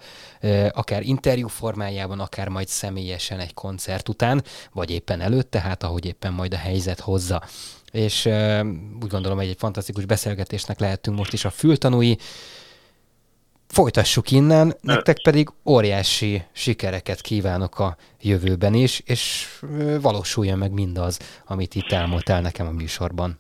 akár 0.72 1.02
interjú 1.04 1.48
formájában, 1.48 2.20
akár 2.20 2.48
majd 2.48 2.68
személyesen 2.68 3.40
egy 3.40 3.54
koncert 3.54 4.10
után, 4.10 4.44
vagy 4.74 4.90
éppen 4.92 5.22
előtte, 5.22 5.60
hát 5.60 5.84
ahogy 5.84 6.06
éppen 6.06 6.29
majd 6.34 6.54
a 6.54 6.58
helyzet 6.58 7.00
hozza 7.00 7.42
és 7.92 8.26
uh, 8.26 8.66
úgy 9.02 9.10
gondolom, 9.10 9.38
hogy 9.38 9.48
egy 9.48 9.58
fantasztikus 9.58 10.06
beszélgetésnek 10.06 10.80
lehetünk 10.80 11.18
most 11.18 11.34
is 11.34 11.46
a 11.46 11.50
fültanúi. 11.50 12.16
Folytassuk 13.68 14.32
innen, 14.32 14.74
nektek 14.82 15.22
pedig 15.24 15.48
óriási 15.66 16.42
sikereket 16.52 17.22
kívánok 17.22 17.80
a 17.80 17.96
jövőben 18.22 18.74
is, 18.74 19.02
és 19.06 19.48
valósuljon 20.02 20.58
meg 20.58 20.72
mindaz, 20.72 21.42
amit 21.48 21.76
itt 21.76 21.92
elmondtál 21.92 22.42
nekem 22.42 22.68
a 22.68 22.72
műsorban. 22.72 23.40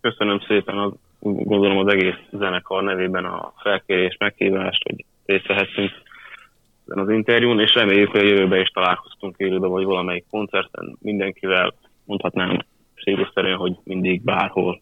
Köszönöm 0.00 0.40
szépen, 0.48 0.78
az, 0.78 0.92
gondolom 1.20 1.78
az 1.78 1.92
egész 1.92 2.18
zenekar 2.32 2.82
nevében 2.82 3.24
a 3.24 3.52
felkérés, 3.56 4.16
meghívást, 4.18 4.82
hogy 4.82 5.04
részt 5.26 5.46
vehettünk 5.46 5.90
ezen 6.90 7.04
az 7.04 7.10
interjún, 7.10 7.60
és 7.60 7.74
reméljük, 7.74 8.10
hogy 8.10 8.20
a 8.20 8.24
jövőben 8.24 8.60
is 8.60 8.68
találkoztunk 8.68 9.34
élőben, 9.38 9.70
vagy 9.70 9.84
valamelyik 9.84 10.24
koncerten 10.30 10.96
mindenkivel, 11.00 11.74
mondhatnám 12.04 12.58
stílusszerűen, 12.94 13.56
hogy 13.56 13.76
mindig 13.84 14.22
bárhol. 14.22 14.80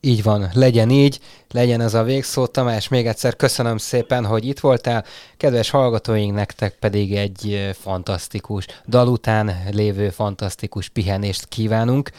Így 0.00 0.22
van, 0.22 0.46
legyen 0.54 0.90
így, 0.90 1.18
legyen 1.50 1.80
ez 1.80 1.94
a 1.94 2.02
végszó. 2.02 2.46
Tamás, 2.46 2.88
még 2.88 3.06
egyszer 3.06 3.36
köszönöm 3.36 3.76
szépen, 3.76 4.26
hogy 4.26 4.44
itt 4.44 4.58
voltál. 4.58 5.04
Kedves 5.36 5.70
hallgatóink, 5.70 6.34
nektek 6.34 6.76
pedig 6.80 7.14
egy 7.14 7.70
fantasztikus, 7.72 8.66
dal 8.88 9.08
után 9.08 9.50
lévő 9.72 10.08
fantasztikus 10.08 10.88
pihenést 10.88 11.48
kívánunk. 11.48 12.10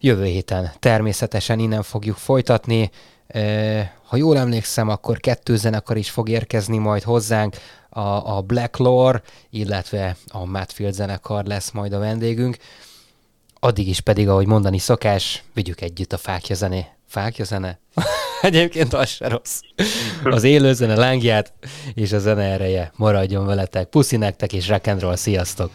jövő 0.00 0.24
héten 0.24 0.70
természetesen 0.78 1.58
innen 1.58 1.82
fogjuk 1.82 2.16
folytatni. 2.16 2.90
Ha 4.14 4.20
jól 4.20 4.38
emlékszem, 4.38 4.88
akkor 4.88 5.18
kettő 5.18 5.56
zenekar 5.56 5.96
is 5.96 6.10
fog 6.10 6.28
érkezni 6.28 6.78
majd 6.78 7.02
hozzánk, 7.02 7.56
a, 7.88 8.36
a 8.36 8.42
Black 8.42 8.76
Lore, 8.76 9.22
illetve 9.50 10.16
a 10.28 10.44
Matfield 10.44 10.94
zenekar 10.94 11.44
lesz 11.44 11.70
majd 11.70 11.92
a 11.92 11.98
vendégünk. 11.98 12.56
Addig 13.60 13.88
is 13.88 14.00
pedig, 14.00 14.28
ahogy 14.28 14.46
mondani 14.46 14.78
szokás, 14.78 15.42
vigyük 15.54 15.80
együtt 15.80 16.12
a 16.12 16.16
fákja 16.16 16.54
zené. 16.54 16.86
Fákja 17.08 17.44
zene? 17.44 17.78
Egyébként 18.42 18.92
az 18.92 19.08
se 19.08 19.28
rossz. 19.28 19.60
Az 20.24 20.44
élő 20.44 20.72
zene 20.72 20.94
lángját 20.96 21.52
és 21.94 22.12
a 22.12 22.18
zene 22.18 22.42
ereje 22.42 22.92
maradjon 22.96 23.46
veletek. 23.46 23.88
Puszi 23.88 24.16
nektek 24.16 24.52
és 24.52 24.68
rock 24.68 24.86
and 24.86 25.00
roll. 25.00 25.16
Sziasztok! 25.16 25.70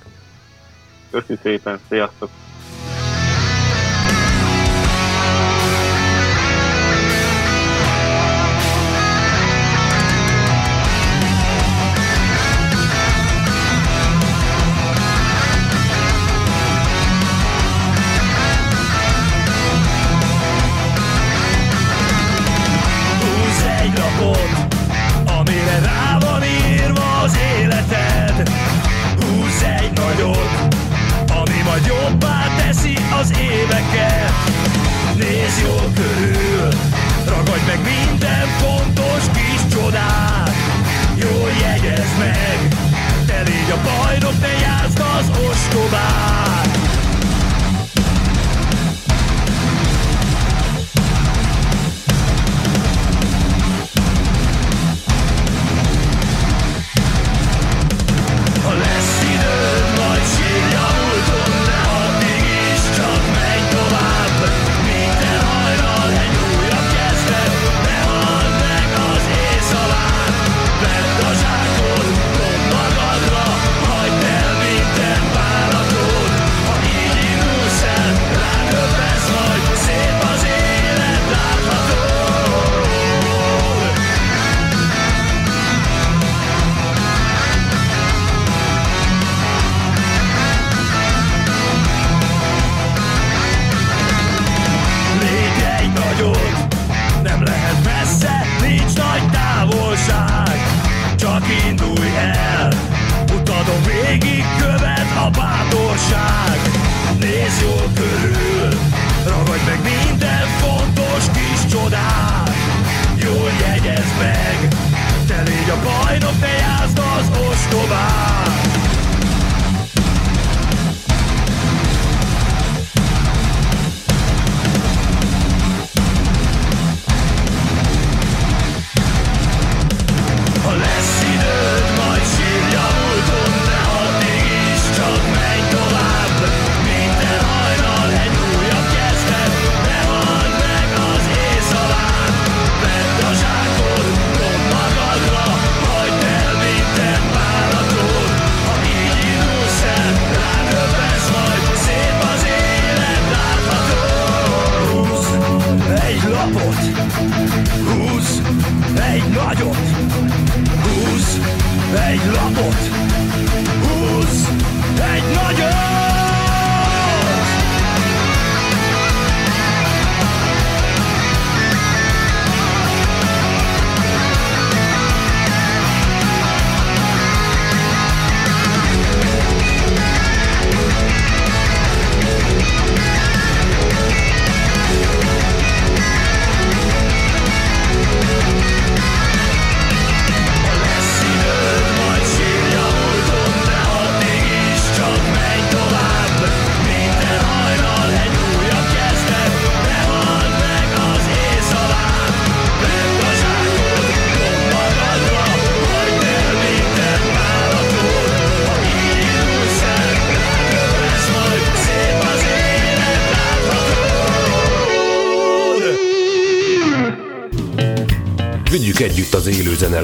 Köszi 1.12 1.40
szépen, 1.44 1.80
sziasztok! 1.90 2.30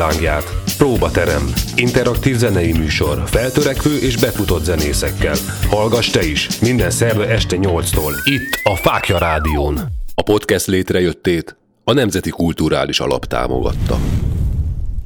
Az 0.02 0.16
élő 0.16 0.26
zene 0.26 0.34
lángját. 0.38 0.54
Próbaterem. 0.78 1.54
Interaktív 1.76 2.36
zenei 2.36 2.72
műsor. 2.72 3.24
Feltörekvő 3.26 3.98
és 3.98 4.18
befutott 4.18 4.64
zenészekkel. 4.64 5.36
Hallgass 5.70 6.10
te 6.10 6.26
is. 6.26 6.60
Minden 6.60 6.90
szerve 6.90 7.28
este 7.28 7.58
8-tól. 7.60 8.14
Itt 8.24 8.60
a 8.64 8.76
Fákja 8.76 9.18
Rádión. 9.18 9.80
A 10.16 10.22
podcast 10.22 10.68
létrejöttét 10.68 11.56
a 11.84 11.94
Nemzeti 11.94 12.30
Kulturális 12.30 13.00
Alap 13.00 13.26
támogatta. 13.26 13.98